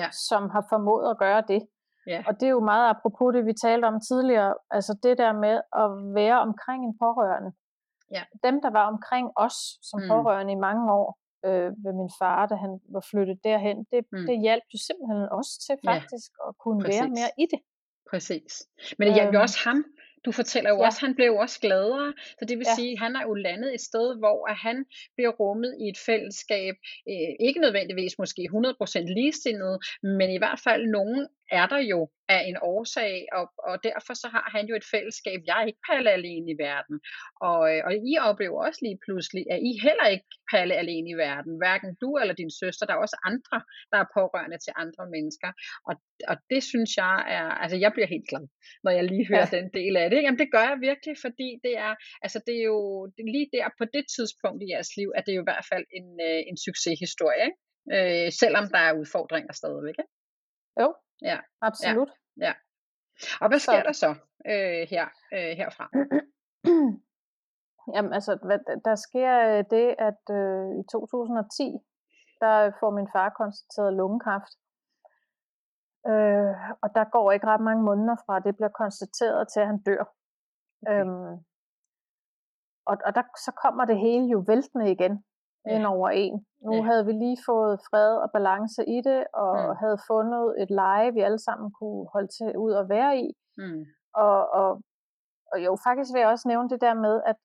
ja. 0.00 0.08
som 0.28 0.42
har 0.54 0.64
formået 0.72 1.04
at 1.12 1.18
gøre 1.24 1.42
det. 1.52 1.60
Ja. 2.06 2.24
Og 2.26 2.40
det 2.40 2.46
er 2.46 2.54
jo 2.58 2.64
meget 2.72 2.90
apropos 2.90 3.34
det, 3.34 3.46
vi 3.46 3.52
talte 3.52 3.86
om 3.86 4.00
tidligere, 4.08 4.54
altså 4.70 4.92
det 5.02 5.18
der 5.18 5.32
med 5.32 5.56
at 5.82 5.88
være 6.20 6.38
omkring 6.48 6.80
en 6.84 6.98
pårørende. 6.98 7.50
Ja. 8.16 8.22
Dem, 8.46 8.56
der 8.64 8.70
var 8.70 8.86
omkring 8.94 9.26
os 9.36 9.58
som 9.90 10.00
mm. 10.00 10.08
pårørende 10.08 10.52
i 10.52 10.60
mange 10.68 10.92
år, 10.92 11.08
øh, 11.46 11.70
ved 11.84 11.92
min 12.00 12.12
far, 12.20 12.46
da 12.46 12.54
han 12.54 12.72
var 12.94 13.04
flyttet 13.10 13.38
derhen, 13.44 13.78
det, 13.92 14.00
mm. 14.12 14.26
det 14.28 14.40
hjalp 14.40 14.66
jo 14.74 14.78
simpelthen 14.88 15.28
os 15.38 15.50
til 15.66 15.76
faktisk 15.90 16.30
ja. 16.38 16.48
at 16.48 16.52
kunne 16.62 16.80
Præcis. 16.84 17.00
være 17.00 17.08
mere 17.18 17.32
i 17.42 17.46
det. 17.52 17.60
Præcis. 18.10 18.52
Men 18.98 19.04
det 19.06 19.14
hjalp 19.14 19.34
jo 19.34 19.38
øhm. 19.38 19.46
også 19.46 19.58
ham 19.66 19.78
du 20.24 20.32
fortæller 20.32 20.70
jo 20.70 20.78
ja. 20.80 20.86
også, 20.86 20.98
at 20.98 21.06
han 21.06 21.14
blev 21.14 21.32
også 21.44 21.60
gladere. 21.60 22.12
Så 22.38 22.44
det 22.48 22.58
vil 22.58 22.66
ja. 22.70 22.74
sige, 22.74 22.92
at 22.92 22.98
han 22.98 23.16
er 23.16 23.22
jo 23.28 23.34
landet 23.34 23.74
et 23.74 23.80
sted, 23.80 24.06
hvor 24.18 24.38
at 24.52 24.56
han 24.56 24.84
bliver 25.16 25.32
rummet 25.40 25.72
i 25.82 25.88
et 25.88 25.98
fællesskab, 26.06 26.74
øh, 27.10 27.32
ikke 27.46 27.60
nødvendigvis 27.60 28.18
måske 28.18 28.42
100% 28.42 29.14
ligestillet, 29.16 29.74
men 30.18 30.28
i 30.30 30.38
hvert 30.38 30.60
fald 30.66 30.82
nogen 30.98 31.26
er 31.50 31.66
der 31.66 31.78
jo 31.92 32.00
af 32.28 32.40
en 32.50 32.58
årsag, 32.72 33.26
og, 33.38 33.46
og 33.68 33.74
derfor 33.88 34.14
så 34.22 34.28
har 34.34 34.46
han 34.56 34.64
jo 34.70 34.74
et 34.80 34.86
fællesskab. 34.94 35.40
Jeg 35.46 35.56
er 35.60 35.66
ikke 35.66 35.86
palle 35.90 36.10
alene 36.18 36.48
i 36.54 36.56
verden. 36.68 36.96
Og, 37.48 37.60
øh, 37.72 37.80
og 37.86 37.92
I 38.10 38.12
oplever 38.28 38.58
også 38.66 38.80
lige 38.86 38.98
pludselig, 39.04 39.42
at 39.54 39.60
I 39.70 39.72
heller 39.86 40.06
ikke 40.14 40.28
palle 40.52 40.74
alene 40.82 41.08
i 41.14 41.16
verden. 41.26 41.52
Hverken 41.62 41.90
du 42.02 42.10
eller 42.20 42.34
din 42.42 42.52
søster. 42.60 42.84
Der 42.86 42.94
er 42.94 43.04
også 43.06 43.18
andre, 43.30 43.56
der 43.92 43.98
er 44.00 44.12
pårørende 44.18 44.58
til 44.64 44.72
andre 44.84 45.04
mennesker. 45.14 45.50
Og, 45.88 45.94
og 46.30 46.36
det 46.52 46.62
synes 46.70 46.90
jeg 47.02 47.16
er, 47.38 47.48
altså 47.62 47.76
jeg 47.84 47.90
bliver 47.94 48.08
helt 48.14 48.28
glad, 48.30 48.44
når 48.84 48.92
jeg 48.98 49.04
lige 49.04 49.28
hører 49.30 49.48
ja. 49.52 49.56
den 49.58 49.66
del 49.78 49.94
af 50.02 50.06
det. 50.10 50.20
Jamen 50.22 50.40
det 50.42 50.52
gør 50.54 50.66
jeg 50.70 50.78
virkelig, 50.90 51.14
fordi 51.24 51.48
det 51.64 51.74
er, 51.86 51.92
altså 52.24 52.38
det 52.46 52.54
er 52.60 52.66
jo 52.74 52.80
lige 53.34 53.48
der 53.56 53.66
på 53.80 53.84
det 53.96 54.04
tidspunkt 54.16 54.60
i 54.62 54.70
jeres 54.72 54.92
liv, 54.98 55.08
at 55.16 55.22
det 55.24 55.32
er 55.32 55.38
jo 55.40 55.46
i 55.46 55.50
hvert 55.50 55.66
fald 55.72 55.84
en, 55.98 56.08
øh, 56.28 56.40
en 56.50 56.56
succeshistorie. 56.66 57.44
Ikke? 57.48 57.58
Øh, 57.96 58.28
selvom 58.42 58.66
der 58.74 58.82
er 58.88 58.98
udfordringer 59.00 59.52
stadigvæk. 59.60 59.98
Ikke? 60.02 60.21
Jo, 60.80 60.94
Ja. 61.22 61.38
Absolut. 61.60 62.10
Ja. 62.36 62.46
ja. 62.46 62.52
Og 63.40 63.48
hvad 63.48 63.58
sker 63.58 63.80
så. 63.80 63.86
der 63.86 63.92
så 63.92 64.10
øh, 64.52 64.82
her, 64.92 65.06
øh, 65.36 65.52
herfra? 65.60 65.84
Jamen 67.94 68.12
altså, 68.12 68.38
hvad, 68.46 68.58
der 68.84 68.94
sker 68.94 69.32
øh, 69.50 69.64
det, 69.70 69.86
at 70.08 70.22
øh, 70.30 70.68
i 70.80 70.82
2010, 70.92 71.78
der 72.40 72.72
får 72.80 72.90
min 72.90 73.08
far 73.14 73.28
konstateret 73.40 73.92
lungekræft. 73.94 74.52
Øh, 76.10 76.54
og 76.82 76.88
der 76.96 77.04
går 77.14 77.32
ikke 77.32 77.46
ret 77.46 77.60
mange 77.60 77.82
måneder 77.82 78.16
fra, 78.26 78.40
det 78.40 78.56
bliver 78.56 78.74
konstateret 78.82 79.48
til, 79.52 79.60
at 79.60 79.66
han 79.66 79.82
dør. 79.82 80.04
Okay. 80.86 81.00
Øhm, 81.00 81.34
og 82.90 82.96
og 83.06 83.14
der, 83.14 83.22
så 83.46 83.52
kommer 83.62 83.84
det 83.84 83.98
hele 83.98 84.26
jo 84.34 84.38
væltende 84.46 84.90
igen. 84.90 85.24
Ja. 85.66 85.70
ind 85.74 85.86
over 85.86 86.08
en. 86.08 86.46
Nu 86.66 86.74
ja. 86.74 86.82
havde 86.82 87.06
vi 87.06 87.12
lige 87.12 87.38
fået 87.46 87.80
fred 87.90 88.12
og 88.24 88.30
balance 88.32 88.82
i 88.96 89.00
det, 89.08 89.20
og 89.34 89.54
mm. 89.56 89.76
havde 89.82 89.98
fundet 90.10 90.62
et 90.62 90.70
leje, 90.70 91.12
vi 91.12 91.20
alle 91.20 91.38
sammen 91.38 91.72
kunne 91.78 92.06
holde 92.12 92.30
til 92.38 92.58
ud 92.58 92.72
og 92.72 92.88
være 92.88 93.18
i. 93.18 93.28
Mm. 93.58 93.84
Og, 94.14 94.50
og, 94.60 94.70
og 95.52 95.64
jo, 95.64 95.76
faktisk 95.86 96.10
vil 96.12 96.20
jeg 96.20 96.28
også 96.28 96.48
nævne 96.48 96.68
det 96.68 96.80
der 96.80 96.94
med, 96.94 97.22
at 97.26 97.36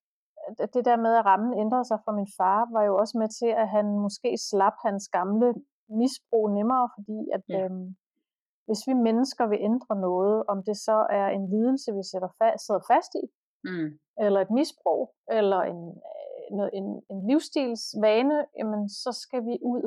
at 0.60 0.74
det 0.74 0.86
der 0.86 0.98
med, 1.06 1.14
at 1.16 1.26
rammen 1.26 1.60
ændrede 1.60 1.86
sig 1.86 2.00
for 2.06 2.12
min 2.12 2.30
far, 2.38 2.60
var 2.76 2.84
jo 2.84 2.98
også 2.98 3.18
med 3.18 3.30
til, 3.40 3.52
at 3.62 3.70
han 3.70 3.86
måske 4.06 4.38
slap 4.50 4.74
hans 4.86 5.10
gamle 5.18 5.54
misbrug 5.90 6.46
nemmere, 6.58 6.90
fordi 6.96 7.20
at 7.36 7.44
ja. 7.50 7.64
øhm, 7.64 7.96
hvis 8.68 8.82
vi 8.88 8.94
mennesker 8.94 9.46
vil 9.48 9.60
ændre 9.70 9.94
noget, 10.08 10.44
om 10.48 10.58
det 10.68 10.78
så 10.78 10.98
er 11.10 11.28
en 11.28 11.50
lidelse, 11.54 11.90
vi 11.98 12.04
sætter 12.12 12.32
fa- 12.40 12.58
sidder 12.66 12.84
fast 12.92 13.12
i, 13.22 13.26
mm. 13.64 14.00
eller 14.20 14.40
et 14.42 14.50
misbrug, 14.50 15.16
eller 15.32 15.62
en, 15.62 16.02
øh, 16.62 16.70
en, 16.74 17.04
en 17.12 17.28
livsstilsvane, 17.28 18.46
jamen 18.58 18.90
så 18.90 19.12
skal 19.12 19.46
vi 19.46 19.58
ud 19.62 19.84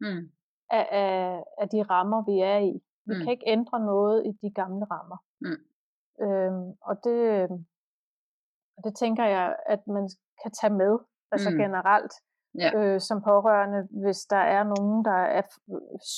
mm. 0.00 0.30
af, 0.70 0.88
af, 0.90 1.44
af 1.58 1.68
de 1.68 1.82
rammer, 1.82 2.24
vi 2.24 2.40
er 2.40 2.58
i. 2.58 2.72
Vi 3.06 3.14
mm. 3.14 3.20
kan 3.22 3.32
ikke 3.32 3.48
ændre 3.48 3.80
noget 3.80 4.26
i 4.26 4.32
de 4.42 4.50
gamle 4.50 4.84
rammer. 4.84 5.16
Mm. 5.40 5.60
Øhm, 6.24 6.76
og 6.80 7.04
det, 7.04 7.50
og 8.76 8.84
det 8.84 8.96
tænker 8.96 9.24
jeg, 9.24 9.56
at 9.66 9.86
man 9.86 10.10
kan 10.42 10.50
tage 10.60 10.74
med, 10.74 10.98
altså 11.32 11.50
mm. 11.50 11.56
generelt, 11.56 12.12
ja. 12.58 12.70
øh, 12.76 13.00
som 13.00 13.22
pårørende, 13.22 13.88
hvis 14.02 14.20
der 14.24 14.42
er 14.56 14.62
nogen, 14.64 15.04
der 15.04 15.20
er 15.38 15.42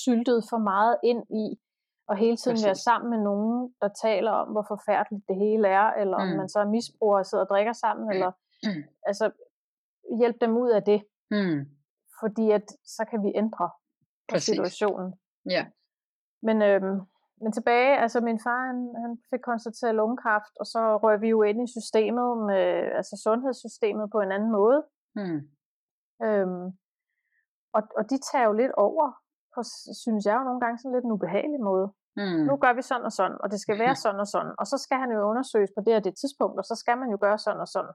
syltet 0.04 0.44
for 0.50 0.58
meget 0.58 0.96
ind 1.02 1.22
i, 1.30 1.60
og 2.08 2.16
hele 2.16 2.36
tiden 2.36 2.54
Præcis. 2.54 2.66
være 2.66 2.74
sammen 2.74 3.10
med 3.10 3.18
nogen, 3.18 3.74
der 3.80 3.88
taler 3.88 4.30
om, 4.30 4.48
hvor 4.48 4.64
forfærdeligt 4.68 5.24
det 5.28 5.36
hele 5.36 5.68
er, 5.68 5.88
eller 6.00 6.18
mm. 6.18 6.30
om 6.30 6.36
man 6.36 6.48
så 6.48 6.58
er 6.58 6.68
misbruger 6.68 7.18
og 7.18 7.26
sidder 7.26 7.44
og 7.44 7.48
drikker 7.48 7.72
sammen, 7.72 8.04
mm. 8.04 8.10
eller 8.10 8.32
altså 9.06 9.30
hjælp 10.18 10.40
dem 10.40 10.56
ud 10.56 10.70
af 10.70 10.82
det. 10.82 11.04
Mm. 11.30 11.60
Fordi 12.20 12.50
at 12.50 12.66
så 12.84 13.04
kan 13.10 13.22
vi 13.22 13.32
ændre 13.34 13.70
på 14.28 14.38
situationen. 14.38 15.14
Ja. 15.50 15.66
Men 16.42 16.62
øhm, 16.62 17.00
men 17.40 17.52
tilbage, 17.52 17.98
altså 17.98 18.20
min 18.20 18.40
far, 18.44 18.66
han, 18.66 18.94
han 19.02 19.18
fik 19.30 19.40
konstateret 19.40 19.94
lungekræft, 19.94 20.54
og 20.60 20.66
så 20.66 20.96
røg 20.96 21.20
vi 21.20 21.28
jo 21.28 21.42
ind 21.42 21.62
i 21.62 21.72
systemet, 21.76 22.46
med, 22.46 22.64
altså 22.98 23.20
sundhedssystemet 23.22 24.10
på 24.10 24.20
en 24.20 24.32
anden 24.32 24.52
måde. 24.52 24.84
Mm. 25.16 25.40
Øhm, 26.26 26.66
og, 27.76 27.82
og 27.98 28.10
de 28.10 28.18
tager 28.28 28.44
jo 28.44 28.52
lidt 28.52 28.72
over, 28.72 29.06
på, 29.54 29.60
synes 30.02 30.22
jeg 30.26 30.34
jo 30.38 30.44
nogle 30.48 30.60
gange 30.60 30.78
sådan 30.78 30.94
lidt 30.94 31.04
en 31.04 31.16
ubehagelig 31.16 31.60
måde. 31.70 31.86
Mm. 32.20 32.40
Nu 32.48 32.54
gør 32.56 32.72
vi 32.78 32.82
sådan 32.82 33.08
og 33.10 33.14
sådan, 33.18 33.38
og 33.42 33.50
det 33.52 33.60
skal 33.60 33.78
være 33.78 33.96
sådan 34.04 34.20
og 34.24 34.28
sådan, 34.34 34.52
og 34.60 34.66
så 34.66 34.76
skal 34.84 34.98
han 35.02 35.10
jo 35.14 35.20
undersøges 35.30 35.72
på 35.76 35.80
det 35.86 35.94
og 35.96 36.04
det 36.04 36.14
tidspunkt, 36.20 36.56
og 36.60 36.64
så 36.64 36.74
skal 36.82 36.96
man 36.98 37.10
jo 37.10 37.18
gøre 37.20 37.38
sådan 37.38 37.60
og 37.66 37.68
sådan. 37.68 37.94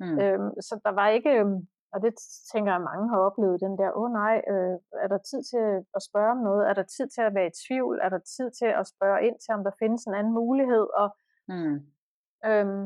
Mm. 0.00 0.18
Øhm, 0.22 0.50
så 0.66 0.80
der 0.84 0.92
var 1.00 1.08
ikke, 1.08 1.30
øhm, 1.38 1.58
og 1.92 1.98
det 2.04 2.14
tænker 2.52 2.72
jeg, 2.72 2.88
mange 2.90 3.08
har 3.08 3.18
oplevet, 3.28 3.60
den 3.60 3.78
der, 3.80 3.90
åh 3.92 4.02
oh, 4.02 4.10
nej, 4.12 4.36
øh, 4.52 4.76
er 5.04 5.08
der 5.12 5.18
tid 5.18 5.42
til 5.50 5.64
at 5.96 6.02
spørge 6.08 6.30
om 6.36 6.40
noget? 6.48 6.68
Er 6.70 6.74
der 6.74 6.82
tid 6.82 7.06
til 7.14 7.22
at 7.28 7.34
være 7.34 7.46
i 7.46 7.56
tvivl? 7.66 7.94
Er 8.02 8.08
der 8.08 8.18
tid 8.36 8.50
til 8.60 8.70
at 8.80 8.86
spørge 8.94 9.26
ind 9.26 9.36
til, 9.44 9.54
om 9.54 9.64
der 9.64 9.78
findes 9.78 10.04
en 10.04 10.14
anden 10.14 10.32
mulighed? 10.32 10.86
Og, 11.02 11.08
mm. 11.48 11.76
øhm, 12.50 12.84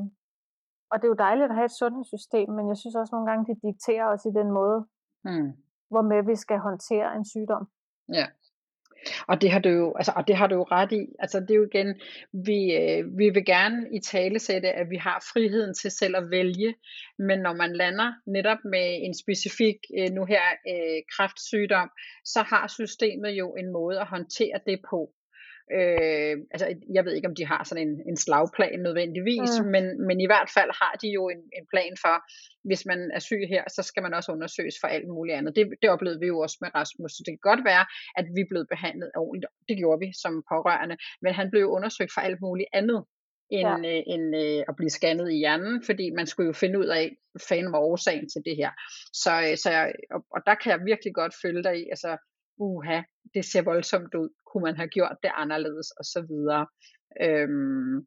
og 0.90 0.94
det 0.98 1.04
er 1.04 1.14
jo 1.14 1.24
dejligt 1.26 1.50
at 1.50 1.58
have 1.58 1.70
et 1.70 1.78
sundhedssystem, 1.80 2.48
men 2.56 2.68
jeg 2.68 2.76
synes 2.76 2.96
også 2.96 3.14
nogle 3.14 3.30
gange, 3.30 3.46
det 3.48 3.62
dikterer 3.62 4.06
os 4.14 4.24
i 4.24 4.32
den 4.38 4.50
måde, 4.58 4.78
mm. 5.24 5.48
hvormed 5.90 6.22
vi 6.30 6.36
skal 6.36 6.58
håndtere 6.58 7.16
en 7.16 7.24
sygdom. 7.24 7.68
Ja. 8.12 8.26
Og 9.28 9.40
det 9.42 9.50
har 9.50 9.58
du 9.58 9.68
jo, 9.68 9.94
altså, 9.96 10.12
og 10.16 10.28
det 10.28 10.36
har 10.36 10.46
du 10.46 10.54
jo 10.54 10.62
ret 10.62 10.92
i. 10.92 11.06
Altså 11.18 11.40
det 11.40 11.50
er 11.50 11.54
jo 11.54 11.66
igen, 11.74 12.00
vi, 12.32 12.74
øh, 12.74 13.18
vi 13.18 13.30
vil 13.30 13.44
gerne 13.44 13.86
i 13.92 14.00
tale 14.00 14.38
sætte, 14.38 14.68
at 14.72 14.90
vi 14.90 14.96
har 14.96 15.24
friheden 15.32 15.74
til 15.74 15.90
selv 15.90 16.16
at 16.16 16.30
vælge, 16.30 16.74
men 17.18 17.38
når 17.38 17.52
man 17.52 17.72
lander 17.76 18.12
netop 18.26 18.58
med 18.64 18.98
en 19.02 19.14
specifik, 19.14 19.76
øh, 19.98 20.10
nu 20.10 20.24
her, 20.24 20.42
øh, 20.68 21.02
kræftsygdom, 21.16 21.90
så 22.24 22.42
har 22.42 22.66
systemet 22.68 23.30
jo 23.30 23.54
en 23.54 23.72
måde 23.72 24.00
at 24.00 24.06
håndtere 24.06 24.60
det 24.66 24.80
på. 24.90 25.12
Øh, 25.72 26.34
altså, 26.54 26.66
jeg 26.94 27.04
ved 27.04 27.12
ikke, 27.14 27.28
om 27.28 27.34
de 27.34 27.46
har 27.46 27.64
sådan 27.64 27.88
en, 27.88 27.94
en 28.10 28.16
slagplan 28.16 28.80
nødvendigvis, 28.80 29.52
mm. 29.60 29.66
men, 29.74 29.84
men 30.06 30.20
i 30.20 30.26
hvert 30.26 30.50
fald 30.56 30.70
har 30.82 30.94
de 31.02 31.08
jo 31.08 31.28
en, 31.28 31.42
en 31.58 31.66
plan 31.72 31.94
for, 32.04 32.16
hvis 32.68 32.82
man 32.90 33.10
er 33.16 33.18
syg 33.18 33.42
her, 33.48 33.64
så 33.76 33.82
skal 33.82 34.02
man 34.02 34.14
også 34.14 34.32
undersøges 34.32 34.76
for 34.80 34.88
alt 34.88 35.08
muligt 35.08 35.36
andet. 35.36 35.56
Det, 35.56 35.64
det 35.82 35.90
oplevede 35.90 36.20
vi 36.20 36.26
jo 36.26 36.38
også 36.38 36.58
med 36.60 36.70
Rasmus, 36.74 37.12
så 37.12 37.22
det 37.26 37.32
kan 37.32 37.48
godt 37.50 37.64
være, 37.64 37.84
at 38.18 38.26
vi 38.36 38.42
blev 38.50 38.62
behandlet 38.74 39.10
ordentligt. 39.16 39.52
Det 39.68 39.76
gjorde 39.76 40.00
vi 40.04 40.10
som 40.22 40.34
pårørende, 40.52 40.96
men 41.22 41.32
han 41.34 41.50
blev 41.50 41.64
undersøgt 41.76 42.12
for 42.14 42.20
alt 42.20 42.40
muligt 42.40 42.68
andet 42.72 43.00
end, 43.50 43.86
ja. 43.86 43.96
øh, 43.96 44.02
end 44.06 44.36
øh, 44.42 44.64
at 44.68 44.76
blive 44.76 44.90
scannet 44.90 45.32
i 45.32 45.36
hjernen, 45.42 45.82
fordi 45.88 46.10
man 46.10 46.26
skulle 46.26 46.46
jo 46.46 46.52
finde 46.52 46.78
ud 46.78 46.86
af, 47.00 47.16
hvad 47.32 47.42
fanden 47.48 47.72
var 47.72 47.78
årsagen 47.78 48.28
til 48.28 48.42
det 48.44 48.56
her. 48.56 48.70
Så, 49.12 49.32
øh, 49.46 49.56
så 49.62 49.70
jeg, 49.70 49.92
og, 50.14 50.20
og 50.34 50.40
der 50.46 50.54
kan 50.54 50.72
jeg 50.72 50.80
virkelig 50.90 51.14
godt 51.14 51.34
følge 51.42 51.62
dig 51.62 51.74
i, 51.82 51.84
altså 51.94 52.10
uha, 52.58 53.00
det 53.34 53.44
ser 53.44 53.62
voldsomt 53.62 54.14
ud, 54.14 54.28
kunne 54.46 54.62
man 54.62 54.76
have 54.76 54.88
gjort 54.88 55.16
det 55.22 55.30
anderledes, 55.34 55.90
og 55.90 56.04
så 56.04 56.20
videre. 56.28 56.66
Øhm, 57.20 58.06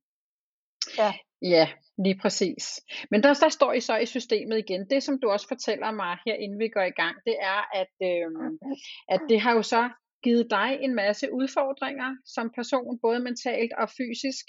ja. 0.97 1.13
Ja, 1.41 1.69
lige 1.97 2.19
præcis. 2.21 2.81
Men 3.11 3.23
der, 3.23 3.33
der 3.33 3.49
står 3.49 3.73
I 3.73 3.79
så 3.79 3.97
i 3.97 4.05
systemet 4.05 4.57
igen. 4.57 4.89
Det, 4.89 5.03
som 5.03 5.19
du 5.21 5.29
også 5.29 5.47
fortæller 5.47 5.91
mig 5.91 6.17
her, 6.25 6.33
inden 6.33 6.59
vi 6.59 6.67
går 6.67 6.81
i 6.81 6.97
gang, 7.01 7.15
det 7.25 7.35
er, 7.41 7.61
at, 7.81 7.93
øhm, 8.03 8.59
at 9.09 9.21
det 9.29 9.41
har 9.41 9.53
jo 9.53 9.61
så 9.61 9.89
givet 10.23 10.47
dig 10.49 10.77
en 10.81 10.95
masse 10.95 11.33
udfordringer 11.33 12.15
som 12.25 12.51
person, 12.55 12.99
både 13.01 13.19
mentalt 13.19 13.73
og 13.73 13.89
fysisk. 13.89 14.45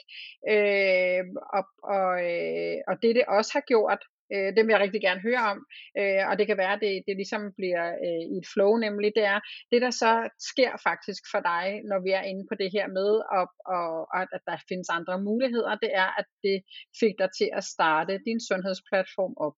Øh, 0.51 1.25
og, 1.57 1.65
og, 1.97 2.11
øh, 2.31 2.77
og 2.89 2.95
det, 3.03 3.15
det 3.15 3.25
også 3.25 3.51
har 3.53 3.65
gjort, 3.73 4.03
Øh, 4.35 4.49
det 4.55 4.63
vil 4.65 4.73
jeg 4.75 4.85
rigtig 4.85 5.03
gerne 5.09 5.21
høre 5.29 5.43
om, 5.53 5.59
øh, 6.01 6.23
og 6.29 6.35
det 6.39 6.47
kan 6.47 6.59
være, 6.63 6.75
at 6.77 6.83
det, 6.85 6.95
det 7.07 7.17
ligesom 7.17 7.43
bliver 7.59 7.85
øh, 8.07 8.25
i 8.35 8.37
et 8.43 8.49
flow 8.53 8.73
nemlig, 8.87 9.11
det 9.19 9.25
er, 9.35 9.41
det 9.73 9.81
der 9.85 9.93
så 10.03 10.13
sker 10.51 10.73
faktisk 10.89 11.23
for 11.33 11.41
dig, 11.53 11.65
når 11.91 11.99
vi 12.07 12.11
er 12.19 12.25
inde 12.31 12.45
på 12.51 12.55
det 12.61 12.71
her 12.77 12.87
med, 12.99 13.11
og, 13.39 13.47
og, 13.77 13.89
og 14.15 14.21
at 14.37 14.43
der 14.49 14.57
findes 14.69 14.89
andre 14.99 15.17
muligheder, 15.29 15.75
det 15.85 15.91
er, 16.05 16.11
at 16.21 16.29
det 16.45 16.59
fik 17.01 17.15
dig 17.23 17.31
til 17.39 17.49
at 17.59 17.65
starte 17.75 18.13
din 18.27 18.41
sundhedsplatform 18.49 19.35
op. 19.47 19.57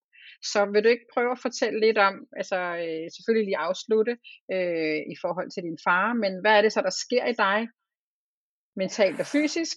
Så 0.52 0.60
vil 0.72 0.84
du 0.84 0.88
ikke 0.88 1.12
prøve 1.14 1.32
at 1.32 1.42
fortælle 1.46 1.80
lidt 1.80 1.98
om, 1.98 2.14
altså 2.40 2.58
øh, 2.84 3.06
selvfølgelig 3.14 3.46
lige 3.48 3.64
afslutte 3.68 4.14
øh, 4.54 5.00
i 5.14 5.16
forhold 5.22 5.50
til 5.50 5.62
din 5.62 5.78
far, 5.86 6.12
men 6.22 6.32
hvad 6.40 6.54
er 6.56 6.62
det 6.62 6.72
så, 6.72 6.80
der 6.88 6.94
sker 7.04 7.24
i 7.26 7.36
dig, 7.46 7.68
mentalt 8.76 9.20
og 9.20 9.26
fysisk, 9.26 9.76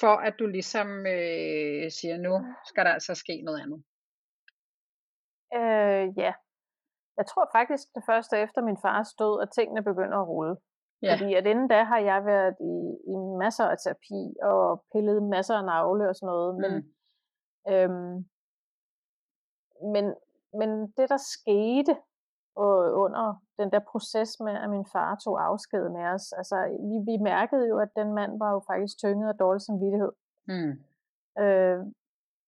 for 0.00 0.16
at 0.28 0.34
du 0.38 0.46
ligesom 0.46 0.88
øh, 1.06 1.90
siger, 1.98 2.16
nu 2.26 2.34
skal 2.68 2.84
der 2.84 2.92
altså 2.92 3.14
ske 3.14 3.42
noget 3.42 3.60
andet? 3.60 3.84
Øh, 5.54 6.18
ja. 6.18 6.32
Jeg 7.18 7.26
tror 7.26 7.48
faktisk, 7.52 7.84
det 7.94 8.02
første 8.06 8.38
efter 8.38 8.60
min 8.62 8.78
fars 8.82 9.14
død, 9.14 9.42
at 9.42 9.50
tingene 9.50 9.82
begynder 9.82 10.18
at 10.18 10.28
rulle. 10.28 10.56
Ja. 11.02 11.12
Fordi 11.12 11.34
at 11.34 11.46
inden 11.46 11.68
da 11.68 11.82
har 11.82 11.98
jeg 11.98 12.24
været 12.24 12.56
i, 12.60 12.74
i 13.12 13.16
masser 13.38 13.64
af 13.64 13.78
terapi 13.78 14.22
og 14.42 14.84
pillet 14.92 15.22
masser 15.22 15.54
af 15.54 15.64
navle 15.64 16.08
og 16.08 16.14
sådan 16.14 16.26
noget. 16.26 16.54
Men, 16.62 16.72
mm. 16.74 17.72
øhm, 17.72 18.14
men, 19.92 20.14
men 20.58 20.70
det, 20.96 21.08
der 21.08 21.20
skete 21.34 21.96
under 22.56 23.42
den 23.58 23.72
der 23.72 23.80
proces 23.90 24.40
med, 24.40 24.52
at 24.52 24.70
min 24.70 24.86
far 24.92 25.14
tog 25.24 25.44
afsked 25.44 25.88
med 25.88 26.04
os, 26.14 26.32
altså 26.32 26.56
vi, 26.88 27.12
vi 27.12 27.16
mærkede 27.22 27.68
jo, 27.68 27.78
at 27.78 27.88
den 27.96 28.14
mand 28.14 28.38
var 28.38 28.50
jo 28.52 28.60
faktisk 28.66 28.98
tynget 28.98 29.28
af 29.28 29.38
dårlig 29.38 29.62
samvittighed. 29.62 30.12
Mm. 30.48 30.72
Øh, 31.42 31.78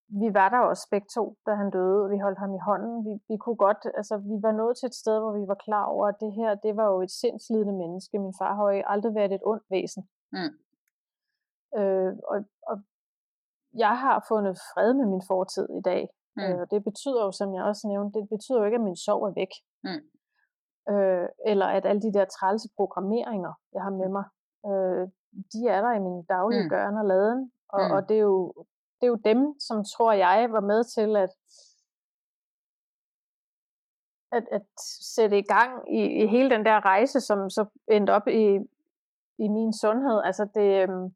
vi 0.08 0.34
var 0.34 0.48
der 0.48 0.58
også 0.58 0.88
begge 0.90 1.06
to, 1.14 1.36
da 1.46 1.54
han 1.54 1.70
døde, 1.70 2.04
og 2.04 2.10
vi 2.10 2.18
holdt 2.18 2.38
ham 2.38 2.54
i 2.54 2.64
hånden. 2.68 3.04
Vi, 3.04 3.12
vi 3.28 3.36
kunne 3.36 3.56
godt, 3.56 3.86
altså 3.94 4.16
vi 4.16 4.36
var 4.42 4.52
nået 4.52 4.76
til 4.76 4.86
et 4.86 4.94
sted, 4.94 5.18
hvor 5.20 5.32
vi 5.40 5.48
var 5.48 5.54
klar 5.54 5.84
over, 5.84 6.06
at 6.08 6.20
det 6.20 6.32
her, 6.32 6.54
det 6.54 6.76
var 6.76 6.86
jo 6.92 7.02
et 7.02 7.10
sindslidende 7.10 7.72
menneske. 7.72 8.18
Min 8.18 8.34
far 8.38 8.54
har 8.54 8.72
jo 8.72 8.82
aldrig 8.86 9.14
været 9.14 9.32
et 9.32 9.42
ondt 9.44 9.64
væsen. 9.70 10.08
Mm. 10.32 10.52
Øh, 11.78 12.12
og, 12.32 12.38
og 12.70 12.76
jeg 13.76 13.98
har 13.98 14.24
fundet 14.28 14.58
fred 14.72 14.94
med 14.94 15.06
min 15.06 15.22
fortid 15.26 15.68
i 15.78 15.82
dag. 15.90 16.08
Mm. 16.36 16.42
Øh, 16.42 16.60
og 16.60 16.70
det 16.70 16.84
betyder 16.84 17.24
jo, 17.24 17.32
som 17.32 17.54
jeg 17.54 17.64
også 17.64 17.88
nævnte, 17.88 18.20
det 18.20 18.28
betyder 18.28 18.58
jo 18.58 18.64
ikke, 18.64 18.80
at 18.80 18.88
min 18.88 18.96
sorg 18.96 19.22
er 19.28 19.34
væk. 19.40 19.52
Mm. 19.86 20.02
Øh, 20.92 21.28
eller 21.46 21.66
at 21.66 21.86
alle 21.86 22.02
de 22.02 22.12
der 22.12 22.24
trælse 22.24 22.68
programmeringer, 22.76 23.52
jeg 23.74 23.82
har 23.82 23.90
med 23.90 24.08
mig, 24.16 24.24
øh, 24.68 25.08
de 25.52 25.60
er 25.74 25.80
der 25.86 25.92
i 25.92 26.04
min 26.06 26.22
daglige 26.22 26.62
mm. 26.62 26.68
gørne 26.68 27.00
og 27.00 27.06
laden. 27.06 27.52
Og, 27.68 27.82
mm. 27.86 27.90
og 27.94 28.08
det 28.08 28.16
er 28.16 28.26
jo 28.32 28.54
det 29.00 29.06
er 29.06 29.14
jo 29.14 29.20
dem, 29.30 29.60
som 29.60 29.84
tror 29.84 30.12
jeg 30.12 30.52
var 30.52 30.60
med 30.60 30.84
til 30.84 31.16
at, 31.16 31.32
at, 34.32 34.44
at 34.52 34.66
sætte 35.14 35.38
i 35.38 35.42
gang 35.42 35.94
i, 35.98 36.02
i 36.22 36.26
hele 36.26 36.50
den 36.50 36.64
der 36.64 36.84
rejse, 36.84 37.20
som 37.20 37.50
så 37.50 37.66
endte 37.90 38.10
op 38.10 38.28
i, 38.28 38.44
i 39.38 39.48
min 39.48 39.72
sundhed. 39.72 40.22
Altså 40.24 40.44
det, 40.54 40.68
øhm, 40.82 41.14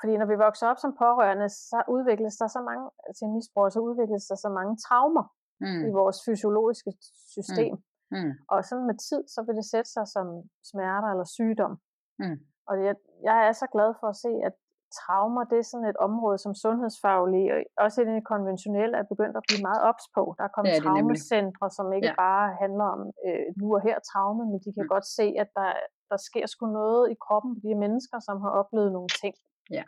fordi 0.00 0.16
når 0.16 0.26
vi 0.26 0.34
vokser 0.46 0.66
op 0.66 0.78
som 0.78 0.96
pårørende, 0.98 1.48
så 1.48 1.82
udvikles 1.88 2.36
der 2.36 2.48
så 2.48 2.60
mange, 2.68 2.90
til 3.18 3.28
misbrug, 3.28 3.72
så 3.72 3.80
udvikles 3.80 4.24
der 4.26 4.34
så 4.34 4.48
mange 4.48 4.76
traumer 4.76 5.26
mm. 5.60 5.88
i 5.88 5.90
vores 5.90 6.18
fysiologiske 6.26 6.92
system. 7.36 7.74
Mm. 7.74 7.82
Mm. 8.12 8.32
Og 8.48 8.64
sådan 8.64 8.86
med 8.86 8.98
tid, 9.08 9.22
så 9.34 9.42
vil 9.46 9.56
det 9.56 9.70
sætte 9.72 9.90
sig 9.90 10.06
som 10.08 10.26
smerter 10.70 11.08
eller 11.08 11.24
sygdom. 11.24 11.72
Mm. 12.18 12.38
Og 12.68 12.84
jeg, 12.84 12.94
jeg 13.22 13.48
er 13.48 13.52
så 13.52 13.66
glad 13.74 13.94
for 14.00 14.06
at 14.08 14.16
se, 14.16 14.32
at 14.48 14.54
traumer, 14.98 15.44
det 15.50 15.58
er 15.58 15.68
sådan 15.70 15.90
et 15.92 16.00
område, 16.08 16.38
som 16.44 16.52
sundhedsfaglige, 16.64 17.48
og 17.54 17.60
også 17.84 17.96
i 18.02 18.04
det 18.04 18.24
konventionelle, 18.32 18.94
er 18.96 19.06
begyndt 19.12 19.36
at 19.36 19.46
blive 19.48 19.62
meget 19.68 19.82
ops 19.90 20.06
på. 20.16 20.22
Der 20.38 20.44
er 20.44 20.52
kommet 20.56 20.72
ja, 20.74 20.80
traumecentre, 20.82 21.66
som 21.78 21.86
ikke 21.96 22.12
ja. 22.12 22.20
bare 22.26 22.46
handler 22.62 22.86
om 22.96 23.00
øh, 23.26 23.46
nu 23.60 23.66
og 23.76 23.82
her 23.88 23.98
traume, 24.10 24.44
men 24.50 24.58
de 24.64 24.70
kan 24.76 24.86
mm. 24.86 24.92
godt 24.94 25.06
se, 25.18 25.26
at 25.42 25.48
der, 25.58 25.70
der 26.10 26.18
sker 26.28 26.46
sgu 26.46 26.64
noget 26.80 27.02
i 27.14 27.16
kroppen 27.24 27.50
på 27.56 27.60
de 27.68 27.74
mennesker, 27.84 28.18
som 28.26 28.36
har 28.44 28.52
oplevet 28.60 28.90
nogle 28.96 29.12
ting. 29.22 29.34
Ja. 29.76 29.84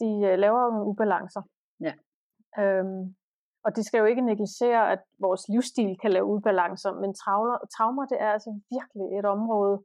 De 0.00 0.10
øh, 0.28 0.34
laver 0.44 0.60
nogle 0.70 0.86
ubalancer. 0.90 1.42
Ja. 1.86 1.94
Øhm, 2.62 3.02
og 3.64 3.76
de 3.76 3.82
skal 3.84 3.98
jo 3.98 4.04
ikke 4.04 4.28
negligere, 4.30 4.92
at 4.94 5.02
vores 5.20 5.42
livsstil 5.48 5.98
kan 6.02 6.10
lave 6.12 6.26
ubalancer, 6.34 6.92
men 7.02 7.14
traumer, 7.14 7.58
traumer 7.76 8.04
det 8.06 8.18
er 8.20 8.30
altså 8.36 8.50
virkelig 8.74 9.18
et 9.18 9.24
område, 9.24 9.76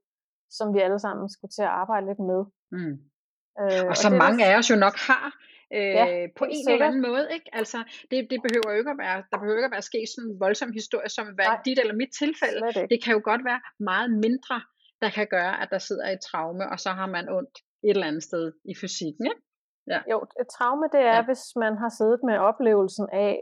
som 0.57 0.73
vi 0.73 0.79
alle 0.79 0.99
sammen 0.99 1.29
skulle 1.29 1.51
til 1.51 1.61
at 1.61 1.75
arbejde 1.81 2.05
lidt 2.07 2.19
med. 2.19 2.41
Mm. 2.71 2.95
Øh, 3.61 3.83
og, 3.83 3.87
og 3.89 3.97
som 3.97 4.13
mange 4.13 4.45
af 4.45 4.57
os 4.57 4.69
jo 4.69 4.75
nok 4.75 4.95
har, 5.09 5.25
øh, 5.73 5.93
ja, 5.99 6.27
på 6.37 6.43
en 6.45 6.55
sikkert. 6.55 6.73
eller 6.73 6.87
anden 6.87 7.01
måde. 7.01 7.27
Ikke? 7.33 7.49
Altså, 7.53 7.77
det, 8.11 8.17
det 8.31 8.39
behøver 8.45 8.69
jo 8.71 8.77
ikke 8.81 8.91
at 8.91 9.01
være, 9.05 9.23
der 9.31 9.37
behøver 9.37 9.57
ikke 9.57 9.71
at 9.71 9.77
være 9.77 9.89
sket 9.91 10.07
sådan 10.15 10.29
en 10.31 10.39
voldsom 10.39 10.71
historie, 10.71 11.09
som 11.09 11.25
hvad 11.35 11.45
dit 11.65 11.79
eller 11.79 11.95
mit 12.01 12.13
tilfælde. 12.21 12.59
Det 12.91 13.03
kan 13.03 13.13
jo 13.17 13.21
godt 13.23 13.43
være 13.45 13.61
meget 13.79 14.09
mindre, 14.11 14.57
der 15.01 15.09
kan 15.09 15.27
gøre, 15.27 15.61
at 15.61 15.67
der 15.71 15.77
sidder 15.77 16.07
et 16.09 16.21
traume, 16.29 16.69
og 16.71 16.79
så 16.79 16.89
har 16.89 17.07
man 17.15 17.29
ondt 17.29 17.55
et 17.83 17.89
eller 17.89 18.07
andet 18.07 18.23
sted 18.23 18.53
i 18.65 18.73
fysikken. 18.81 19.25
Ikke? 19.25 19.41
Ja. 19.87 19.99
Jo, 20.11 20.17
et 20.41 20.47
traume 20.57 20.85
det 20.91 20.99
er, 20.99 21.15
ja. 21.15 21.25
hvis 21.25 21.43
man 21.55 21.77
har 21.77 21.89
siddet 21.89 22.19
med 22.23 22.37
oplevelsen 22.37 23.07
af, 23.13 23.33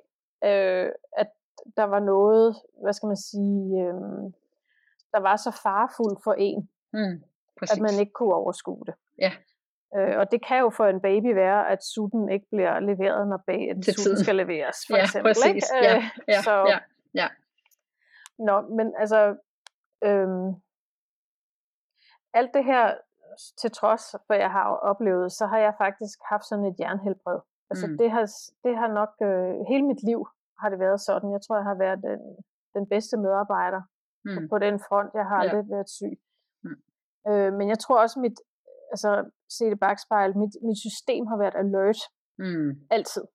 øh, 0.49 0.89
at 1.17 1.29
der 1.77 1.83
var 1.83 1.99
noget, 1.99 2.55
hvad 2.83 2.93
skal 2.93 3.07
man 3.07 3.17
sige, 3.17 3.63
øh, 3.85 3.93
der 5.13 5.19
var 5.19 5.35
så 5.35 5.51
farfuldt 5.63 6.19
for 6.23 6.33
en, 6.33 6.69
mm, 6.93 7.15
at 7.61 7.79
man 7.81 7.99
ikke 7.99 8.11
kunne 8.11 8.33
overskue 8.33 8.85
det. 8.85 8.95
Ja. 9.19 9.31
Øh, 9.95 10.17
og 10.19 10.31
det 10.31 10.45
kan 10.45 10.59
jo 10.59 10.69
for 10.69 10.85
en 10.85 11.01
baby 11.01 11.33
være, 11.33 11.69
at 11.69 11.83
sutten 11.83 12.29
ikke 12.29 12.47
bliver 12.51 12.79
leveret, 12.79 13.27
når 13.27 13.37
baby, 13.47 13.81
sutten 13.81 14.23
skal 14.23 14.35
leveres, 14.35 14.77
for 14.87 14.97
ja, 14.97 15.03
eksempel. 15.03 15.29
Præcis. 15.29 15.45
Ikke? 15.75 15.85
Ja, 15.87 16.09
ja, 16.27 16.41
så, 16.41 16.51
ja, 16.51 16.79
ja. 17.13 17.27
Nå, 18.39 18.61
men 18.61 18.93
altså, 18.97 19.35
øhm, 20.03 20.53
alt 22.33 22.53
det 22.53 22.65
her 22.65 22.97
til 23.61 23.71
trods, 23.71 24.15
for 24.27 24.33
jeg 24.33 24.51
har 24.51 24.65
oplevet, 24.91 25.31
så 25.31 25.45
har 25.45 25.57
jeg 25.57 25.73
faktisk 25.77 26.19
haft 26.31 26.45
sådan 26.45 26.65
et 26.65 26.79
jernhelbred. 26.79 27.39
Altså 27.69 27.87
mm. 27.87 27.97
det, 27.97 28.11
har, 28.11 28.25
det 28.63 28.77
har 28.77 28.87
nok, 28.87 29.13
øh, 29.21 29.65
hele 29.69 29.85
mit 29.85 30.03
liv 30.03 30.27
har 30.59 30.69
det 30.69 30.79
været 30.79 31.01
sådan. 31.01 31.31
Jeg 31.31 31.41
tror, 31.41 31.55
jeg 31.55 31.65
har 31.65 31.77
været 31.85 31.99
den, 32.03 32.19
den 32.75 32.87
bedste 32.87 33.17
medarbejder 33.17 33.81
mm. 34.25 34.35
på, 34.35 34.39
på 34.49 34.57
den 34.59 34.79
front. 34.79 35.11
Jeg 35.13 35.25
har 35.25 35.37
aldrig 35.37 35.65
ja. 35.69 35.75
været 35.75 35.89
syg. 35.89 36.17
Mm. 36.63 36.81
Øh, 37.27 37.53
men 37.53 37.69
jeg 37.69 37.79
tror 37.79 38.01
også, 38.01 38.19
mit, 38.19 38.37
altså 38.93 39.11
se 39.57 39.63
det 39.71 39.79
bagspejl, 39.85 40.37
mit, 40.41 40.53
mit 40.67 40.79
system 40.87 41.23
har 41.31 41.37
været 41.43 41.55
alert. 41.63 42.01
Mm. 42.43 42.69
Altid. 42.97 43.25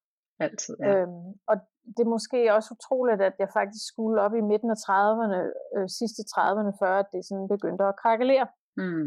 Altid, 0.47 0.75
ja. 0.81 0.89
Øhm, 0.91 1.29
og 1.51 1.57
det 1.95 2.03
er 2.05 2.15
måske 2.17 2.39
også 2.57 2.69
utroligt, 2.77 3.23
at 3.29 3.37
jeg 3.43 3.49
faktisk 3.59 3.85
skulle 3.93 4.23
op 4.25 4.35
i 4.35 4.49
midten 4.51 4.71
af 4.75 4.79
30'erne, 4.87 5.41
øh, 5.77 5.89
sidste 5.99 6.23
30'erne, 6.35 6.73
før 6.81 6.93
at 7.03 7.09
det 7.13 7.23
sådan 7.29 7.49
begyndte 7.55 7.85
at 7.85 7.99
krakelere. 8.03 8.47
Mm. 8.81 9.07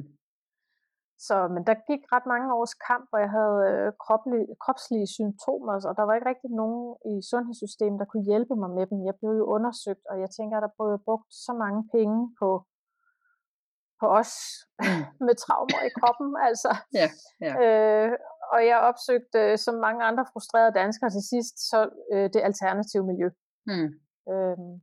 Så, 1.28 1.36
men 1.54 1.62
der 1.70 1.76
gik 1.90 2.02
ret 2.14 2.28
mange 2.34 2.48
års 2.58 2.76
kamp, 2.90 3.04
hvor 3.10 3.20
jeg 3.26 3.32
havde 3.38 3.60
øh, 3.72 3.90
kropslige, 4.04 4.48
kropslige 4.64 5.08
symptomer, 5.18 5.74
og 5.90 5.94
der 5.98 6.04
var 6.06 6.14
ikke 6.16 6.30
rigtig 6.32 6.52
nogen 6.62 6.84
i 7.12 7.14
sundhedssystemet, 7.32 8.00
der 8.02 8.10
kunne 8.10 8.30
hjælpe 8.32 8.56
mig 8.62 8.72
med 8.78 8.86
dem. 8.90 9.00
Jeg 9.10 9.16
blev 9.20 9.34
jo 9.42 9.46
undersøgt, 9.56 10.06
og 10.12 10.16
jeg 10.24 10.30
tænker, 10.38 10.56
at 10.58 10.66
der 10.66 10.74
blev 10.78 11.00
brugt 11.08 11.30
så 11.46 11.54
mange 11.64 11.82
penge 11.96 12.18
på, 12.40 12.50
på 14.04 14.08
os 14.20 14.32
mm. 14.84 15.04
med 15.28 15.36
traumer 15.44 15.82
i 15.90 15.92
kroppen. 16.00 16.30
Altså. 16.48 16.72
Ja, 17.00 17.08
ja. 17.46 17.54
Øh, 17.62 18.12
og 18.54 18.60
jeg 18.70 18.78
opsøgte, 18.90 19.58
som 19.66 19.76
mange 19.88 20.02
andre 20.10 20.26
frustrerede 20.32 20.78
danskere 20.82 21.10
til 21.10 21.24
sidst, 21.32 21.56
så 21.70 21.80
øh, 22.14 22.28
det 22.34 22.42
alternative 22.50 23.06
miljø. 23.10 23.30
Mm. 23.72 23.90
Øhm, 24.32 24.74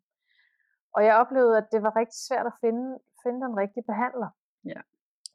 og 0.96 1.00
jeg 1.06 1.14
oplevede, 1.22 1.56
at 1.62 1.68
det 1.72 1.80
var 1.86 1.92
rigtig 2.00 2.20
svært 2.28 2.46
at 2.52 2.56
finde, 2.64 2.86
finde 3.22 3.40
den 3.46 3.54
rigtige 3.62 3.88
behandler. 3.90 4.30
Ja 4.72 4.80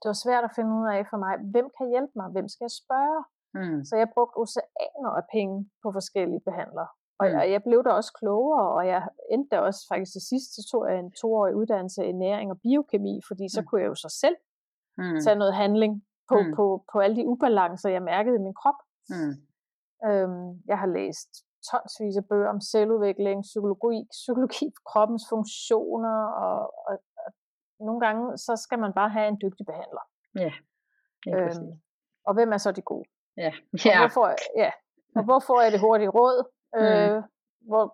det 0.05 0.07
var 0.13 0.23
svært 0.25 0.45
at 0.47 0.55
finde 0.57 0.71
ud 0.79 0.87
af 0.95 1.01
for 1.11 1.17
mig, 1.25 1.33
hvem 1.53 1.67
kan 1.77 1.87
hjælpe 1.93 2.13
mig, 2.19 2.27
hvem 2.35 2.47
skal 2.53 2.65
jeg 2.67 2.75
spørge? 2.83 3.21
Mm. 3.57 3.79
Så 3.89 3.93
jeg 4.01 4.07
brugte 4.15 4.37
oceaner 4.43 5.11
af 5.21 5.25
penge 5.35 5.57
på 5.83 5.87
forskellige 5.97 6.43
behandlere. 6.49 6.89
Og 7.19 7.25
jeg, 7.31 7.45
mm. 7.45 7.51
jeg 7.51 7.61
blev 7.63 7.83
da 7.83 7.89
også 7.89 8.13
klogere, 8.19 8.65
og 8.75 8.87
jeg 8.87 9.07
endte 9.31 9.55
da 9.55 9.59
også 9.59 9.81
faktisk 9.91 10.11
til 10.11 10.21
sidst, 10.21 10.49
så 10.55 10.61
tog 10.71 10.81
jeg 10.89 10.99
en 10.99 11.11
toårig 11.21 11.55
uddannelse 11.55 12.05
i 12.05 12.11
næring 12.11 12.51
og 12.51 12.59
biokemi, 12.61 13.21
fordi 13.27 13.45
så 13.55 13.61
mm. 13.61 13.67
kunne 13.67 13.81
jeg 13.81 13.87
jo 13.87 13.95
så 13.95 14.09
selv 14.21 14.37
mm. 14.97 15.19
tage 15.23 15.39
noget 15.41 15.53
handling 15.53 15.93
på, 16.29 16.37
mm. 16.41 16.55
på, 16.55 16.85
på 16.91 16.99
alle 16.99 17.15
de 17.15 17.27
ubalancer, 17.27 17.89
jeg 17.89 18.03
mærkede 18.03 18.35
i 18.35 18.45
min 18.47 18.59
krop. 18.61 18.79
Mm. 19.09 19.33
Øhm, 20.07 20.47
jeg 20.71 20.77
har 20.79 20.89
læst 20.97 21.29
tonsvis 21.69 22.17
af 22.17 22.25
bøger 22.29 22.49
om 22.49 22.61
selvudvikling, 22.61 23.41
psykologi, 23.41 24.07
psykologi 24.11 24.67
kroppens 24.89 25.23
funktioner 25.29 26.17
og, 26.43 26.57
og, 26.87 26.93
nogle 27.79 27.99
gange, 28.05 28.37
så 28.37 28.55
skal 28.55 28.79
man 28.79 28.93
bare 28.93 29.09
have 29.09 29.27
en 29.27 29.39
dygtig 29.43 29.65
behandler. 29.65 30.03
Ja, 30.35 30.51
ja 31.25 31.37
øhm, 31.37 31.71
Og 32.27 32.33
hvem 32.33 32.51
er 32.51 32.57
så 32.57 32.71
de 32.71 32.81
gode? 32.81 33.09
Ja. 33.37 33.51
ja. 33.85 33.93
Og, 33.93 33.99
hvorfor, 33.99 34.25
ja. 34.63 34.71
og 35.15 35.23
hvorfor 35.23 35.57
er 35.65 35.69
det 35.69 35.79
hurtigt 35.79 36.11
råd? 36.13 36.54
Mm. 36.75 36.81
Øh, 36.81 37.23
hvor, 37.69 37.85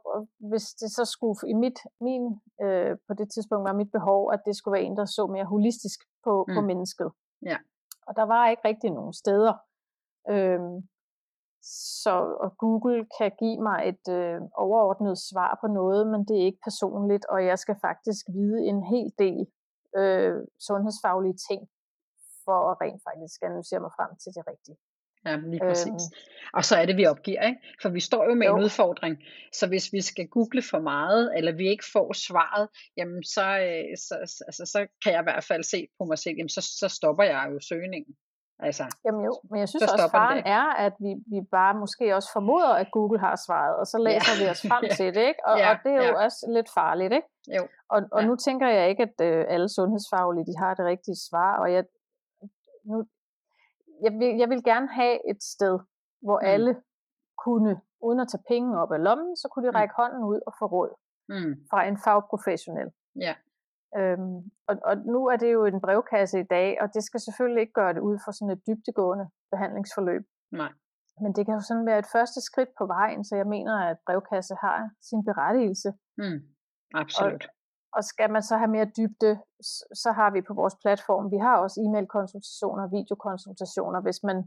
hvis 0.49 0.65
det 0.81 0.89
så 0.97 1.05
skulle, 1.05 1.37
i 1.53 1.53
mit, 1.53 1.79
min, 2.01 2.23
øh, 2.65 2.97
på 3.07 3.13
det 3.13 3.27
tidspunkt 3.31 3.63
var 3.69 3.73
mit 3.73 3.91
behov, 3.91 4.33
at 4.33 4.41
det 4.45 4.55
skulle 4.55 4.73
være 4.73 4.87
en, 4.87 4.97
der 4.97 5.05
så 5.05 5.27
mere 5.27 5.45
holistisk 5.45 5.99
på, 6.23 6.45
mm. 6.47 6.53
på 6.55 6.61
mennesket. 6.61 7.09
Ja. 7.41 7.57
Og 8.07 8.15
der 8.15 8.25
var 8.33 8.49
ikke 8.49 8.67
rigtig 8.67 8.91
nogen 8.91 9.13
steder. 9.13 9.53
Øhm, 10.29 10.77
så 12.03 12.15
og 12.43 12.57
Google 12.57 13.07
kan 13.17 13.31
give 13.39 13.59
mig 13.69 13.79
et 13.91 14.05
øh, 14.17 14.41
overordnet 14.65 15.17
svar 15.29 15.57
på 15.61 15.67
noget, 15.67 16.07
men 16.07 16.25
det 16.27 16.35
er 16.37 16.45
ikke 16.45 16.65
personligt, 16.69 17.25
og 17.25 17.45
jeg 17.45 17.59
skal 17.59 17.75
faktisk 17.81 18.23
vide 18.37 18.59
en 18.71 18.83
hel 18.83 19.09
del 19.23 19.41
øh, 19.99 20.37
sundhedsfaglige 20.67 21.37
ting, 21.49 21.61
for 22.45 22.59
at 22.71 22.77
rent 22.81 23.01
faktisk 23.09 23.39
analysere 23.47 23.79
mig 23.85 23.91
frem 23.97 24.11
til 24.23 24.31
det 24.35 24.43
rigtige. 24.51 24.77
Ja, 25.25 25.35
lige 25.35 25.59
præcis. 25.59 25.87
Øhm, 25.87 26.53
og 26.53 26.65
så 26.65 26.75
er 26.75 26.85
det, 26.85 26.97
vi 26.97 27.05
opgiver, 27.05 27.41
ikke? 27.41 27.59
For 27.81 27.89
vi 27.89 27.99
står 27.99 28.23
jo 28.29 28.33
med 28.35 28.47
jo. 28.47 28.55
en 28.55 28.63
udfordring. 28.63 29.17
Så 29.53 29.67
hvis 29.67 29.93
vi 29.93 30.01
skal 30.01 30.27
google 30.27 30.61
for 30.71 30.79
meget, 30.79 31.31
eller 31.37 31.51
vi 31.51 31.67
ikke 31.67 31.85
får 31.93 32.13
svaret, 32.13 32.69
jamen 32.97 33.23
så, 33.23 33.45
øh, 33.67 33.97
så, 33.97 34.15
altså, 34.47 34.63
så 34.65 34.87
kan 35.03 35.13
jeg 35.13 35.21
i 35.21 35.29
hvert 35.29 35.43
fald 35.43 35.63
se 35.63 35.87
på 35.97 36.03
mig 36.05 36.17
selv, 36.17 36.35
jamen 36.37 36.49
så, 36.49 36.61
så 36.79 36.87
stopper 36.87 37.23
jeg 37.23 37.49
jo 37.53 37.59
søgningen. 37.69 38.15
Altså, 38.67 38.83
Jamen 39.05 39.21
jo, 39.25 39.33
men 39.49 39.59
jeg 39.59 39.69
synes 39.69 39.83
også, 39.83 40.09
faren 40.11 40.43
er, 40.57 40.65
at 40.85 40.93
vi, 41.05 41.11
vi 41.33 41.39
bare 41.51 41.73
måske 41.83 42.15
også 42.15 42.29
formoder, 42.33 42.73
at 42.81 42.87
Google 42.91 43.19
har 43.19 43.35
svaret, 43.45 43.75
og 43.81 43.85
så 43.91 43.97
læser 44.07 44.33
ja. 44.33 44.39
vi 44.41 44.45
os 44.53 44.61
frem 44.69 44.83
til 44.99 45.09
det, 45.15 45.23
ikke? 45.31 45.41
Og, 45.49 45.57
ja, 45.57 45.69
og 45.71 45.77
det 45.83 45.91
er 45.91 46.01
jo 46.07 46.13
ja. 46.17 46.23
også 46.25 46.39
lidt 46.55 46.69
farligt, 46.79 47.13
ikke? 47.13 47.27
Jo. 47.57 47.63
Og, 47.93 47.99
og 48.15 48.21
ja. 48.21 48.27
nu 48.27 48.35
tænker 48.35 48.67
jeg 48.77 48.89
ikke, 48.89 49.03
at 49.09 49.17
øh, 49.29 49.45
alle 49.53 49.69
sundhedsfaglige, 49.77 50.45
de 50.51 50.55
har 50.63 50.73
det 50.73 50.85
rigtige 50.85 51.19
svar, 51.29 51.51
og 51.61 51.67
jeg, 51.73 51.83
nu, 52.91 52.97
jeg, 54.05 54.11
vil, 54.19 54.37
jeg 54.41 54.49
vil 54.49 54.63
gerne 54.63 54.89
have 54.99 55.29
et 55.31 55.43
sted, 55.43 55.79
hvor 56.21 56.39
mm. 56.39 56.45
alle 56.53 56.81
kunne, 57.45 57.81
uden 58.01 58.19
at 58.19 58.27
tage 58.31 58.43
penge 58.47 58.79
op 58.81 58.91
af 58.91 59.03
lommen, 59.03 59.35
så 59.35 59.47
kunne 59.51 59.65
de 59.67 59.71
mm. 59.71 59.75
række 59.75 59.93
mm. 59.97 60.01
hånden 60.01 60.23
ud 60.31 60.39
og 60.47 60.53
få 60.59 60.65
råd 60.65 60.91
mm. 61.29 61.53
fra 61.69 61.79
en 61.89 61.97
fagprofessionel. 62.05 62.89
Ja. 63.25 63.33
Øhm, 63.97 64.37
og, 64.69 64.75
og 64.89 64.97
nu 65.13 65.19
er 65.27 65.37
det 65.37 65.53
jo 65.53 65.65
en 65.65 65.81
brevkasse 65.81 66.39
i 66.39 66.43
dag, 66.43 66.77
og 66.81 66.93
det 66.93 67.03
skal 67.03 67.19
selvfølgelig 67.19 67.61
ikke 67.61 67.73
gøre 67.73 67.93
det 67.93 67.99
ud 68.09 68.17
for 68.25 68.31
sådan 68.31 68.53
et 68.55 68.61
dybtegående 68.67 69.29
behandlingsforløb. 69.51 70.23
Nej. 70.51 70.71
Men 71.21 71.33
det 71.35 71.45
kan 71.45 71.53
jo 71.53 71.61
sådan 71.61 71.85
være 71.85 71.99
et 71.99 72.11
første 72.15 72.41
skridt 72.41 72.69
på 72.77 72.85
vejen, 72.85 73.23
så 73.23 73.35
jeg 73.35 73.47
mener, 73.47 73.75
at 73.89 73.97
brevkasse 74.05 74.55
har 74.61 74.89
sin 75.09 75.25
berettigelse. 75.25 75.89
Mm, 76.17 76.39
absolut. 76.93 77.43
Og, 77.45 77.49
og 77.93 78.03
skal 78.03 78.29
man 78.31 78.43
så 78.43 78.57
have 78.57 78.71
mere 78.75 78.91
dybde, 78.97 79.39
så 80.03 80.11
har 80.11 80.29
vi 80.31 80.41
på 80.41 80.53
vores 80.53 80.75
platform, 80.83 81.31
vi 81.31 81.37
har 81.37 81.57
også 81.57 81.81
e-mail-konsultationer, 81.85 82.87
videokonsultationer, 82.97 84.01
hvis 84.01 84.23
man 84.23 84.37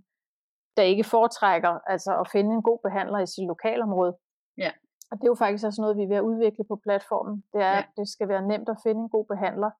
der 0.76 0.82
ikke 0.82 1.04
foretrækker 1.04 1.72
altså 1.86 2.20
at 2.20 2.28
finde 2.32 2.54
en 2.54 2.62
god 2.62 2.78
behandler 2.82 3.18
i 3.18 3.26
sit 3.26 3.46
lokalområde. 3.46 4.16
Ja. 4.58 4.70
Og 5.10 5.14
det 5.18 5.24
er 5.24 5.34
jo 5.34 5.42
faktisk 5.44 5.66
også 5.66 5.80
noget, 5.82 5.96
vi 5.96 6.02
er 6.02 6.08
ved 6.08 6.16
at 6.16 6.28
udvikle 6.30 6.64
på 6.64 6.76
platformen. 6.86 7.44
Det 7.52 7.60
er, 7.62 7.72
ja. 7.72 7.78
at 7.78 7.88
det 7.96 8.08
skal 8.08 8.28
være 8.28 8.48
nemt 8.52 8.68
at 8.68 8.76
finde 8.82 9.00
en 9.00 9.08
god 9.08 9.26
behandler. 9.32 9.70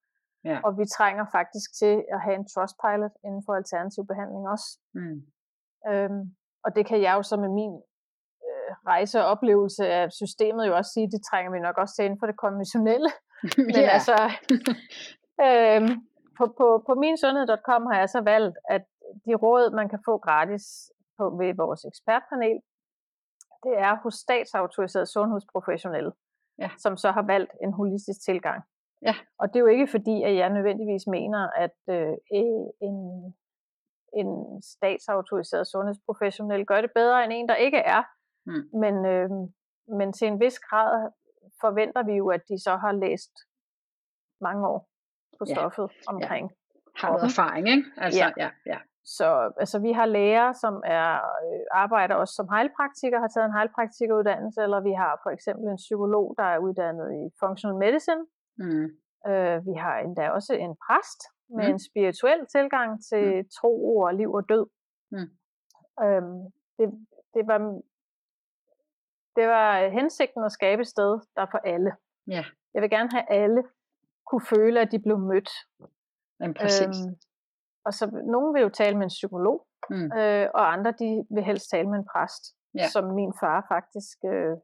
Ja. 0.45 0.61
Og 0.65 0.79
vi 0.79 0.85
trænger 0.97 1.25
faktisk 1.33 1.69
til 1.81 2.05
at 2.15 2.21
have 2.21 2.37
en 2.37 2.49
trustpilot 2.49 3.15
inden 3.27 3.43
for 3.47 3.53
alternativ 3.55 4.07
behandling 4.07 4.49
også. 4.55 4.69
Mm. 4.95 5.19
Øhm, 5.91 6.23
og 6.65 6.71
det 6.77 6.87
kan 6.87 7.03
jeg 7.03 7.15
jo 7.19 7.23
så 7.23 7.37
med 7.37 7.49
min 7.61 7.75
øh, 8.49 8.71
rejse 8.87 9.21
og 9.21 9.27
oplevelse 9.27 9.89
af 9.89 10.13
systemet 10.13 10.67
jo 10.67 10.77
også 10.77 10.91
sige, 10.95 11.11
det 11.11 11.23
trænger 11.31 11.51
vi 11.53 11.59
nok 11.59 11.79
også 11.79 11.95
til 11.95 12.05
inden 12.05 12.21
for 12.21 12.27
det 12.27 12.37
konventionelle. 12.37 13.11
Men 13.67 13.77
yeah. 13.77 13.95
altså, 13.97 14.17
øhm, 15.45 15.93
på, 16.39 16.45
på, 16.59 16.67
på 16.87 16.95
minsundhed.com 16.95 17.83
har 17.87 17.99
jeg 17.99 18.09
så 18.09 18.21
valgt, 18.21 18.57
at 18.69 18.85
de 19.27 19.35
råd, 19.35 19.75
man 19.75 19.89
kan 19.89 20.01
få 20.05 20.19
gratis 20.19 20.65
på, 21.19 21.25
ved 21.41 21.55
vores 21.55 21.85
ekspertpanel, 21.85 22.59
det 23.65 23.75
er 23.79 23.97
hos 24.03 24.15
statsautoriseret 24.15 25.09
sundhedsprofessionelle, 25.09 26.13
ja. 26.59 26.71
som 26.79 26.97
så 26.97 27.11
har 27.11 27.23
valgt 27.23 27.53
en 27.63 27.73
holistisk 27.73 28.21
tilgang. 28.25 28.63
Ja. 29.03 29.15
Og 29.39 29.49
det 29.49 29.57
er 29.57 29.61
jo 29.61 29.67
ikke 29.67 29.87
fordi, 29.87 30.23
at 30.23 30.37
jeg 30.37 30.51
nødvendigvis 30.51 31.07
mener, 31.07 31.49
at 31.57 31.79
øh, 31.89 32.15
en, 32.31 32.97
en 34.21 34.63
statsautoriseret 34.63 35.67
sundhedsprofessionel 35.67 36.67
gør 36.67 36.81
det 36.81 36.91
bedre 36.95 37.25
end 37.25 37.33
en, 37.33 37.49
der 37.49 37.55
ikke 37.55 37.79
er. 37.79 38.03
Mm. 38.47 38.81
Men, 38.81 39.07
øh, 39.07 39.31
men 39.99 40.13
til 40.13 40.29
en 40.29 40.41
vis 40.41 40.59
grad 40.59 41.11
forventer 41.65 42.03
vi 42.09 42.15
jo, 42.23 42.27
at 42.37 42.43
de 42.51 42.57
så 42.67 42.77
har 42.85 42.93
læst 43.05 43.35
mange 44.41 44.63
år 44.73 44.81
på 45.39 45.45
stoffet 45.55 45.89
ja. 45.93 46.13
omkring. 46.13 46.47
Ja. 46.51 46.57
Har 47.01 47.09
noget 47.13 47.25
erfaring, 47.31 47.65
ikke? 47.75 47.85
Altså, 48.05 48.21
ja. 48.21 48.29
ja, 48.45 48.51
ja. 48.73 48.79
Så 49.19 49.29
altså, 49.63 49.79
vi 49.87 49.93
har 49.93 50.07
læger, 50.07 50.53
som 50.53 50.75
er 50.85 51.11
øh, 51.45 51.65
arbejder 51.85 52.15
også 52.15 52.35
som 52.35 52.49
heilpraktiker, 52.55 53.19
har 53.25 53.31
taget 53.35 53.47
en 53.47 53.59
heilpraktikeruddannelse, 53.59 54.63
eller 54.63 54.81
vi 54.89 54.93
har 55.03 55.13
for 55.25 55.31
eksempel 55.37 55.67
en 55.69 55.83
psykolog, 55.87 56.27
der 56.39 56.47
er 56.55 56.59
uddannet 56.59 57.09
i 57.21 57.23
functional 57.43 57.79
medicine. 57.85 58.23
Mm. 58.63 58.87
Øh, 59.31 59.57
vi 59.69 59.75
har 59.85 59.97
endda 60.07 60.25
også 60.37 60.53
en 60.67 60.75
præst 60.85 61.21
med 61.57 61.65
mm. 61.67 61.73
en 61.73 61.81
spirituel 61.89 62.41
tilgang 62.57 62.91
til 63.11 63.27
mm. 63.37 63.49
tro 63.59 63.97
og 63.97 64.15
liv 64.15 64.31
og 64.39 64.49
død. 64.49 64.67
Mm. 65.15 65.31
Øhm, 66.05 66.41
det, 66.79 66.87
det, 67.35 67.43
var, 67.51 67.59
det 69.37 69.49
var 69.49 69.89
hensigten 69.89 70.45
at 70.45 70.53
skabe 70.53 70.83
et 70.83 70.89
sted, 70.89 71.21
der 71.37 71.43
er 71.43 71.51
for 71.51 71.59
alle. 71.59 71.93
Ja. 72.27 72.45
Jeg 72.75 72.83
vil 72.83 72.91
gerne 72.91 73.11
have 73.11 73.31
alle 73.31 73.63
kunne 74.27 74.47
føle, 74.55 74.81
at 74.81 74.93
de 74.93 74.99
blev 74.99 75.19
mødt. 75.19 75.51
Jamen, 76.41 76.55
præcis. 76.55 76.97
Øhm, 77.07 77.15
og 77.87 77.93
så 77.95 78.05
nogen 78.35 78.55
vil 78.55 78.63
jo 78.63 78.69
tale 78.69 78.97
med 78.97 79.05
en 79.05 79.17
psykolog, 79.19 79.67
mm. 79.91 80.13
øh, 80.19 80.49
og 80.55 80.73
andre 80.73 80.93
de 80.93 81.25
vil 81.35 81.45
helst 81.45 81.71
tale 81.71 81.89
med 81.91 81.99
en 81.99 82.09
præst, 82.13 82.45
ja. 82.79 82.89
som 82.89 83.05
min 83.05 83.33
far 83.41 83.67
faktisk 83.75 84.19
øh, 84.33 84.57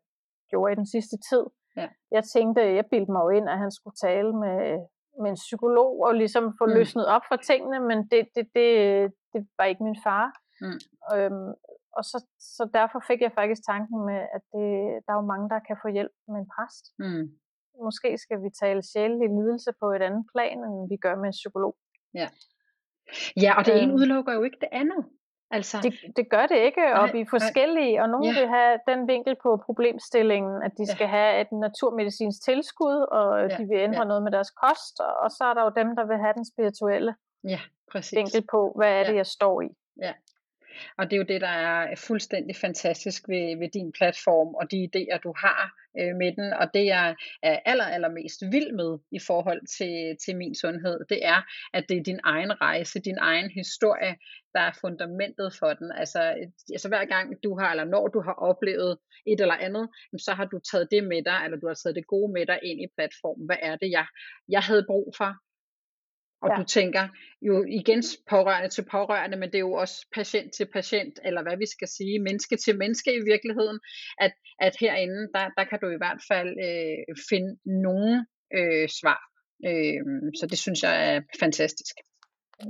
gjorde 0.51 0.73
i 0.73 0.77
den 0.77 0.87
sidste 0.87 1.17
tid. 1.31 1.45
Ja. 1.77 1.89
Jeg 2.11 2.25
tænkte, 2.25 2.75
jeg 2.79 2.87
bildte 2.91 3.13
mig 3.13 3.21
jo 3.25 3.29
ind, 3.29 3.49
at 3.49 3.59
han 3.59 3.71
skulle 3.71 3.97
tale 3.97 4.33
med, 4.33 4.59
med 5.23 5.31
en 5.31 5.41
psykolog 5.47 5.93
og 6.07 6.15
ligesom 6.15 6.45
få 6.59 6.65
mm. 6.67 6.73
løsnet 6.73 7.07
op 7.07 7.23
for 7.29 7.37
tingene, 7.37 7.81
men 7.81 7.99
det, 8.11 8.29
det, 8.35 8.45
det, 8.55 8.69
det 9.33 9.49
var 9.59 9.65
ikke 9.65 9.85
min 9.85 10.01
far. 10.05 10.27
Mm. 10.61 10.79
Øhm, 11.15 11.51
og 11.97 12.03
så, 12.11 12.19
så 12.57 12.63
derfor 12.79 13.01
fik 13.09 13.21
jeg 13.27 13.33
faktisk 13.41 13.63
tanken 13.73 13.99
med, 14.11 14.21
at 14.37 14.43
det, 14.55 14.71
der 15.05 15.11
er 15.13 15.19
jo 15.21 15.31
mange, 15.33 15.49
der 15.55 15.61
kan 15.69 15.77
få 15.83 15.89
hjælp 15.97 16.15
med 16.33 16.39
en 16.43 16.51
præst. 16.55 16.85
Mm. 17.03 17.25
Måske 17.87 18.19
skal 18.25 18.39
vi 18.45 18.51
tale 18.63 18.83
sjælelig 18.93 19.29
lidelse 19.39 19.71
på 19.81 19.87
et 19.97 20.03
andet 20.09 20.25
plan, 20.33 20.59
end 20.67 20.89
vi 20.93 20.97
gør 21.05 21.15
med 21.17 21.29
en 21.33 21.39
psykolog. 21.41 21.75
Ja, 22.21 22.29
ja 23.45 23.53
og 23.59 23.63
det 23.67 23.73
øhm, 23.75 23.83
ene 23.83 23.95
udelukker 23.95 24.33
jo 24.39 24.43
ikke 24.43 24.61
det 24.61 24.69
andet. 24.73 25.03
Altså, 25.53 25.77
det, 25.83 25.93
det 26.17 26.31
gør 26.31 26.47
det 26.47 26.59
ikke, 26.69 26.85
og 27.01 27.05
vi 27.13 27.21
er 27.21 27.31
forskellige, 27.31 28.03
og 28.03 28.09
nogen 28.09 28.35
ja. 28.35 28.41
vil 28.41 28.49
have 28.49 28.79
den 28.91 29.09
vinkel 29.09 29.37
på 29.43 29.63
problemstillingen, 29.67 30.63
at 30.63 30.73
de 30.79 30.85
ja. 30.89 30.95
skal 30.95 31.09
have 31.09 31.41
et 31.41 31.53
naturmedicinsk 31.53 32.39
tilskud, 32.45 32.99
og 33.19 33.29
ja. 33.51 33.57
de 33.57 33.63
vil 33.71 33.79
ændre 33.79 34.05
ja. 34.05 34.11
noget 34.11 34.23
med 34.23 34.33
deres 34.33 34.51
kost, 34.51 35.01
og 35.23 35.31
så 35.31 35.45
er 35.51 35.55
der 35.55 35.63
jo 35.63 35.73
dem, 35.81 35.97
der 35.97 36.05
vil 36.11 36.19
have 36.25 36.35
den 36.39 36.47
spirituelle 36.53 37.15
ja, 37.45 37.61
præcis. 37.93 38.17
vinkel 38.17 38.43
på, 38.51 38.73
hvad 38.77 38.93
er 38.99 39.03
det, 39.05 39.13
ja. 39.13 39.17
jeg 39.17 39.27
står 39.27 39.61
i. 39.61 39.69
Ja. 40.03 40.13
Og 40.99 41.05
det 41.05 41.13
er 41.13 41.19
jo 41.19 41.33
det, 41.33 41.41
der 41.41 41.55
er 41.71 41.97
fuldstændig 41.97 42.57
fantastisk 42.57 43.29
ved, 43.29 43.59
ved 43.59 43.69
din 43.69 43.93
platform, 43.93 44.55
og 44.55 44.71
de 44.71 44.89
idéer, 44.89 45.19
du 45.19 45.35
har 45.37 45.63
øh, 45.99 46.17
med 46.17 46.33
den. 46.39 46.53
Og 46.53 46.67
det, 46.75 46.85
jeg 46.87 47.17
er 47.43 47.59
aller, 47.65 47.85
allermest 47.85 48.43
vild 48.53 48.73
med 48.73 48.99
i 49.13 49.19
forhold 49.19 49.63
til, 49.79 50.17
til 50.25 50.37
min 50.37 50.55
sundhed, 50.55 50.99
det 51.09 51.27
er, 51.27 51.41
at 51.75 51.85
det 51.89 51.97
er 51.97 52.03
din 52.03 52.21
egen 52.25 52.61
rejse, 52.61 53.01
din 53.01 53.19
egen 53.21 53.51
historie, 53.51 54.17
der 54.55 54.61
er 54.61 54.79
fundamentet 54.81 55.55
for 55.59 55.73
den. 55.73 55.93
Altså, 55.93 56.23
øh, 56.23 56.47
altså 56.73 56.89
hver 56.89 57.05
gang 57.05 57.27
du 57.45 57.59
har, 57.59 57.71
eller 57.71 57.85
når 57.85 58.09
du 58.09 58.21
har 58.21 58.33
oplevet 58.33 58.99
et 59.27 59.41
eller 59.41 59.55
andet, 59.67 59.89
så 60.19 60.33
har 60.33 60.45
du 60.45 60.59
taget 60.71 60.89
det 60.91 61.05
med 61.05 61.23
dig, 61.25 61.41
eller 61.45 61.59
du 61.59 61.67
har 61.67 61.75
taget 61.75 61.97
det 61.97 62.07
gode 62.07 62.33
med 62.33 62.47
dig 62.47 62.59
ind 62.63 62.81
i 62.81 62.93
platformen. 62.97 63.47
Hvad 63.47 63.61
er 63.63 63.77
det, 63.77 63.91
jeg, 63.91 64.07
jeg 64.49 64.63
havde 64.63 64.85
brug 64.89 65.15
for? 65.17 65.50
Og 66.43 66.49
ja. 66.51 66.57
du 66.59 66.65
tænker 66.65 67.05
jo 67.49 67.65
igen 67.79 68.03
pårørende 68.31 68.69
til 68.69 68.85
pårørende, 68.95 69.37
men 69.37 69.49
det 69.49 69.59
er 69.59 69.69
jo 69.71 69.73
også 69.73 69.97
patient 70.15 70.53
til 70.53 70.67
patient, 70.73 71.15
eller 71.25 71.43
hvad 71.43 71.57
vi 71.57 71.67
skal 71.67 71.89
sige, 71.89 72.23
menneske 72.29 72.57
til 72.57 72.79
menneske 72.79 73.11
i 73.15 73.25
virkeligheden, 73.33 73.79
at, 74.19 74.33
at 74.67 74.75
herinde, 74.81 75.21
der, 75.35 75.45
der 75.59 75.65
kan 75.65 75.79
du 75.83 75.89
i 75.89 76.01
hvert 76.03 76.21
fald 76.31 76.51
øh, 76.69 77.17
finde 77.31 77.51
nogle 77.83 78.27
øh, 78.59 78.89
svar. 79.01 79.21
Øh, 79.69 80.01
så 80.39 80.45
det 80.51 80.59
synes 80.59 80.83
jeg 80.87 80.95
er 81.09 81.21
fantastisk. 81.43 81.95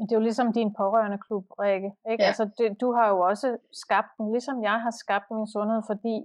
Det 0.07 0.13
er 0.13 0.19
jo 0.21 0.29
ligesom 0.29 0.53
din 0.59 0.71
pårørende 0.81 1.19
klub, 1.27 1.45
Rikke. 1.63 1.91
Ikke? 2.11 2.23
Ja. 2.23 2.29
Altså, 2.29 2.45
det, 2.59 2.67
du 2.83 2.89
har 2.97 3.07
jo 3.13 3.19
også 3.31 3.49
skabt 3.85 4.11
den, 4.19 4.27
ligesom 4.37 4.57
jeg 4.71 4.79
har 4.85 4.95
skabt 5.03 5.29
min 5.37 5.49
sundhed, 5.55 5.81
fordi 5.91 6.17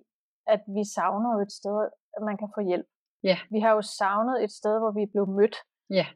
at 0.54 0.62
vi 0.76 0.84
savner 0.96 1.30
jo 1.36 1.39
et 1.48 1.54
sted, 1.60 1.76
at 2.16 2.22
man 2.30 2.38
kan 2.41 2.50
få 2.56 2.62
hjælp. 2.70 2.88
Ja. 3.30 3.38
Vi 3.54 3.60
har 3.60 3.72
jo 3.78 3.82
savnet 4.00 4.43
et 4.46 4.52
sted, 4.60 4.76
hvor 4.82 4.91
vi 5.00 5.04
blev 5.14 5.26
mødt. 5.39 5.56
Ja 6.00 6.08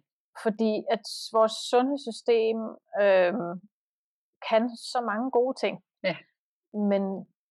fordi 0.44 0.84
at 0.90 1.04
vores 1.38 1.56
sundhedssystem 1.72 2.58
øh, 3.02 3.34
kan 4.50 4.64
så 4.94 5.00
mange 5.10 5.32
gode 5.32 5.56
ting. 5.64 5.84
Ja. 6.04 6.16
Men 6.74 7.04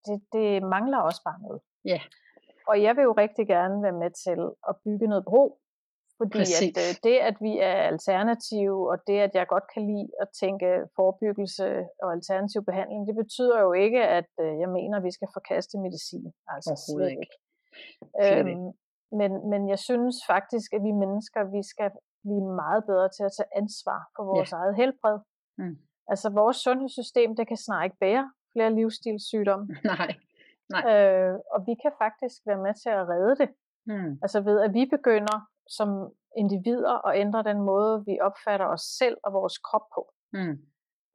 det, 0.07 0.19
det 0.33 0.63
mangler 0.63 0.99
også 0.99 1.23
bare 1.25 1.41
noget. 1.43 1.61
Ja. 1.85 2.01
Og 2.69 2.83
jeg 2.83 2.97
vil 2.97 3.03
jo 3.03 3.13
rigtig 3.13 3.47
gerne 3.47 3.83
være 3.83 3.99
med 4.03 4.11
til 4.25 4.41
at 4.69 4.75
bygge 4.85 5.07
noget 5.09 5.25
bro. 5.25 5.61
Fordi 6.21 6.41
at, 6.41 6.77
øh, 6.85 6.93
det, 7.07 7.17
at 7.31 7.37
vi 7.47 7.53
er 7.71 7.79
alternative, 7.93 8.91
og 8.91 8.97
det, 9.07 9.19
at 9.27 9.33
jeg 9.35 9.47
godt 9.55 9.67
kan 9.75 9.83
lide 9.91 10.09
at 10.23 10.29
tænke 10.41 10.69
forebyggelse 10.97 11.67
og 12.03 12.09
alternativ 12.19 12.61
behandling, 12.65 13.07
det 13.09 13.17
betyder 13.23 13.59
jo 13.67 13.73
ikke, 13.85 14.03
at 14.19 14.31
øh, 14.41 14.53
jeg 14.63 14.71
mener, 14.79 14.97
at 14.99 15.05
vi 15.09 15.13
skal 15.17 15.29
forkaste 15.39 15.79
medicin. 15.79 16.33
Altså 16.55 16.73
slet 16.85 17.11
ikke. 17.11 17.21
ikke. 17.21 17.37
Øhm, 18.25 18.67
men, 19.21 19.31
men 19.51 19.69
jeg 19.73 19.79
synes 19.89 20.17
faktisk, 20.33 20.69
at 20.77 20.83
vi 20.89 20.93
mennesker, 21.05 21.41
vi 21.57 21.63
skal 21.73 21.91
vi 22.31 22.37
er 22.45 22.55
meget 22.65 22.83
bedre 22.91 23.09
til 23.17 23.25
at 23.29 23.35
tage 23.39 23.53
ansvar 23.61 24.01
for 24.15 24.25
vores 24.33 24.53
ja. 24.53 24.57
eget 24.57 24.75
helbred. 24.81 25.19
Mm. 25.59 25.77
Altså 26.13 26.29
vores 26.41 26.57
sundhedssystem, 26.57 27.37
det 27.37 27.49
kan 27.49 27.57
snart 27.57 27.85
ikke 27.85 28.03
bære 28.05 28.27
flere 28.53 28.75
livsstilssygdomme. 28.79 29.67
Nej. 29.93 30.11
Nej. 30.75 30.83
Øh, 30.91 31.35
og 31.55 31.59
vi 31.69 31.75
kan 31.83 31.93
faktisk 32.05 32.37
være 32.49 32.63
med 32.67 32.75
til 32.83 32.91
at 32.99 33.09
redde 33.13 33.37
det. 33.43 33.51
Mm. 33.91 34.13
Altså 34.25 34.39
ved 34.41 34.61
at 34.67 34.75
vi 34.75 34.85
begynder 34.97 35.39
som 35.79 35.89
individer 36.37 37.07
at 37.09 37.19
ændre 37.21 37.43
den 37.43 37.61
måde, 37.71 38.05
vi 38.07 38.15
opfatter 38.21 38.67
os 38.67 38.85
selv 39.01 39.17
og 39.25 39.33
vores 39.33 39.59
krop 39.59 39.87
på. 39.95 40.03
Mm. 40.33 40.57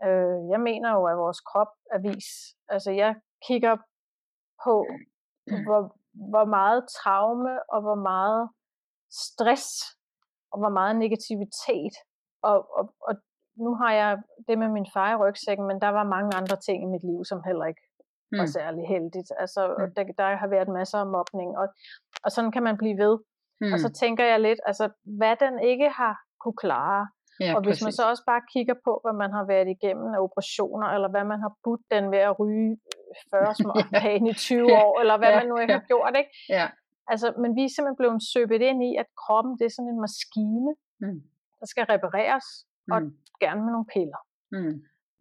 Øh, 0.05 0.39
jeg 0.53 0.59
mener 0.69 0.89
jo, 0.97 1.05
at 1.11 1.17
vores 1.17 1.41
krop 1.49 1.71
er 1.93 1.99
vis. 2.09 2.29
Altså 2.69 2.91
jeg 2.91 3.15
kigger 3.47 3.75
på, 4.65 4.85
mm. 5.47 5.63
hvor, 5.65 5.81
hvor 6.31 6.45
meget 6.45 6.87
traume 6.97 7.53
og 7.73 7.81
hvor 7.81 7.99
meget 8.11 8.49
stress 9.11 9.65
og 10.53 10.57
hvor 10.59 10.73
meget 10.79 10.95
negativitet. 10.95 11.95
Og, 12.49 12.57
og, 12.77 12.85
og 13.07 13.13
nu 13.65 13.71
har 13.75 13.93
jeg 13.93 14.11
det 14.47 14.57
med 14.57 14.69
min 14.69 14.87
far 14.93 15.09
i 15.13 15.19
rygsækken, 15.23 15.65
men 15.67 15.81
der 15.81 15.89
var 15.89 16.03
mange 16.15 16.31
andre 16.39 16.57
ting 16.65 16.77
i 16.83 16.91
mit 16.93 17.03
liv, 17.03 17.19
som 17.25 17.39
heller 17.47 17.65
ikke 17.65 17.83
mm. 18.31 18.39
var 18.39 18.45
særlig 18.45 18.83
heldigt. 18.87 19.31
Altså, 19.43 19.61
mm. 19.67 19.93
der, 19.95 20.03
der 20.17 20.35
har 20.35 20.47
været 20.47 20.67
masser 20.79 20.97
af 20.97 21.07
mobning, 21.07 21.57
og, 21.57 21.67
og 22.23 22.31
sådan 22.31 22.51
kan 22.51 22.63
man 22.63 22.77
blive 22.77 22.97
ved. 22.97 23.15
Mm. 23.61 23.73
Og 23.73 23.79
så 23.79 23.87
mm. 23.87 23.93
tænker 23.93 24.25
jeg 24.25 24.39
lidt, 24.39 24.59
altså, 24.65 24.89
hvad 25.19 25.35
den 25.43 25.59
ikke 25.71 25.89
har 25.89 26.15
kunne 26.41 26.59
klare, 26.65 27.07
Ja, 27.39 27.55
og 27.55 27.61
hvis 27.61 27.69
præcis. 27.69 27.83
man 27.83 27.91
så 27.91 28.03
også 28.11 28.23
bare 28.31 28.41
kigger 28.53 28.77
på, 28.85 28.91
hvad 29.03 29.15
man 29.23 29.31
har 29.37 29.45
været 29.53 29.67
igennem 29.75 30.07
af 30.15 30.19
operationer, 30.27 30.87
eller 30.95 31.09
hvad 31.13 31.25
man 31.31 31.39
har 31.45 31.53
budt 31.63 31.81
den 31.93 32.11
ved 32.11 32.17
at 32.29 32.39
ryge 32.39 32.77
40 33.31 33.55
små 33.55 33.73
ja. 33.93 34.29
i 34.31 34.33
20 34.33 34.73
år, 34.83 34.99
eller 35.01 35.17
hvad 35.17 35.29
ja. 35.29 35.37
man 35.39 35.47
nu 35.47 35.55
ikke 35.57 35.73
har 35.73 35.85
gjort, 35.91 36.13
ikke? 36.21 36.31
Ja. 36.49 36.65
Altså, 37.11 37.27
men 37.41 37.55
vi 37.57 37.63
er 37.65 37.71
simpelthen 37.73 38.01
blevet 38.01 38.23
søbet 38.33 38.61
ind 38.69 38.79
i, 38.89 38.91
at 39.01 39.07
kroppen 39.23 39.53
det 39.59 39.65
er 39.65 39.75
sådan 39.75 39.93
en 39.93 40.01
maskine, 40.07 40.71
mm. 41.03 41.19
der 41.59 41.65
skal 41.71 41.85
repareres, 41.93 42.47
og 42.93 42.99
mm. 43.01 43.17
gerne 43.43 43.61
med 43.65 43.71
nogle 43.75 43.91
piller. 43.93 44.21
Mm. 44.55 44.75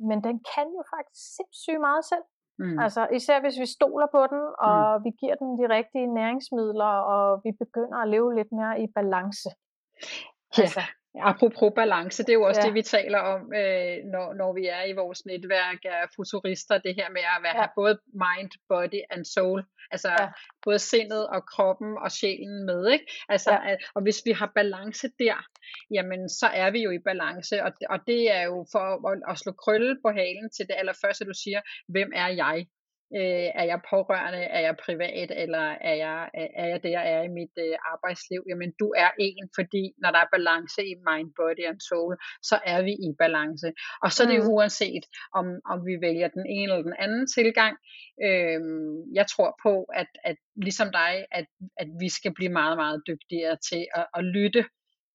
Men 0.09 0.19
den 0.27 0.37
kan 0.53 0.67
jo 0.79 0.83
faktisk 0.95 1.23
sindssygt 1.37 1.81
meget 1.89 2.05
selv. 2.13 2.27
Mm. 2.59 2.79
Altså 2.85 3.03
især 3.19 3.41
hvis 3.41 3.59
vi 3.63 3.67
stoler 3.67 4.09
på 4.17 4.23
den, 4.33 4.43
og 4.69 4.79
mm. 4.99 5.05
vi 5.05 5.11
giver 5.21 5.37
den 5.43 5.51
de 5.61 5.67
rigtige 5.77 6.07
næringsmidler, 6.21 6.95
og 7.15 7.25
vi 7.45 7.51
begynder 7.65 7.99
at 8.03 8.09
leve 8.15 8.35
lidt 8.39 8.53
mere 8.59 8.75
i 8.85 8.87
balance. 8.99 9.49
Ja. 10.59 10.63
Altså, 10.63 10.83
Apropos 11.21 11.73
balance, 11.77 12.23
det 12.23 12.29
er 12.29 12.35
jo 12.35 12.43
også 12.43 12.61
ja. 12.61 12.67
det, 12.67 12.75
vi 12.75 12.83
taler 12.83 13.19
om, 13.19 13.41
øh, 13.55 13.97
når, 14.13 14.35
når 14.35 14.53
vi 14.53 14.67
er 14.67 14.85
i 14.85 14.93
vores 14.93 15.27
netværk 15.27 15.79
af 15.85 16.09
futurister, 16.17 16.79
det 16.79 16.95
her 16.95 17.11
med 17.11 17.21
at 17.37 17.43
være 17.43 17.61
ja. 17.61 17.67
både 17.75 17.99
mind, 18.13 18.51
body 18.69 19.01
and 19.11 19.25
soul, 19.25 19.65
altså 19.91 20.09
ja. 20.09 20.29
både 20.63 20.79
sindet 20.79 21.29
og 21.29 21.47
kroppen 21.47 21.99
og 22.05 22.13
sjælen 22.13 22.67
med, 22.67 22.91
ikke? 22.91 23.07
Altså, 23.29 23.53
ja. 23.53 23.77
og 23.95 24.03
hvis 24.03 24.23
vi 24.25 24.33
har 24.33 24.53
balance 24.55 25.09
der, 25.19 25.39
jamen 25.91 26.29
så 26.29 26.47
er 26.47 26.71
vi 26.71 26.83
jo 26.83 26.91
i 26.91 26.99
balance, 26.99 27.63
og, 27.63 27.73
og 27.91 27.99
det 28.07 28.33
er 28.33 28.43
jo 28.43 28.67
for 28.73 29.09
at, 29.11 29.23
at 29.31 29.39
slå 29.39 29.53
krølle 29.53 29.99
på 30.05 30.11
halen 30.11 30.51
til 30.51 30.67
det 30.67 30.75
allerførste, 30.79 31.25
du 31.25 31.35
siger, 31.35 31.61
hvem 31.89 32.11
er 32.15 32.29
jeg? 32.29 32.67
Øh, 33.19 33.49
er 33.61 33.65
jeg 33.73 33.81
pårørende? 33.91 34.43
Er 34.57 34.61
jeg 34.61 34.77
privat? 34.85 35.31
Eller 35.43 35.67
er 35.91 35.95
jeg, 35.95 36.31
er 36.35 36.67
jeg 36.67 36.83
der, 36.83 36.99
er 36.99 37.23
i 37.23 37.29
mit 37.29 37.55
øh, 37.59 37.75
arbejdsliv? 37.93 38.41
Jamen, 38.49 38.73
du 38.81 38.89
er 38.97 39.11
en, 39.19 39.45
fordi 39.59 39.93
når 40.03 40.11
der 40.11 40.19
er 40.19 40.35
balance 40.37 40.81
i 40.93 40.95
mind, 41.09 41.29
body 41.37 41.65
and 41.71 41.81
soul, 41.89 42.17
så 42.43 42.57
er 42.65 42.83
vi 42.83 42.93
i 42.93 43.11
balance. 43.19 43.69
Og 44.03 44.13
så 44.13 44.23
er 44.23 44.29
det 44.29 44.37
jo 44.37 44.43
mm. 44.43 44.55
uanset, 44.57 45.05
om, 45.35 45.47
om 45.73 45.79
vi 45.89 45.95
vælger 46.07 46.29
den 46.29 46.47
ene 46.47 46.73
eller 46.73 46.89
den 46.91 46.97
anden 46.99 47.27
tilgang. 47.37 47.75
Øh, 48.27 48.61
jeg 49.19 49.27
tror 49.33 49.51
på, 49.65 49.75
at, 50.01 50.11
at 50.25 50.37
ligesom 50.67 50.89
dig, 50.93 51.13
at, 51.31 51.47
at 51.77 51.89
vi 52.01 52.09
skal 52.09 52.33
blive 52.35 52.53
meget, 52.61 52.77
meget 52.77 53.03
dygtigere 53.11 53.57
til 53.69 53.83
at, 53.95 54.07
at 54.19 54.25
lytte 54.25 54.65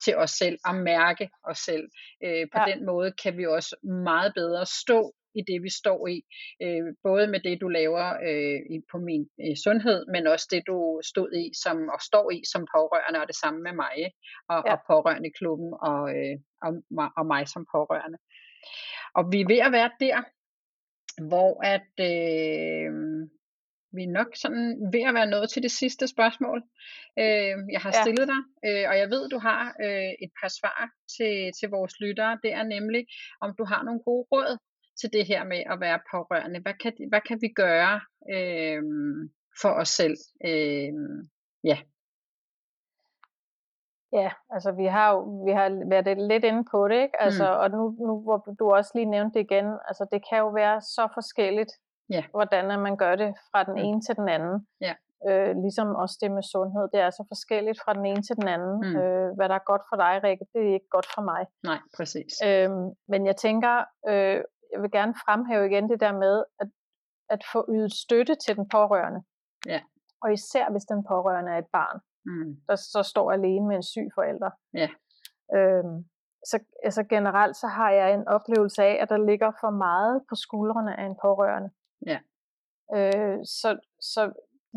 til 0.04 0.18
os 0.18 0.32
selv 0.32 0.58
og 0.66 0.76
mærke 0.76 1.30
os 1.44 1.58
selv. 1.58 1.86
Øh, 2.26 2.46
på 2.54 2.60
ja. 2.60 2.66
den 2.72 2.86
måde 2.86 3.12
kan 3.24 3.38
vi 3.38 3.46
også 3.46 3.76
meget 3.84 4.32
bedre 4.36 4.66
stå 4.66 5.14
i 5.40 5.42
det, 5.50 5.64
vi 5.64 5.72
står 5.82 6.08
i. 6.08 6.18
Øh, 6.64 6.84
både 7.04 7.28
med 7.28 7.40
det, 7.40 7.62
du 7.62 7.68
laver 7.68 8.08
øh, 8.28 8.80
på 8.92 8.98
min 8.98 9.24
øh, 9.44 9.56
sundhed, 9.64 10.00
men 10.14 10.28
også 10.28 10.48
det, 10.52 10.64
du 10.68 11.02
stod 11.12 11.30
i 11.44 11.46
som, 11.64 11.78
og 11.96 12.00
står 12.02 12.32
i 12.32 12.40
som 12.52 12.64
pårørende, 12.76 13.22
og 13.22 13.28
det 13.28 13.36
samme 13.36 13.60
med 13.68 13.74
mig 13.74 13.98
og, 14.50 14.64
ja. 14.66 14.74
og 14.74 14.80
pårørende 14.90 15.30
i 15.30 15.38
klubben 15.40 15.74
og, 15.82 16.02
øh, 16.16 16.36
og, 16.66 16.72
og 17.18 17.26
mig 17.26 17.48
som 17.48 17.66
pårørende. 17.76 18.18
Og 19.18 19.24
vi 19.32 19.42
er 19.42 19.48
ved 19.48 19.62
at 19.68 19.72
være 19.72 19.92
der, 20.00 20.18
hvor 21.30 21.52
at 21.74 21.94
øh, 22.12 22.92
vi 23.96 24.04
er 24.04 24.16
nok 24.20 24.28
sådan 24.36 24.66
ved 24.94 25.04
at 25.10 25.14
være 25.14 25.30
nået 25.34 25.50
til 25.50 25.64
det 25.64 25.72
sidste 25.72 26.08
spørgsmål, 26.08 26.60
øh, 27.20 27.56
jeg 27.76 27.82
har 27.86 27.92
stillet 28.02 28.28
ja. 28.28 28.32
dig, 28.34 28.42
øh, 28.68 28.86
og 28.90 28.96
jeg 29.02 29.10
ved, 29.10 29.30
du 29.30 29.40
har 29.40 29.62
øh, 29.86 30.12
et 30.24 30.32
par 30.40 30.52
svar 30.60 30.80
til, 31.16 31.36
til 31.60 31.68
vores 31.70 31.94
lyttere. 32.00 32.40
Det 32.44 32.52
er 32.54 32.64
nemlig, 32.64 33.04
om 33.42 33.50
du 33.58 33.64
har 33.72 33.82
nogle 33.84 34.02
gode 34.08 34.28
råd 34.32 34.58
til 35.00 35.14
det 35.14 35.26
her 35.28 35.44
med 35.44 35.64
at 35.72 35.80
være 35.80 36.00
pårørende. 36.12 36.60
Hvad 36.60 36.74
kan, 36.74 36.94
hvad 37.10 37.22
kan 37.22 37.38
vi 37.42 37.48
gøre 37.48 38.02
øh, 38.34 38.84
for 39.62 39.70
os 39.70 39.90
selv? 39.90 40.18
Øh, 40.46 40.94
ja. 41.64 41.78
Ja, 44.14 44.32
altså 44.50 44.72
vi 44.72 44.86
har 44.86 45.12
jo 45.14 45.20
vi 45.46 45.52
har 45.52 45.90
været 45.90 46.18
lidt 46.32 46.44
inde 46.44 46.64
på 46.72 46.88
det, 46.88 47.02
ikke? 47.02 47.22
Altså, 47.22 47.44
mm. 47.44 47.60
og 47.60 47.72
nu, 47.72 47.96
nu 48.08 48.22
hvor 48.22 48.38
du 48.60 48.72
også 48.72 48.92
lige 48.96 49.06
nævnte 49.06 49.40
det 49.40 49.46
igen, 49.46 49.66
altså 49.88 50.08
det 50.12 50.22
kan 50.30 50.38
jo 50.38 50.50
være 50.50 50.82
så 50.82 51.08
forskelligt, 51.14 51.72
ja. 52.10 52.24
hvordan 52.32 52.80
man 52.80 52.98
gør 52.98 53.16
det 53.16 53.36
fra 53.52 53.64
den 53.64 53.74
mm. 53.74 53.86
ene 53.88 54.02
til 54.02 54.16
den 54.16 54.30
anden. 54.30 54.68
Ja. 54.82 54.94
Øh, 55.30 55.56
ligesom 55.66 55.96
også 55.96 56.18
det 56.22 56.32
med 56.32 56.44
sundhed, 56.44 56.88
det 56.94 57.00
er 57.00 57.10
så 57.10 57.24
forskelligt 57.28 57.80
fra 57.84 57.94
den 57.94 58.06
ene 58.06 58.22
til 58.22 58.36
den 58.36 58.48
anden. 58.48 58.76
Mm. 58.84 58.96
Øh, 59.00 59.36
hvad 59.36 59.50
der 59.50 59.56
er 59.56 59.70
godt 59.72 59.82
for 59.90 59.96
dig, 59.96 60.24
Rikke, 60.24 60.46
det 60.54 60.62
er 60.62 60.74
ikke 60.74 60.90
godt 60.90 61.08
for 61.16 61.22
mig. 61.22 61.46
Nej, 61.64 61.80
præcis. 61.98 62.34
Øh, 62.48 62.70
men 63.08 63.26
jeg 63.26 63.36
tænker, 63.36 63.84
øh, 64.10 64.42
jeg 64.78 64.84
vil 64.84 64.92
gerne 64.92 65.16
fremhæve 65.26 65.66
igen 65.70 65.90
det 65.90 66.00
der 66.00 66.12
med, 66.12 66.44
at, 66.60 66.70
at 67.30 67.42
få 67.54 67.66
ydet 67.70 67.94
støtte 67.94 68.36
til 68.36 68.56
den 68.56 68.70
pårørende. 68.70 69.22
Ja. 69.66 69.82
Og 70.22 70.34
især 70.34 70.72
hvis 70.72 70.86
den 70.86 71.04
pårørende 71.04 71.52
er 71.52 71.58
et 71.58 71.72
barn, 71.74 72.00
mm. 72.26 72.62
der 72.68 72.76
så 72.76 73.04
står 73.04 73.32
alene 73.32 73.68
med 73.68 73.76
en 73.76 73.84
syg 73.84 74.08
forælder. 74.16 74.52
Ja. 74.74 74.90
Øhm, 75.56 76.06
så 76.50 76.60
altså 76.84 77.04
generelt 77.04 77.56
så 77.56 77.68
har 77.68 77.92
jeg 77.92 78.14
en 78.14 78.28
oplevelse 78.28 78.84
af, 78.84 78.98
at 79.02 79.10
der 79.10 79.26
ligger 79.26 79.52
for 79.62 79.70
meget 79.70 80.22
på 80.30 80.36
skuldrene 80.36 81.00
af 81.00 81.06
en 81.06 81.18
pårørende. 81.22 81.70
Ja. 82.06 82.20
Øh, 82.96 83.40
så, 83.44 83.80
så 84.00 84.22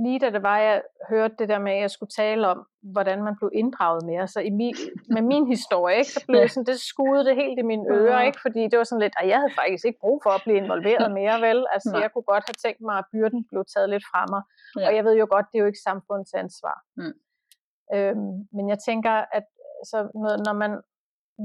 lige 0.04 0.20
da 0.20 0.30
det 0.30 0.42
var, 0.42 0.58
jeg 0.58 0.82
hørte 1.10 1.34
det 1.38 1.48
der 1.48 1.58
med, 1.58 1.72
at 1.72 1.80
jeg 1.80 1.90
skulle 1.90 2.10
tale 2.10 2.48
om, 2.48 2.66
hvordan 2.82 3.22
man 3.22 3.34
blev 3.38 3.50
inddraget 3.54 4.02
mere, 4.06 4.28
så 4.28 4.40
i 4.40 4.50
min, 4.50 4.74
med 5.14 5.22
min 5.22 5.46
historie, 5.46 5.96
ikke, 5.98 6.12
så 6.12 6.24
blev 6.28 6.48
sådan, 6.48 6.66
det 6.66 6.80
skudt 6.80 7.26
det 7.26 7.36
helt 7.36 7.58
i 7.58 7.62
mine 7.62 7.84
ører, 7.90 8.22
ikke, 8.22 8.40
fordi 8.42 8.62
det 8.70 8.78
var 8.78 8.84
sådan 8.84 9.02
lidt, 9.02 9.14
at 9.20 9.28
jeg 9.28 9.38
havde 9.38 9.54
faktisk 9.60 9.84
ikke 9.84 10.00
brug 10.00 10.20
for 10.24 10.30
at 10.30 10.42
blive 10.44 10.56
involveret 10.56 11.12
mere, 11.20 11.36
vel? 11.48 11.66
Altså, 11.74 11.98
jeg 12.02 12.10
kunne 12.12 12.28
godt 12.32 12.44
have 12.48 12.58
tænkt 12.64 12.80
mig, 12.88 12.96
at 12.98 13.04
byrden 13.12 13.44
blev 13.50 13.62
taget 13.74 13.88
lidt 13.90 14.04
fra 14.12 14.22
mig, 14.32 14.42
ja. 14.78 14.86
og 14.86 14.96
jeg 14.96 15.04
ved 15.04 15.14
jo 15.22 15.26
godt, 15.34 15.46
det 15.50 15.56
er 15.58 15.62
jo 15.64 15.70
ikke 15.72 15.86
samfundets 15.88 16.34
ansvar. 16.34 16.76
Mm. 17.00 17.16
Øhm, 17.94 18.32
men 18.56 18.64
jeg 18.72 18.78
tænker, 18.88 19.14
at 19.38 19.46
så 19.90 19.98
når, 20.46 20.52
man 20.62 20.72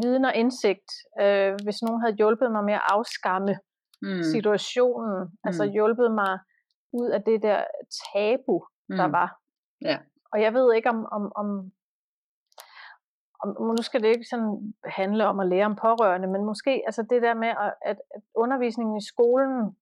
viden 0.03 0.25
og 0.25 0.35
indsigt, 0.35 0.89
øh, 1.21 1.53
hvis 1.63 1.81
nogen 1.81 2.01
havde 2.01 2.15
hjulpet 2.15 2.51
mig 2.51 2.63
med 2.63 2.73
at 2.73 2.87
afskamme 2.95 3.53
mm. 4.01 4.23
situationen, 4.33 5.21
altså 5.21 5.33
mm. 5.43 5.47
altså 5.47 5.63
hjulpet 5.75 6.11
mig 6.21 6.33
ud 6.99 7.09
af 7.09 7.23
det 7.23 7.41
der 7.41 7.63
tabu, 8.13 8.65
mm. 8.89 8.97
der 8.97 9.07
var. 9.07 9.39
Ja. 9.81 9.97
Og 10.31 10.41
jeg 10.41 10.53
ved 10.53 10.73
ikke 10.73 10.89
om, 10.89 11.05
om, 11.11 11.31
om, 11.35 11.71
om, 13.43 13.49
nu 13.77 13.81
skal 13.81 14.01
det 14.01 14.07
ikke 14.07 14.25
sådan 14.29 14.73
handle 14.85 15.27
om 15.27 15.39
at 15.39 15.47
lære 15.47 15.65
om 15.65 15.75
pårørende, 15.75 16.27
men 16.27 16.45
måske 16.45 16.83
altså 16.85 17.01
det 17.09 17.21
der 17.21 17.33
med, 17.33 17.47
at, 17.47 17.73
at 17.81 17.97
undervisningen 18.35 18.97
i 18.97 19.05
skolen, 19.05 19.77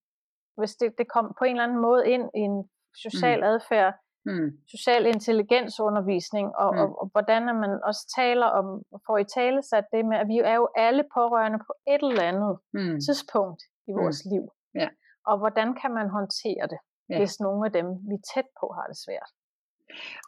hvis 0.57 0.75
det, 0.75 0.97
det 0.97 1.07
kom 1.07 1.35
på 1.39 1.43
en 1.45 1.51
eller 1.51 1.63
anden 1.63 1.81
måde 1.81 2.07
ind 2.07 2.29
i 2.35 2.39
en 2.39 2.69
social 2.95 3.39
mm. 3.39 3.43
adfærd, 3.43 3.93
mm. 4.25 4.49
social 4.71 5.05
intelligensundervisning, 5.05 6.55
og, 6.55 6.73
mm. 6.73 6.81
og, 6.81 7.01
og 7.01 7.09
hvordan 7.11 7.43
man 7.45 7.79
også 7.83 8.13
taler 8.15 8.45
om, 8.45 8.83
får 9.05 9.17
i 9.17 9.23
tale 9.23 9.63
sat 9.63 9.85
det 9.93 10.05
med, 10.05 10.17
at 10.17 10.27
vi 10.27 10.37
er 10.37 10.55
jo 10.55 10.67
alle 10.75 11.03
pårørende 11.13 11.59
på 11.67 11.73
et 11.87 12.01
eller 12.09 12.23
andet 12.23 12.57
mm. 12.73 12.99
tidspunkt 13.05 13.61
i 13.87 13.91
mm. 13.91 13.97
vores 13.99 14.19
mm. 14.25 14.29
liv. 14.31 14.43
Ja. 14.75 14.89
Og 15.25 15.37
hvordan 15.37 15.75
kan 15.81 15.91
man 15.93 16.09
håndtere 16.09 16.67
det, 16.73 16.79
ja. 17.13 17.19
hvis 17.19 17.39
nogle 17.39 17.65
af 17.67 17.71
dem, 17.71 17.87
vi 18.09 18.13
er 18.19 18.25
tæt 18.33 18.49
på, 18.59 18.65
har 18.77 18.85
det 18.91 18.97
svært. 19.05 19.29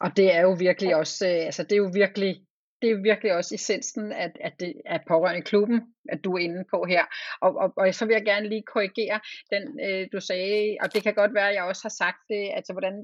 Og 0.00 0.16
det 0.16 0.34
er 0.36 0.40
jo 0.40 0.52
virkelig 0.58 0.96
også, 0.96 1.26
øh, 1.26 1.46
altså 1.48 1.62
det 1.62 1.72
er 1.72 1.82
jo 1.86 1.90
virkelig 1.94 2.46
det 2.82 2.90
er 2.90 3.02
virkelig 3.02 3.32
også 3.34 3.54
essensen 3.54 4.12
at, 4.12 4.32
at 4.40 4.54
det 4.60 4.74
er 4.86 4.98
pårørende 5.08 5.42
klubben, 5.42 5.80
at 6.08 6.24
du 6.24 6.32
er 6.32 6.38
inde 6.38 6.64
på 6.70 6.84
her. 6.88 7.04
Og, 7.40 7.56
og, 7.56 7.72
og 7.76 7.94
så 7.94 8.06
vil 8.06 8.12
jeg 8.12 8.24
gerne 8.24 8.48
lige 8.48 8.62
korrigere 8.72 9.20
den, 9.52 9.80
øh, 9.86 10.08
du 10.12 10.20
sagde, 10.20 10.76
og 10.82 10.94
det 10.94 11.02
kan 11.02 11.14
godt 11.14 11.34
være, 11.34 11.48
at 11.48 11.54
jeg 11.54 11.64
også 11.64 11.84
har 11.84 11.94
sagt 12.02 12.20
det, 12.28 12.50
altså 12.56 12.72
hvordan 12.72 12.94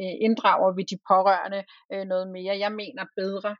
øh, 0.00 0.14
inddrager 0.26 0.72
vi 0.72 0.82
de 0.82 0.98
pårørende 1.10 1.64
øh, 1.92 2.04
noget 2.12 2.28
mere. 2.30 2.58
Jeg 2.58 2.72
mener 2.72 3.04
bedre. 3.16 3.56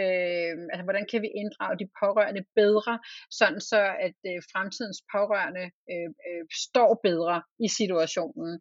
Øh, 0.00 0.54
altså 0.72 0.84
hvordan 0.84 1.06
kan 1.10 1.22
vi 1.22 1.30
inddrage 1.42 1.78
de 1.78 1.88
pårørende 2.00 2.44
bedre, 2.54 2.94
sådan 3.30 3.60
så 3.60 3.80
at 4.06 4.18
øh, 4.30 4.40
fremtidens 4.52 5.00
pårørende 5.14 5.64
øh, 5.92 6.10
øh, 6.28 6.44
står 6.66 7.00
bedre 7.08 7.42
i 7.66 7.68
situationen. 7.68 8.60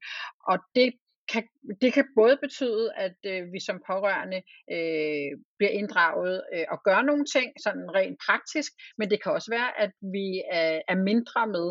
Og 0.51 0.57
det 0.75 0.89
kan, 1.31 1.43
det 1.81 1.93
kan 1.93 2.05
både 2.15 2.37
betyde, 2.45 2.85
at 3.05 3.17
øh, 3.31 3.53
vi 3.53 3.59
som 3.67 3.83
pårørende 3.89 4.39
øh, 4.75 5.31
bliver 5.57 5.73
inddraget 5.79 6.35
øh, 6.53 6.65
og 6.73 6.77
gør 6.87 7.01
nogle 7.09 7.25
ting, 7.35 7.49
sådan 7.65 7.87
rent 7.97 8.17
praktisk, 8.25 8.71
men 8.97 9.09
det 9.11 9.23
kan 9.23 9.31
også 9.31 9.51
være, 9.57 9.71
at 9.83 9.91
vi 10.15 10.27
er, 10.51 10.81
er 10.91 10.97
mindre 11.09 11.41
med. 11.55 11.67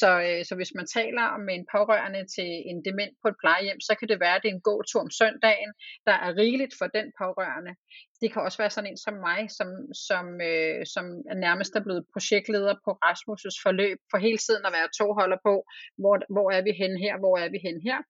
Så, 0.00 0.10
øh, 0.28 0.40
så 0.48 0.52
hvis 0.58 0.72
man 0.78 0.86
taler 0.98 1.24
om 1.36 1.48
en 1.48 1.66
pårørende 1.74 2.22
til 2.34 2.50
en 2.70 2.78
dement 2.86 3.14
på 3.22 3.28
et 3.28 3.40
plejehjem, 3.42 3.80
så 3.88 3.92
kan 3.98 4.08
det 4.08 4.20
være, 4.24 4.36
at 4.36 4.42
det 4.42 4.50
er 4.50 4.54
en 4.54 4.68
gåtur 4.70 5.00
om 5.06 5.10
søndagen, 5.20 5.72
der 6.06 6.16
er 6.26 6.36
rigeligt 6.42 6.74
for 6.78 6.86
den 6.98 7.06
pårørende. 7.20 7.72
Det 8.20 8.28
kan 8.32 8.42
også 8.42 8.58
være 8.62 8.74
sådan 8.74 8.90
en 8.90 9.02
som 9.06 9.16
mig, 9.28 9.40
som, 9.58 9.68
som, 10.08 10.26
øh, 10.50 10.80
som 10.94 11.04
er 11.32 11.38
nærmest 11.46 11.72
er 11.76 11.84
blevet 11.86 12.04
projektleder 12.14 12.74
på 12.84 12.90
Rasmus' 13.06 13.58
forløb, 13.64 13.98
for 14.10 14.18
hele 14.26 14.40
tiden 14.46 14.64
at 14.66 14.72
være 14.76 14.94
togholder 14.98 15.38
på, 15.48 15.54
hvor, 16.00 16.14
hvor 16.34 16.48
er 16.56 16.62
vi 16.66 16.72
hen 16.82 16.94
her, 17.04 17.14
hvor 17.22 17.34
er 17.44 17.48
vi 17.54 17.58
hen 17.66 17.78
her. 17.88 18.00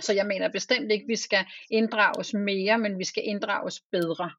Så 0.00 0.12
jeg 0.12 0.26
mener 0.26 0.48
bestemt 0.48 0.90
ikke, 0.92 1.04
at 1.04 1.08
vi 1.08 1.16
skal 1.16 1.44
inddrages 1.70 2.34
mere, 2.34 2.78
men 2.78 2.98
vi 2.98 3.04
skal 3.04 3.22
inddrages 3.26 3.80
bedre 3.92 4.30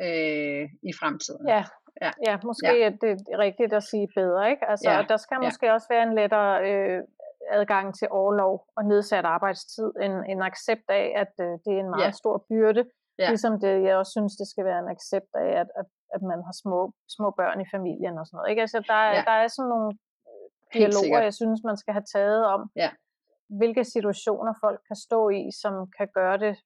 øh, 0.00 0.64
i 0.82 0.92
fremtiden. 1.00 1.48
Ja, 1.48 1.64
ja. 2.02 2.10
ja 2.26 2.38
måske 2.44 2.66
ja. 2.66 2.86
er 2.86 2.90
det 2.90 3.14
rigtigt 3.38 3.72
at 3.72 3.82
sige 3.82 4.08
bedre. 4.14 4.50
Ikke? 4.50 4.70
Altså, 4.70 4.90
ja. 4.90 5.04
Der 5.08 5.16
skal 5.16 5.38
måske 5.42 5.66
ja. 5.66 5.72
også 5.72 5.86
være 5.90 6.02
en 6.02 6.14
lettere 6.14 6.52
øh, 6.70 7.02
adgang 7.50 7.94
til 7.98 8.08
overlov 8.10 8.66
og 8.76 8.84
nedsat 8.84 9.24
arbejdstid, 9.24 9.90
en, 10.02 10.14
en 10.32 10.42
accept 10.42 10.86
af, 10.88 11.12
at 11.22 11.32
øh, 11.40 11.52
det 11.64 11.72
er 11.76 11.80
en 11.80 11.90
meget 11.90 12.12
ja. 12.14 12.20
stor 12.22 12.44
byrde. 12.48 12.84
Ja. 13.18 13.28
Ligesom 13.28 13.60
det, 13.60 13.82
jeg 13.82 13.96
også 13.96 14.12
synes, 14.16 14.36
det 14.36 14.48
skal 14.52 14.64
være 14.64 14.78
en 14.78 14.90
accept 14.96 15.32
af, 15.34 15.50
at, 15.62 15.68
at, 15.80 15.86
at 16.14 16.22
man 16.22 16.40
har 16.46 16.54
små, 16.62 16.92
små 17.16 17.30
børn 17.30 17.60
i 17.60 17.68
familien 17.74 18.18
og 18.18 18.26
sådan 18.26 18.36
noget. 18.36 18.50
Ikke? 18.50 18.62
Altså, 18.62 18.80
der, 18.90 19.00
ja. 19.16 19.22
der 19.28 19.36
er 19.42 19.48
sådan 19.48 19.68
nogle 19.74 19.90
dialoger, 20.74 21.20
jeg 21.28 21.34
synes, 21.34 21.60
man 21.64 21.76
skal 21.76 21.92
have 21.92 22.08
taget 22.14 22.46
om, 22.46 22.60
ja 22.76 22.90
hvilke 23.48 23.84
situationer 23.84 24.54
folk 24.60 24.80
kan 24.86 24.96
stå 24.96 25.28
i, 25.30 25.50
som 25.62 25.90
kan 25.98 26.08
gøre 26.14 26.38
det 26.38 26.56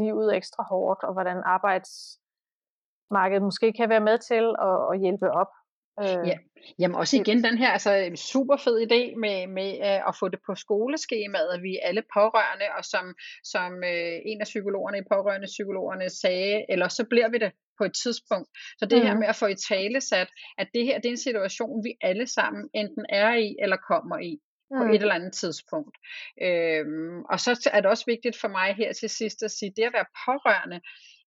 livet 0.00 0.36
ekstra 0.36 0.62
hårdt, 0.70 1.02
og 1.04 1.12
hvordan 1.12 1.42
arbejdsmarkedet 1.56 3.42
måske 3.42 3.72
kan 3.72 3.88
være 3.88 4.00
med 4.00 4.18
til 4.18 4.44
at, 4.68 4.76
at 4.92 5.00
hjælpe 5.00 5.30
op. 5.30 5.52
Øh, 6.00 6.28
ja. 6.28 6.36
Jamen 6.78 6.96
også 6.96 7.16
igen 7.16 7.44
den 7.44 7.58
her 7.58 7.70
altså, 7.70 8.10
super 8.32 8.56
fed 8.56 8.76
idé 8.86 9.02
med, 9.24 9.46
med 9.46 9.70
uh, 9.88 10.08
at 10.08 10.16
få 10.20 10.28
det 10.28 10.40
på 10.46 10.54
skoleskemaet, 10.54 11.50
at 11.54 11.62
vi 11.62 11.72
er 11.76 11.86
alle 11.88 12.02
pårørende, 12.14 12.66
og 12.78 12.84
som, 12.84 13.14
som 13.44 13.70
uh, 13.72 14.16
en 14.30 14.40
af 14.40 14.48
psykologerne 14.52 14.98
i 14.98 15.08
pårørende 15.12 15.46
psykologerne 15.46 16.10
sagde, 16.22 16.64
eller 16.68 16.88
så 16.88 17.04
bliver 17.10 17.28
vi 17.28 17.38
det 17.38 17.52
på 17.78 17.84
et 17.84 17.94
tidspunkt. 18.02 18.48
Så 18.78 18.86
det 18.86 18.98
mm. 18.98 19.04
her 19.06 19.14
mhm. 19.14 19.20
med 19.20 19.28
at 19.28 19.36
få 19.36 19.46
i 19.46 19.62
tale 19.70 20.00
sat, 20.00 20.28
at 20.58 20.68
det 20.74 20.84
her 20.84 20.96
det 21.00 21.08
er 21.08 21.16
en 21.18 21.26
situation, 21.30 21.84
vi 21.86 21.92
alle 22.00 22.26
sammen 22.26 22.70
enten 22.74 23.06
er 23.08 23.34
i 23.34 23.56
eller 23.62 23.76
kommer 23.90 24.18
i 24.18 24.32
på 24.76 24.84
mm. 24.84 24.90
et 24.90 25.02
eller 25.02 25.14
andet 25.14 25.32
tidspunkt. 25.32 25.96
Øhm, 26.42 27.22
og 27.22 27.40
så 27.40 27.70
er 27.72 27.80
det 27.80 27.90
også 27.90 28.04
vigtigt 28.06 28.36
for 28.40 28.48
mig 28.48 28.74
her 28.74 28.92
til 28.92 29.10
sidst 29.10 29.42
at 29.42 29.50
sige, 29.50 29.70
at 29.70 29.76
det 29.76 29.82
at 29.82 29.92
være 29.92 30.12
pårørende 30.26 30.80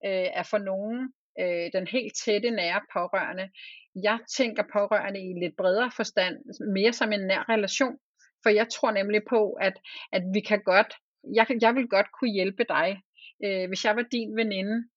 øh, 0.06 0.30
er 0.40 0.44
for 0.44 0.58
nogen 0.58 1.14
øh, 1.40 1.72
den 1.74 1.88
helt 1.88 2.14
tætte, 2.26 2.52
nære 2.52 2.82
pårørende. 2.94 3.50
Jeg 4.04 4.20
tænker 4.38 4.64
pårørende 4.74 5.20
i 5.30 5.34
lidt 5.42 5.56
bredere 5.58 5.92
forstand, 5.96 6.36
mere 6.74 6.94
som 6.94 7.12
en 7.12 7.28
nær 7.28 7.50
relation. 7.50 7.98
For 8.44 8.50
jeg 8.50 8.68
tror 8.70 8.92
nemlig 8.92 9.22
på, 9.30 9.52
at, 9.52 9.74
at 10.12 10.24
vi 10.34 10.40
kan 10.40 10.62
godt, 10.66 10.94
jeg, 11.34 11.48
jeg 11.62 11.76
vil 11.76 11.88
godt 11.88 12.08
kunne 12.20 12.34
hjælpe 12.34 12.64
dig. 12.70 13.02
Øh, 13.46 13.68
hvis 13.68 13.86
jeg 13.86 13.96
var 13.96 14.06
din 14.12 14.36
veninde, 14.36 14.90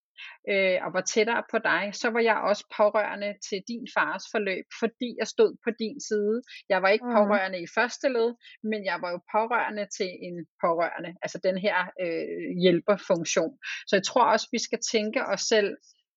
øh, 0.51 0.79
og 0.85 0.91
var 0.93 1.01
tættere 1.01 1.43
på 1.51 1.59
dig, 1.59 1.83
så 2.01 2.11
var 2.11 2.21
jeg 2.21 2.37
også 2.37 2.65
pårørende 2.77 3.35
til 3.49 3.61
din 3.69 3.87
fars 3.97 4.25
forløb, 4.33 4.67
fordi 4.81 5.09
jeg 5.21 5.27
stod 5.27 5.57
på 5.65 5.71
din 5.79 6.01
side. 6.01 6.43
Jeg 6.69 6.83
var 6.83 6.89
ikke 6.89 7.07
mm. 7.07 7.17
pårørende 7.17 7.61
i 7.63 7.69
første 7.75 8.09
led, 8.09 8.31
men 8.63 8.85
jeg 8.85 8.99
var 9.03 9.11
jo 9.11 9.21
pårørende 9.35 9.87
til 9.99 10.11
en 10.29 10.47
pårørende, 10.63 11.11
altså 11.23 11.39
den 11.49 11.59
her 11.59 11.77
øh, 12.05 12.49
hjælperfunktion. 12.63 13.55
Så 13.89 13.97
jeg 13.97 14.03
tror 14.03 14.25
også, 14.33 14.49
vi 14.53 14.59
skal 14.59 14.81
tænke 14.93 15.21
os 15.33 15.41
selv 15.41 15.71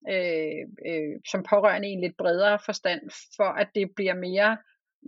øh, 0.09 0.63
øh, 0.89 1.13
som 1.31 1.43
pårørende 1.51 1.89
i 1.89 1.91
en 1.91 2.01
lidt 2.01 2.17
bredere 2.17 2.59
forstand, 2.65 3.01
for 3.37 3.49
at 3.61 3.69
det 3.75 3.85
bliver 3.95 4.15
mere 4.27 4.57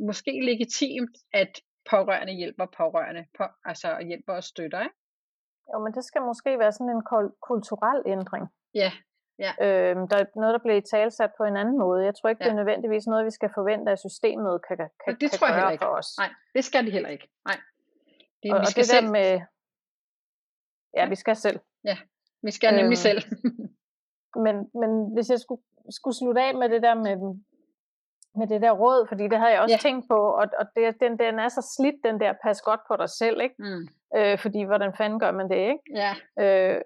måske 0.08 0.34
legitimt 0.52 1.16
at 1.34 1.52
pårørende 1.89 2.34
hjælper 2.34 2.66
pårørende, 2.78 3.26
på, 3.38 3.44
altså 3.66 3.89
hjælper 4.08 4.34
og 4.34 4.44
støtter, 4.44 4.82
ikke? 4.82 4.96
Jo, 5.74 5.80
men 5.84 5.94
det 5.94 6.04
skal 6.04 6.22
måske 6.22 6.60
være 6.60 6.72
sådan 6.72 6.96
en 6.98 7.04
kulturel 7.50 8.02
ændring. 8.06 8.46
Ja, 8.76 8.91
ja. 9.39 9.51
Øhm, 9.65 10.07
der 10.07 10.17
er 10.17 10.26
noget, 10.36 10.53
der 10.53 10.59
bliver 10.65 10.82
talsat 10.82 11.32
på 11.38 11.43
en 11.43 11.57
anden 11.57 11.78
måde. 11.80 12.05
Jeg 12.05 12.15
tror 12.15 12.30
ikke, 12.30 12.43
ja. 12.43 12.45
det 12.49 12.51
er 12.51 12.57
nødvendigvis 12.61 13.07
noget, 13.07 13.26
vi 13.26 13.32
skal 13.32 13.49
forvente, 13.53 13.91
at 13.91 13.99
systemet 13.99 14.61
kan, 14.67 14.78
kan, 14.78 14.89
og 15.07 15.11
det 15.21 15.30
kan 15.30 15.30
tror 15.30 15.47
jeg 15.47 15.61
gøre 15.61 15.71
ikke. 15.71 15.84
for 15.86 15.91
os. 15.91 16.07
Nej, 16.17 16.30
det 16.55 16.63
skal 16.65 16.86
de 16.86 16.91
heller 16.91 17.09
ikke. 17.09 17.28
Nej. 17.45 17.57
Det, 18.43 18.51
og, 18.53 18.59
vi 18.59 18.65
og 18.65 18.67
skal 18.67 18.82
det 18.84 18.89
selv. 18.89 19.05
der 19.05 19.11
med... 19.11 19.41
Ja, 20.97 21.09
vi 21.09 21.15
skal 21.15 21.36
selv. 21.36 21.59
Ja, 21.84 21.97
vi 22.43 22.51
skal 22.51 22.74
nemlig 22.74 22.97
Øhm, 22.97 23.07
selv. 23.07 23.21
Men, 24.45 24.55
men 24.82 25.13
hvis 25.13 25.30
jeg 25.30 25.39
skulle, 25.39 25.61
skulle 25.89 26.17
slutte 26.17 26.41
af 26.41 26.55
med 26.55 26.69
det 26.69 26.82
der 26.84 26.95
med, 26.95 27.15
med 28.36 28.47
det 28.47 28.61
der 28.61 28.71
råd, 28.71 29.07
fordi 29.07 29.24
det 29.24 29.38
havde 29.38 29.51
jeg 29.51 29.61
også 29.61 29.74
ja. 29.84 29.88
tænkt 29.89 30.05
på, 30.09 30.15
og, 30.15 30.45
og 30.59 30.65
det, 30.76 30.99
den, 30.99 31.19
den 31.19 31.39
er 31.39 31.47
så 31.49 31.74
slidt, 31.78 31.95
den 32.03 32.19
der 32.19 32.34
pas 32.43 32.61
godt 32.61 32.80
på 32.88 32.95
dig 32.95 33.09
selv, 33.09 33.41
ikke? 33.41 33.55
mm. 33.59 33.88
Øh, 34.17 34.38
fordi 34.39 34.63
hvordan 34.63 34.93
fanden 34.97 35.19
gør 35.19 35.32
man 35.32 35.49
det, 35.49 35.57
ikke? 35.57 35.80
Ja, 35.95 36.13
Øh, 36.43 36.82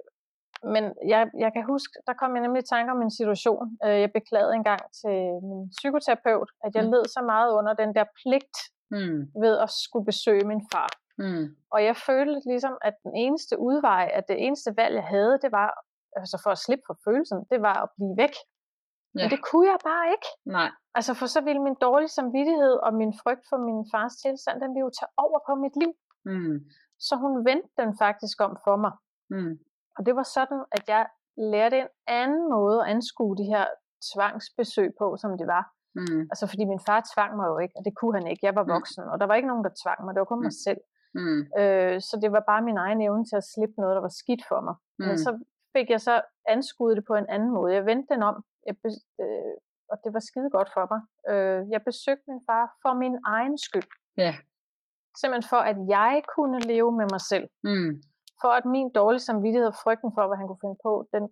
men 0.63 0.83
jeg, 1.07 1.29
jeg 1.37 1.51
kan 1.53 1.63
huske, 1.65 1.93
der 2.07 2.13
kom 2.13 2.35
jeg 2.35 2.41
nemlig 2.41 2.59
i 2.63 2.65
tanke 2.75 2.91
om 2.91 3.01
en 3.01 3.11
situation. 3.11 3.77
Øh, 3.85 3.99
jeg 4.03 4.11
beklagede 4.13 4.53
engang 4.53 4.81
til 5.01 5.17
min 5.49 5.69
psykoterapeut, 5.77 6.49
at 6.63 6.75
jeg 6.75 6.83
Mm. 6.85 6.91
led 6.91 7.03
så 7.05 7.21
meget 7.21 7.51
under 7.53 7.73
den 7.73 7.95
der 7.95 8.05
pligt 8.21 8.57
mm. 8.91 9.19
ved 9.43 9.57
at 9.57 9.69
skulle 9.71 10.05
besøge 10.05 10.43
min 10.51 10.61
far. 10.73 10.89
Mm. 11.17 11.45
Og 11.71 11.79
jeg 11.83 11.95
følte 12.09 12.41
ligesom, 12.51 12.75
at 12.81 12.93
den 13.03 13.15
eneste 13.15 13.59
udvej, 13.59 14.11
at 14.13 14.23
det 14.27 14.45
eneste 14.45 14.77
valg, 14.77 14.95
jeg 14.95 15.03
havde, 15.03 15.39
det 15.43 15.51
var, 15.51 15.69
altså 16.15 16.41
for 16.43 16.49
at 16.51 16.57
slippe 16.57 16.83
for 16.87 16.97
følelsen, 17.05 17.39
det 17.51 17.61
var 17.61 17.77
at 17.83 17.89
blive 17.97 18.13
væk. 18.17 18.35
Ja. 19.15 19.21
Men 19.23 19.29
det 19.33 19.39
kunne 19.47 19.67
jeg 19.73 19.79
bare 19.83 20.05
ikke. 20.15 20.27
Nej, 20.45 20.69
Altså 20.95 21.13
for 21.13 21.25
så 21.25 21.41
ville 21.41 21.61
min 21.61 21.75
dårlige 21.81 22.07
samvittighed 22.19 22.73
og 22.85 22.93
min 22.93 23.13
frygt 23.23 23.45
for 23.49 23.57
min 23.67 23.81
fars 23.93 24.13
tilstand, 24.23 24.61
den 24.61 24.69
ville 24.73 24.85
jo 24.87 24.91
tage 24.99 25.11
over 25.17 25.39
på 25.47 25.55
mit 25.55 25.75
liv. 25.81 25.91
mm. 26.25 26.55
Så 26.99 27.15
hun 27.15 27.45
vendte 27.45 27.69
den 27.81 27.97
faktisk 27.97 28.41
om 28.41 28.57
for 28.65 28.75
mig. 28.75 28.91
Mm. 29.29 29.59
Og 29.97 30.05
det 30.05 30.15
var 30.15 30.23
sådan, 30.23 30.61
at 30.71 30.83
jeg 30.87 31.07
lærte 31.37 31.77
en 31.79 31.87
anden 32.07 32.49
måde 32.49 32.77
at 32.83 32.87
anskue 32.95 33.37
de 33.37 33.43
her 33.43 33.65
tvangsbesøg 34.13 34.89
på, 34.99 35.17
som 35.21 35.37
det 35.37 35.47
var. 35.55 35.63
Mm. 35.95 36.21
Altså 36.31 36.45
fordi 36.47 36.63
min 36.65 36.79
far 36.87 36.99
tvang 37.13 37.31
mig 37.37 37.47
jo 37.51 37.57
ikke, 37.63 37.73
og 37.77 37.85
det 37.85 37.93
kunne 37.99 38.15
han 38.19 38.27
ikke. 38.27 38.45
Jeg 38.45 38.55
var 38.55 38.63
Mm. 38.63 38.69
voksen, 38.75 39.03
og 39.11 39.19
der 39.19 39.25
var 39.25 39.35
ikke 39.35 39.47
nogen, 39.51 39.63
der 39.63 39.73
tvang 39.83 39.99
mig. 40.05 40.11
Det 40.13 40.19
var 40.19 40.25
kun 40.33 40.43
mig 40.47 40.53
selv. 40.67 40.81
Mm. 41.19 41.39
Øh, 41.59 41.95
så 42.07 42.13
det 42.21 42.29
var 42.31 42.43
bare 42.51 42.61
min 42.69 42.77
egen 42.85 43.01
evne 43.01 43.25
til 43.25 43.35
at 43.41 43.47
slippe 43.53 43.75
noget, 43.81 43.95
der 43.95 44.01
var 44.07 44.13
skidt 44.21 44.43
for 44.49 44.59
mig. 44.67 44.75
Mm. 44.99 45.05
Men 45.05 45.11
Mm. 45.15 45.23
så 45.25 45.31
fik 45.75 45.89
jeg 45.89 46.01
så 46.01 46.15
anskuet 46.47 46.97
det 46.97 47.05
på 47.07 47.15
en 47.15 47.29
anden 47.29 47.51
måde. 47.57 47.73
Jeg 47.73 47.85
vendte 47.85 48.13
den 48.13 48.23
om, 48.23 48.35
jeg 48.67 48.75
be- 48.83 49.03
øh, 49.23 49.53
og 49.91 49.97
det 50.03 50.13
var 50.13 50.19
skide 50.29 50.49
godt 50.57 50.69
for 50.75 50.85
mig. 50.93 51.01
Øh, 51.31 51.59
jeg 51.73 51.81
besøgte 51.89 52.23
min 52.27 52.41
far 52.49 52.65
for 52.83 52.93
min 52.93 53.15
egen 53.25 53.57
skyld. 53.57 53.89
Ja. 54.17 54.35
Simpelthen 55.21 55.49
for, 55.49 55.61
at 55.71 55.77
jeg 55.97 56.13
kunne 56.35 56.59
leve 56.59 56.91
med 56.99 57.07
mig 57.13 57.21
selv. 57.31 57.47
Mm. 57.63 57.91
For 58.41 58.47
at 58.59 58.65
min 58.65 58.89
dårlige 58.99 59.19
samvittighed 59.29 59.67
og 59.67 59.75
frygten 59.83 60.11
for, 60.15 60.27
hvad 60.27 60.37
han 60.37 60.47
kunne 60.47 60.63
finde 60.65 60.79
på, 60.83 60.93
den, 61.13 61.23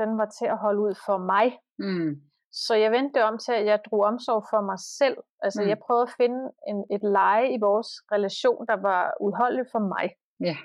den 0.00 0.18
var 0.20 0.28
til 0.38 0.46
at 0.54 0.58
holde 0.58 0.80
ud 0.80 0.94
for 1.06 1.16
mig. 1.32 1.46
Mm. 1.78 2.10
Så 2.52 2.74
jeg 2.74 2.90
vendte 2.92 3.12
det 3.18 3.22
om 3.30 3.38
til, 3.38 3.52
at 3.52 3.66
jeg 3.66 3.80
drog 3.90 4.00
omsorg 4.10 4.42
for 4.50 4.60
mig 4.70 4.78
selv. 4.98 5.16
Altså 5.44 5.60
Mm. 5.60 5.64
mm. 5.64 5.68
jeg 5.68 5.78
prøvede 5.86 6.02
at 6.08 6.14
finde 6.20 6.40
en, 6.70 6.78
et 6.96 7.02
leje 7.02 7.46
i 7.56 7.58
vores 7.60 7.88
relation, 8.14 8.66
der 8.66 8.76
var 8.88 9.14
udholdeligt 9.20 9.68
for 9.72 9.78
mig. 9.94 10.06
Ja. 10.48 10.56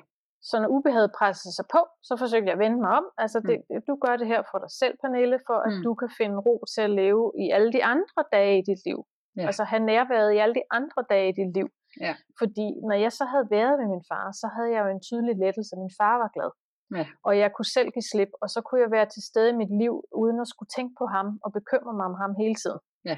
Så 0.41 0.59
når 0.61 0.67
ubehaget 0.67 1.11
pressede 1.19 1.53
sig 1.55 1.65
på, 1.71 1.81
så 2.03 2.17
forsøgte 2.17 2.45
jeg 2.47 2.53
at 2.53 2.59
vende 2.59 2.79
mig 2.85 2.91
om. 2.99 3.05
Altså, 3.17 3.39
det, 3.39 3.57
du 3.87 3.95
gør 4.05 4.15
det 4.17 4.27
her 4.27 4.41
for 4.51 4.57
dig 4.63 4.71
selv, 4.71 4.97
Pernille, 5.01 5.39
for 5.47 5.53
at 5.67 5.73
Mm. 5.73 5.83
du 5.83 5.93
kan 6.01 6.09
finde 6.17 6.37
ro 6.37 6.63
til 6.75 6.81
at 6.81 6.89
leve 6.89 7.31
i 7.43 7.49
alle 7.55 7.73
de 7.73 7.83
andre 7.83 8.23
dage 8.31 8.53
i 8.59 8.61
dit 8.61 8.81
liv. 8.85 8.99
Ja. 9.37 9.45
Altså 9.45 9.63
have 9.63 9.83
nærværet 9.91 10.33
i 10.33 10.37
alle 10.37 10.55
de 10.55 10.63
andre 10.71 11.03
dage 11.09 11.29
i 11.29 11.31
dit 11.31 11.53
liv. 11.53 11.67
Ja. 12.05 12.13
Fordi 12.39 12.67
når 12.89 12.97
jeg 13.05 13.11
så 13.19 13.25
havde 13.25 13.47
været 13.57 13.79
med 13.79 13.87
min 13.95 14.05
far, 14.11 14.25
så 14.41 14.47
havde 14.55 14.71
jeg 14.75 14.81
jo 14.85 14.89
en 14.95 15.01
tydelig 15.07 15.35
lettelse. 15.43 15.73
Min 15.83 15.93
far 15.99 16.15
var 16.23 16.29
glad. 16.35 16.51
Ja. 16.99 17.05
Og 17.27 17.31
jeg 17.41 17.49
kunne 17.55 17.71
selv 17.77 17.89
give 17.95 18.07
slip, 18.11 18.31
og 18.41 18.47
så 18.49 18.59
kunne 18.61 18.81
jeg 18.81 18.91
være 18.91 19.05
til 19.05 19.21
stede 19.29 19.49
i 19.49 19.59
mit 19.61 19.73
liv, 19.81 19.93
uden 20.21 20.37
at 20.43 20.47
skulle 20.53 20.69
tænke 20.77 20.93
på 20.99 21.05
ham 21.15 21.27
og 21.43 21.49
bekymre 21.53 21.93
mig 21.97 22.05
om 22.05 22.15
ham 22.21 22.31
hele 22.41 22.55
tiden. 22.63 22.79
Ja. 23.05 23.17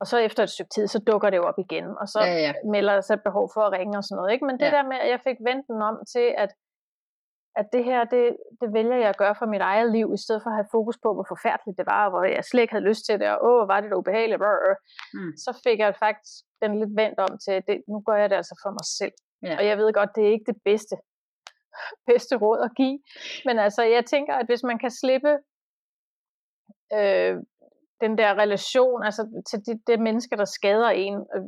Og 0.00 0.06
så 0.06 0.16
efter 0.18 0.42
et 0.42 0.50
stykke 0.50 0.72
tid, 0.74 0.86
så 0.86 0.98
dukker 0.98 1.30
det 1.30 1.36
jo 1.36 1.44
op 1.50 1.58
igen, 1.58 1.86
og 2.00 2.06
så 2.08 2.18
Ja, 2.24 2.34
ja. 2.46 2.52
melder 2.76 2.92
der 2.94 3.00
sig 3.00 3.14
et 3.14 3.22
behov 3.28 3.50
for 3.54 3.60
at 3.60 3.72
ringe 3.72 3.98
og 3.98 4.04
sådan 4.04 4.16
noget. 4.16 4.32
Ikke? 4.32 4.44
Men 4.46 4.54
det 4.60 4.66
Ja. 4.66 4.70
der 4.76 4.82
med, 4.82 4.96
at 5.04 5.10
jeg 5.10 5.20
fik 5.28 5.36
vendt 5.48 5.66
den 5.66 5.82
om 5.82 5.96
til, 6.14 6.26
at, 6.44 6.50
at 7.56 7.66
det 7.72 7.84
her, 7.84 8.04
det, 8.04 8.36
det 8.60 8.72
vælger 8.72 8.96
jeg 8.96 9.08
at 9.08 9.16
gøre 9.16 9.34
for 9.40 9.46
mit 9.46 9.60
eget 9.60 9.92
liv, 9.92 10.06
i 10.14 10.20
stedet 10.24 10.42
for 10.42 10.50
at 10.50 10.56
have 10.56 10.72
fokus 10.76 10.96
på, 11.04 11.08
hvor 11.14 11.26
forfærdeligt 11.28 11.78
det 11.78 11.86
var, 11.86 12.04
og 12.04 12.10
hvor 12.10 12.22
jeg 12.24 12.44
slet 12.44 12.62
ikke 12.62 12.74
havde 12.74 12.88
lyst 12.90 13.04
til 13.06 13.20
det, 13.20 13.28
og 13.34 13.38
åh, 13.48 13.68
var 13.68 13.80
det 13.80 13.90
da 13.90 13.96
ubehageligt, 13.96 14.40
brr, 14.40 14.58
brr. 14.64 14.76
Mm. 15.16 15.32
så 15.44 15.50
fik 15.64 15.78
jeg 15.78 15.96
faktisk 16.06 16.32
den 16.68 16.78
lidt 16.80 16.96
vendt 16.96 17.18
om 17.18 17.38
til, 17.44 17.52
at 17.52 17.64
det, 17.68 17.82
nu 17.88 18.00
gør 18.06 18.16
jeg 18.16 18.30
det 18.30 18.36
altså 18.36 18.60
for 18.62 18.70
mig 18.70 18.86
selv. 19.00 19.14
Ja. 19.42 19.56
Og 19.58 19.66
jeg 19.66 19.78
ved 19.78 19.92
godt, 19.92 20.10
det 20.16 20.22
er 20.24 20.32
ikke 20.32 20.52
det 20.52 20.58
bedste, 20.64 20.96
bedste 22.10 22.34
råd 22.36 22.60
at 22.68 22.72
give, 22.76 22.98
men 23.46 23.58
altså, 23.58 23.82
jeg 23.82 24.04
tænker, 24.04 24.34
at 24.34 24.46
hvis 24.46 24.62
man 24.62 24.78
kan 24.78 24.90
slippe 24.90 25.32
øh, 26.98 27.36
den 28.00 28.18
der 28.18 28.30
relation, 28.44 29.02
altså 29.08 29.42
til 29.48 29.58
det, 29.66 29.76
det 29.86 30.00
menneske, 30.00 30.36
der 30.36 30.44
skader 30.44 30.88
en, 30.88 31.14
øh, 31.34 31.42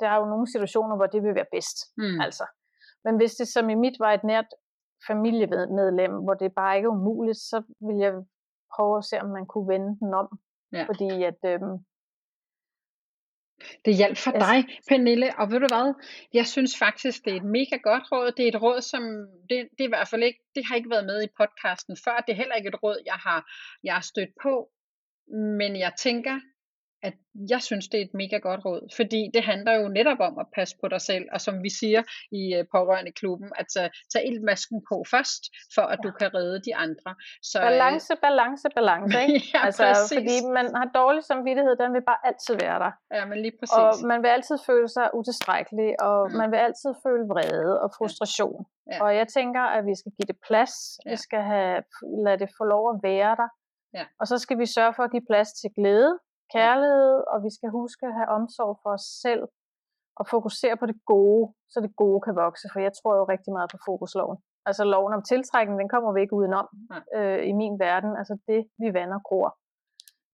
der 0.00 0.08
er 0.08 0.16
jo 0.20 0.26
nogle 0.32 0.46
situationer, 0.52 0.96
hvor 0.96 1.06
det 1.06 1.22
vil 1.22 1.34
være 1.34 1.52
bedst. 1.52 1.78
Mm. 1.96 2.20
Altså. 2.20 2.44
Men 3.04 3.16
hvis 3.16 3.34
det 3.34 3.48
som 3.48 3.70
i 3.70 3.74
mit 3.74 3.96
var 4.00 4.12
et 4.12 4.24
nært 4.24 4.50
familiemedlem, 5.08 6.12
hvor 6.24 6.34
det 6.34 6.54
bare 6.54 6.76
ikke 6.76 6.86
er 6.86 6.98
umuligt, 6.98 7.38
så 7.38 7.62
vil 7.86 7.96
jeg 7.96 8.12
prøve 8.74 8.98
at 8.98 9.04
se, 9.04 9.20
om 9.20 9.28
man 9.28 9.46
kunne 9.46 9.68
vende 9.68 9.98
den 10.00 10.14
om. 10.14 10.28
Ja. 10.72 10.84
Fordi 10.88 11.22
at, 11.30 11.40
øhm, 11.44 11.76
Det 13.84 13.96
hjalp 13.96 14.18
for 14.18 14.30
Altså- 14.30 14.52
dig, 14.52 14.78
Pernille, 14.88 15.28
og 15.38 15.50
ved 15.50 15.60
du 15.60 15.66
hvad, 15.74 15.94
jeg 16.34 16.46
synes 16.46 16.78
faktisk, 16.78 17.24
det 17.24 17.32
er 17.32 17.36
et 17.36 17.44
mega 17.58 17.76
godt 17.76 18.02
råd. 18.12 18.32
Det 18.36 18.44
er 18.44 18.48
et 18.48 18.62
råd, 18.62 18.80
som, 18.80 19.02
det, 19.50 19.68
det 19.78 19.80
er 19.80 19.84
i 19.90 19.94
hvert 19.96 20.08
fald 20.08 20.22
ikke, 20.22 20.40
det 20.54 20.66
har 20.66 20.76
ikke 20.76 20.90
været 20.90 21.06
med 21.06 21.22
i 21.22 21.28
podcasten 21.40 21.96
før. 22.04 22.16
Det 22.26 22.32
er 22.32 22.36
heller 22.36 22.54
ikke 22.54 22.68
et 22.68 22.82
råd, 22.82 22.98
jeg 23.06 23.14
har, 23.26 23.40
jeg 23.84 23.94
har 23.94 24.00
stødt 24.12 24.30
på. 24.42 24.68
Men 25.58 25.76
jeg 25.76 25.92
tænker, 25.98 26.40
at 27.02 27.14
jeg 27.50 27.62
synes, 27.62 27.88
det 27.88 27.98
er 28.00 28.04
et 28.04 28.14
mega 28.14 28.36
godt 28.48 28.64
råd, 28.64 28.82
fordi 28.96 29.30
det 29.34 29.42
handler 29.42 29.72
jo 29.80 29.88
netop 29.88 30.20
om 30.20 30.38
at 30.38 30.46
passe 30.54 30.76
på 30.80 30.88
dig 30.88 31.00
selv, 31.00 31.24
og 31.32 31.40
som 31.40 31.62
vi 31.62 31.70
siger 31.80 32.02
i 32.32 32.42
uh, 32.58 32.64
pårørende 32.74 33.12
klubben, 33.12 33.48
at 33.60 33.66
tage, 33.74 33.90
tage 34.12 34.26
ildmasken 34.28 34.78
på 34.90 34.96
først, 35.10 35.42
for 35.74 35.82
at 35.82 35.98
du 36.04 36.10
kan 36.20 36.34
redde 36.34 36.58
de 36.68 36.76
andre. 36.76 37.10
Så, 37.42 37.58
øh, 37.60 37.64
balance, 37.70 38.12
balance, 38.22 38.66
balance, 38.78 39.18
ikke? 39.22 39.38
ja, 39.54 39.64
altså, 39.66 39.84
præcis. 39.86 40.16
fordi 40.16 40.36
man 40.58 40.66
har 40.80 40.88
dårlig 41.00 41.24
samvittighed, 41.24 41.76
den 41.82 41.92
vil 41.96 42.02
bare 42.10 42.20
altid 42.28 42.54
være 42.64 42.78
der. 42.84 42.92
Ja, 43.16 43.24
men 43.30 43.38
lige 43.44 43.54
præcis. 43.60 43.76
Og 44.02 44.06
man 44.12 44.22
vil 44.22 44.28
altid 44.28 44.56
føle 44.66 44.88
sig 44.88 45.06
utilstrækkelig, 45.18 45.90
og 46.08 46.18
Mm. 46.30 46.36
man 46.40 46.48
vil 46.52 46.56
altid 46.68 46.90
føle 47.06 47.24
vrede 47.32 47.80
og 47.82 47.88
frustration. 47.98 48.66
Ja. 48.92 49.02
Og 49.04 49.16
jeg 49.16 49.28
tænker, 49.28 49.60
at 49.76 49.82
vi 49.90 49.94
skal 50.00 50.12
give 50.16 50.26
det 50.32 50.38
plads. 50.48 50.72
Ja. 51.04 51.10
Vi 51.10 51.16
skal 51.16 51.42
have, 51.52 51.82
lade 52.26 52.38
det 52.42 52.50
få 52.58 52.64
lov 52.64 52.84
at 52.94 52.96
være 53.02 53.32
der. 53.42 53.48
Ja. 53.98 54.04
Og 54.20 54.26
så 54.26 54.38
skal 54.38 54.58
vi 54.58 54.66
sørge 54.66 54.92
for 54.96 55.02
at 55.02 55.10
give 55.10 55.26
plads 55.30 55.50
til 55.60 55.70
glæde, 55.78 56.18
kærlighed, 56.54 57.16
og 57.32 57.38
vi 57.46 57.50
skal 57.56 57.70
huske 57.70 58.06
at 58.06 58.14
have 58.18 58.28
omsorg 58.38 58.72
for 58.82 58.90
os 58.98 59.06
selv 59.24 59.42
og 60.20 60.24
fokusere 60.34 60.76
på 60.76 60.86
det 60.86 60.98
gode, 61.12 61.44
så 61.72 61.80
det 61.80 61.92
gode 61.96 62.20
kan 62.26 62.34
vokse. 62.44 62.66
For 62.72 62.80
jeg 62.86 62.92
tror 62.98 63.12
jo 63.20 63.24
rigtig 63.34 63.52
meget 63.56 63.70
på 63.74 63.78
fokusloven. 63.88 64.38
Altså 64.68 64.84
loven 64.84 65.12
om 65.18 65.22
tiltrækning, 65.22 65.76
den 65.82 65.88
kommer 65.94 66.10
vi 66.12 66.20
ikke 66.20 66.36
udenom 66.40 66.68
øh, 67.16 67.40
i 67.50 67.52
min 67.60 67.74
verden. 67.86 68.12
Altså 68.20 68.34
det, 68.48 68.60
vi 68.82 68.88
vander 68.98 69.20
gror. 69.28 69.48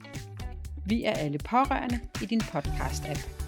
Vi 0.87 1.05
er 1.05 1.13
alle 1.13 1.39
pårørende 1.39 2.01
i 2.23 2.27
din 2.27 2.41
podcast-app. 2.41 3.47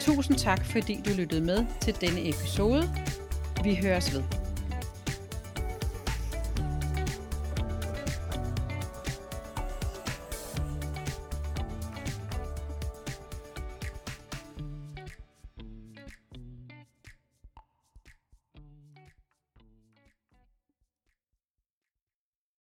Tusind 0.00 0.36
tak, 0.36 0.64
fordi 0.64 1.00
du 1.06 1.10
lyttede 1.16 1.44
med 1.44 1.66
til 1.80 2.00
denne 2.00 2.28
episode. 2.28 2.82
Vi 3.64 3.74
høres 3.74 4.14
ved. 4.14 4.37